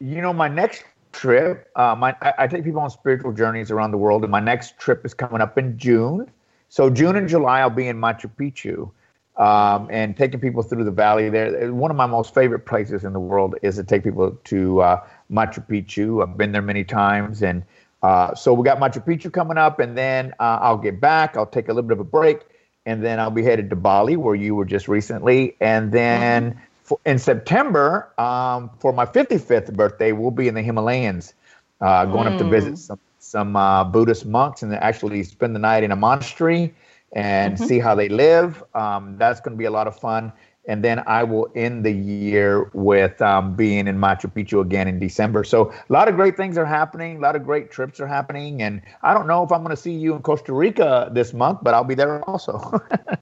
you 0.00 0.20
know, 0.20 0.32
my 0.32 0.48
next 0.48 0.84
trip, 1.12 1.70
uh, 1.76 1.94
my 1.96 2.14
I, 2.20 2.32
I 2.40 2.46
take 2.46 2.64
people 2.64 2.80
on 2.80 2.90
spiritual 2.90 3.32
journeys 3.32 3.70
around 3.70 3.90
the 3.92 3.98
world, 3.98 4.22
and 4.24 4.30
my 4.30 4.40
next 4.40 4.78
trip 4.78 5.04
is 5.04 5.14
coming 5.14 5.40
up 5.40 5.56
in 5.58 5.78
June. 5.78 6.30
So 6.68 6.90
June 6.90 7.16
and 7.16 7.28
July, 7.28 7.60
I'll 7.60 7.70
be 7.70 7.88
in 7.88 7.96
Machu 7.98 8.30
Picchu, 8.30 8.90
um, 9.38 9.88
and 9.90 10.16
taking 10.16 10.40
people 10.40 10.62
through 10.62 10.84
the 10.84 10.90
valley 10.90 11.30
there. 11.30 11.72
One 11.72 11.90
of 11.90 11.96
my 11.96 12.06
most 12.06 12.34
favorite 12.34 12.66
places 12.66 13.04
in 13.04 13.12
the 13.12 13.20
world 13.20 13.54
is 13.62 13.76
to 13.76 13.84
take 13.84 14.02
people 14.02 14.32
to 14.32 14.80
uh, 14.80 15.06
Machu 15.30 15.66
Picchu. 15.66 16.22
I've 16.22 16.36
been 16.36 16.52
there 16.52 16.62
many 16.62 16.84
times, 16.84 17.42
and 17.42 17.62
uh, 18.02 18.34
so 18.34 18.52
we 18.52 18.64
got 18.64 18.78
Machu 18.78 19.04
Picchu 19.04 19.32
coming 19.32 19.56
up, 19.56 19.78
and 19.78 19.96
then 19.96 20.32
uh, 20.40 20.58
I'll 20.60 20.78
get 20.78 21.00
back. 21.00 21.36
I'll 21.36 21.46
take 21.46 21.68
a 21.68 21.72
little 21.72 21.88
bit 21.88 21.92
of 21.92 22.00
a 22.00 22.04
break, 22.04 22.40
and 22.84 23.04
then 23.04 23.20
I'll 23.20 23.30
be 23.30 23.44
headed 23.44 23.70
to 23.70 23.76
Bali, 23.76 24.16
where 24.16 24.34
you 24.34 24.56
were 24.56 24.64
just 24.64 24.88
recently, 24.88 25.56
and 25.60 25.92
then 25.92 26.60
for, 26.82 26.98
in 27.06 27.18
September, 27.18 28.12
um, 28.18 28.70
for 28.80 28.92
my 28.92 29.06
55th 29.06 29.72
birthday, 29.74 30.12
we'll 30.12 30.30
be 30.32 30.48
in 30.48 30.54
the 30.54 30.62
Himalayas, 30.62 31.34
uh, 31.80 32.06
going 32.06 32.26
up 32.26 32.38
to 32.38 32.44
visit 32.44 32.76
some 32.78 32.98
some 33.20 33.56
uh, 33.56 33.84
Buddhist 33.84 34.24
monks 34.26 34.62
and 34.62 34.74
actually 34.74 35.22
spend 35.22 35.54
the 35.54 35.58
night 35.60 35.84
in 35.84 35.90
a 35.90 35.96
monastery 35.96 36.74
and 37.12 37.58
see 37.58 37.78
how 37.78 37.94
they 37.94 38.08
live. 38.08 38.62
Um, 38.74 39.16
that's 39.18 39.40
going 39.40 39.56
to 39.56 39.58
be 39.58 39.64
a 39.64 39.70
lot 39.70 39.86
of 39.86 39.98
fun. 39.98 40.32
And 40.68 40.84
then 40.84 41.02
I 41.06 41.24
will 41.24 41.50
end 41.54 41.82
the 41.82 41.92
year 41.92 42.70
with 42.74 43.22
um, 43.22 43.56
being 43.56 43.88
in 43.88 43.98
Machu 43.98 44.30
Picchu 44.30 44.60
again 44.60 44.86
in 44.86 44.98
December. 44.98 45.42
So 45.42 45.70
a 45.70 45.92
lot 45.92 46.08
of 46.08 46.14
great 46.14 46.36
things 46.36 46.58
are 46.58 46.66
happening. 46.66 47.16
A 47.16 47.20
lot 47.20 47.36
of 47.36 47.42
great 47.42 47.70
trips 47.70 48.00
are 48.00 48.06
happening. 48.06 48.60
And 48.60 48.82
I 49.02 49.14
don't 49.14 49.26
know 49.26 49.42
if 49.42 49.50
I'm 49.50 49.62
going 49.62 49.74
to 49.74 49.80
see 49.80 49.94
you 49.94 50.14
in 50.14 50.20
Costa 50.20 50.52
Rica 50.52 51.08
this 51.10 51.32
month, 51.32 51.60
but 51.62 51.72
I'll 51.72 51.84
be 51.84 51.94
there 51.94 52.22
also. 52.28 52.58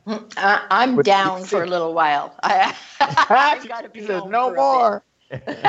Uh, 0.09 0.19
I'm 0.37 0.97
With 0.97 1.07
down 1.07 1.45
for 1.45 1.63
a 1.63 1.67
little 1.67 1.95
while. 1.95 2.35
I, 2.43 2.75
I've 2.99 3.69
got 3.69 3.83
to 3.83 3.91
be 3.91 4.05
home 4.05 4.29
no 4.33 4.49
for 4.49 4.55
a 4.55 5.03
bit." 5.31 5.51
more. 5.53 5.67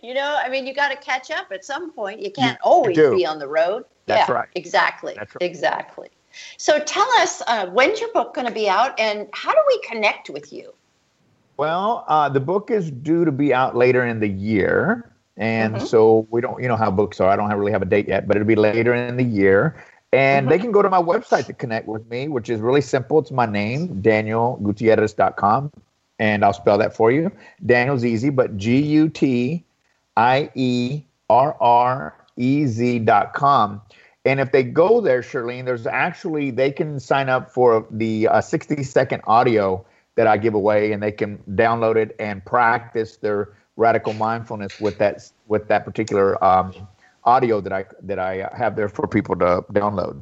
you 0.00 0.14
know, 0.14 0.38
I 0.38 0.48
mean, 0.48 0.64
you 0.64 0.74
got 0.74 0.90
to 0.90 0.96
catch 0.96 1.32
up 1.32 1.50
at 1.50 1.64
some 1.64 1.90
point. 1.90 2.20
You 2.20 2.30
can't 2.30 2.58
always 2.62 2.96
be 2.96 3.26
on 3.26 3.40
the 3.40 3.48
road. 3.48 3.84
That's 4.06 4.28
yeah, 4.28 4.34
right. 4.34 4.48
Exactly. 4.54 5.14
That's 5.16 5.34
right. 5.34 5.42
Exactly. 5.42 6.10
So 6.56 6.78
tell 6.80 7.08
us, 7.18 7.42
uh, 7.46 7.66
when's 7.66 8.00
your 8.00 8.12
book 8.12 8.34
going 8.34 8.46
to 8.46 8.52
be 8.52 8.68
out, 8.68 8.98
and 8.98 9.28
how 9.32 9.52
do 9.52 9.58
we 9.66 9.80
connect 9.80 10.30
with 10.30 10.52
you? 10.52 10.72
Well, 11.56 12.04
uh, 12.08 12.28
the 12.28 12.40
book 12.40 12.70
is 12.70 12.90
due 12.90 13.24
to 13.24 13.32
be 13.32 13.52
out 13.52 13.76
later 13.76 14.04
in 14.04 14.20
the 14.20 14.28
year. 14.28 15.10
And 15.36 15.76
Mhm. 15.76 15.86
so 15.86 16.26
we 16.30 16.40
don't, 16.40 16.60
you 16.62 16.68
know 16.68 16.76
how 16.76 16.90
books 16.90 17.20
are. 17.20 17.28
I 17.30 17.36
don't 17.36 17.48
have, 17.48 17.58
really 17.58 17.72
have 17.72 17.82
a 17.82 17.86
date 17.86 18.08
yet, 18.08 18.26
but 18.26 18.36
it'll 18.36 18.46
be 18.46 18.56
later 18.56 18.94
in 18.94 19.16
the 19.16 19.24
year. 19.24 19.74
And 20.12 20.50
they 20.50 20.58
can 20.58 20.72
go 20.72 20.82
to 20.82 20.90
my 20.90 21.00
website 21.00 21.46
to 21.46 21.52
connect 21.52 21.86
with 21.86 22.08
me, 22.10 22.28
which 22.28 22.50
is 22.50 22.60
really 22.60 22.80
simple. 22.80 23.20
It's 23.20 23.30
my 23.30 23.46
name, 23.46 24.02
danielgutierrez.com. 24.02 25.70
And 26.18 26.44
I'll 26.44 26.52
spell 26.52 26.76
that 26.78 26.94
for 26.94 27.10
you. 27.10 27.30
Daniel's 27.64 28.04
easy, 28.04 28.28
but 28.28 28.56
G 28.56 28.80
U 28.82 29.08
T 29.08 29.64
I 30.16 30.50
E 30.54 31.02
R 31.30 31.56
R 31.60 32.14
E 32.36 32.66
Z.com. 32.66 33.80
And 34.24 34.38
if 34.38 34.52
they 34.52 34.62
go 34.62 35.00
there, 35.00 35.22
Shirlene, 35.22 35.64
there's 35.64 35.86
actually, 35.86 36.50
they 36.50 36.70
can 36.70 37.00
sign 37.00 37.28
up 37.28 37.50
for 37.50 37.86
the 37.90 38.28
uh, 38.28 38.40
60 38.40 38.82
second 38.82 39.22
audio 39.26 39.84
that 40.16 40.26
I 40.26 40.36
give 40.36 40.54
away, 40.54 40.92
and 40.92 41.02
they 41.02 41.12
can 41.12 41.38
download 41.52 41.96
it 41.96 42.14
and 42.18 42.44
practice 42.44 43.16
their 43.16 43.54
radical 43.76 44.12
mindfulness 44.12 44.78
with 44.80 44.98
that 44.98 45.30
with 45.46 45.68
that 45.68 45.84
particular 45.84 46.42
um, 46.44 46.74
audio 47.24 47.60
that 47.62 47.72
I 47.72 47.84
that 48.02 48.18
I 48.18 48.50
have 48.54 48.76
there 48.76 48.88
for 48.88 49.06
people 49.06 49.36
to 49.36 49.64
download. 49.72 50.20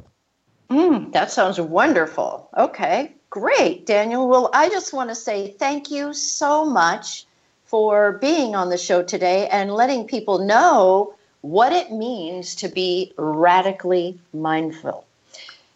Mm, 0.70 1.12
that 1.12 1.32
sounds 1.32 1.61
wonderful. 1.61 2.49
Okay, 2.57 3.14
great, 3.30 3.86
Daniel. 3.86 4.28
Well, 4.28 4.51
I 4.53 4.68
just 4.68 4.92
want 4.92 5.11
to 5.11 5.14
say 5.16 5.51
thank 5.59 5.90
you 5.90 6.12
so 6.12 6.64
much 6.64 7.26
for 7.64 8.18
being 8.18 8.55
on 8.55 8.68
the 8.68 8.78
show 8.78 9.03
today 9.03 9.49
and 9.49 9.72
letting 9.72 10.07
people 10.07 10.38
know 10.38 11.14
what 11.41 11.72
it 11.72 11.93
means 11.93 12.55
to 12.57 12.68
be 12.68 13.12
radically 13.16 14.18
mindful. 14.32 15.07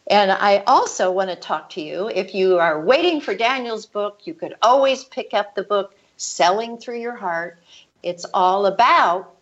And 0.08 0.32
I 0.32 0.64
also 0.66 1.12
want 1.12 1.30
to 1.30 1.36
talk 1.36 1.70
to 1.70 1.80
you. 1.80 2.08
If 2.08 2.34
you 2.34 2.58
are 2.58 2.80
waiting 2.80 3.20
for 3.20 3.34
Daniel's 3.34 3.86
book, 3.86 4.20
you 4.24 4.34
could 4.34 4.54
always 4.60 5.04
pick 5.04 5.32
up 5.32 5.54
the 5.54 5.62
book, 5.62 5.94
Selling 6.16 6.76
Through 6.76 7.00
Your 7.00 7.16
Heart. 7.16 7.58
It's 8.02 8.26
all 8.34 8.66
about 8.66 9.34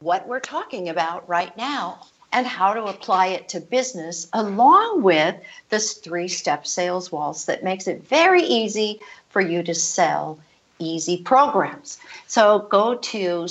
what 0.00 0.26
we're 0.26 0.40
talking 0.40 0.88
about 0.88 1.28
right 1.28 1.54
now 1.56 2.06
and 2.32 2.46
how 2.46 2.74
to 2.74 2.84
apply 2.84 3.28
it 3.28 3.48
to 3.50 3.60
business, 3.60 4.28
along 4.32 5.02
with 5.02 5.36
this 5.68 5.94
three 5.94 6.28
step 6.28 6.66
sales 6.66 7.12
waltz 7.12 7.44
that 7.44 7.64
makes 7.64 7.86
it 7.86 8.02
very 8.02 8.42
easy 8.42 9.00
for 9.30 9.40
you 9.40 9.62
to 9.62 9.74
sell 9.74 10.38
easy 10.78 11.18
programs. 11.22 11.98
So 12.26 12.66
go 12.70 12.96
to 12.96 13.48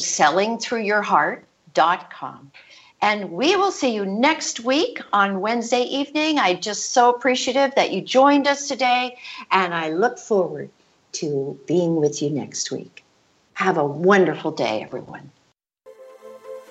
sellingthroughyourheart.com. 1.75 2.51
And 3.01 3.31
we 3.31 3.55
will 3.55 3.71
see 3.71 3.93
you 3.93 4.05
next 4.05 4.61
week 4.61 4.99
on 5.13 5.41
Wednesday 5.41 5.83
evening. 5.83 6.39
I'm 6.39 6.59
just 6.59 6.91
so 6.91 7.13
appreciative 7.13 7.75
that 7.75 7.91
you 7.91 8.01
joined 8.01 8.47
us 8.47 8.67
today, 8.67 9.17
and 9.51 9.73
I 9.73 9.89
look 9.89 10.17
forward 10.17 10.69
to 11.13 11.59
being 11.67 11.97
with 11.97 12.21
you 12.21 12.29
next 12.29 12.71
week. 12.71 13.03
Have 13.53 13.77
a 13.77 13.85
wonderful 13.85 14.51
day, 14.51 14.81
everyone. 14.81 15.31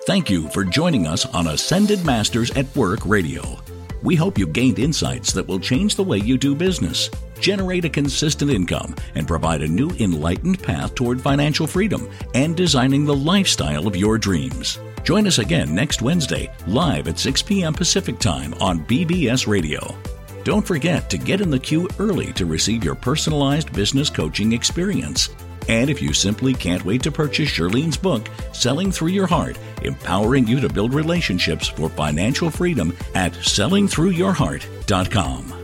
Thank 0.05 0.29
you 0.29 0.49
for 0.49 0.63
joining 0.63 1.07
us 1.07 1.25
on 1.27 1.47
Ascended 1.47 2.05
Masters 2.05 2.51
at 2.51 2.75
Work 2.75 2.99
Radio. 3.05 3.59
We 4.03 4.15
hope 4.15 4.37
you 4.37 4.45
gained 4.45 4.77
insights 4.77 5.33
that 5.33 5.47
will 5.47 5.59
change 5.59 5.95
the 5.95 6.03
way 6.03 6.19
you 6.19 6.37
do 6.37 6.53
business, 6.53 7.09
generate 7.39 7.85
a 7.85 7.89
consistent 7.89 8.51
income, 8.51 8.93
and 9.15 9.27
provide 9.27 9.63
a 9.63 9.67
new 9.67 9.89
enlightened 9.99 10.61
path 10.61 10.93
toward 10.93 11.19
financial 11.19 11.65
freedom 11.65 12.07
and 12.35 12.55
designing 12.55 13.05
the 13.05 13.15
lifestyle 13.15 13.87
of 13.87 13.95
your 13.95 14.19
dreams. 14.19 14.77
Join 15.05 15.25
us 15.27 15.37
again 15.37 15.75
next 15.75 16.01
Wednesday, 16.01 16.51
live 16.65 17.07
at 17.07 17.19
6 17.19 17.43
p.m. 17.43 17.75
Pacific 17.75 18.17
Time 18.17 18.55
on 18.55 18.79
BBS 18.79 19.45
Radio. 19.45 19.95
Don't 20.43 20.65
forget 20.65 21.11
to 21.11 21.19
get 21.19 21.41
in 21.41 21.51
the 21.51 21.59
queue 21.59 21.87
early 21.99 22.33
to 22.33 22.47
receive 22.47 22.83
your 22.83 22.95
personalized 22.95 23.71
business 23.71 24.09
coaching 24.09 24.53
experience. 24.53 25.29
And 25.69 25.91
if 25.91 26.01
you 26.01 26.11
simply 26.11 26.55
can't 26.55 26.83
wait 26.83 27.03
to 27.03 27.11
purchase 27.11 27.49
Shirlene's 27.49 27.97
book, 27.97 28.27
Selling 28.51 28.91
Through 28.91 29.09
Your 29.09 29.27
Heart, 29.27 29.59
empowering 29.83 30.47
you 30.47 30.59
to 30.59 30.69
build 30.69 30.95
relationships 30.95 31.67
for 31.67 31.87
financial 31.87 32.49
freedom 32.49 32.91
at 33.13 33.33
sellingthroughyourheart.com. 33.33 35.54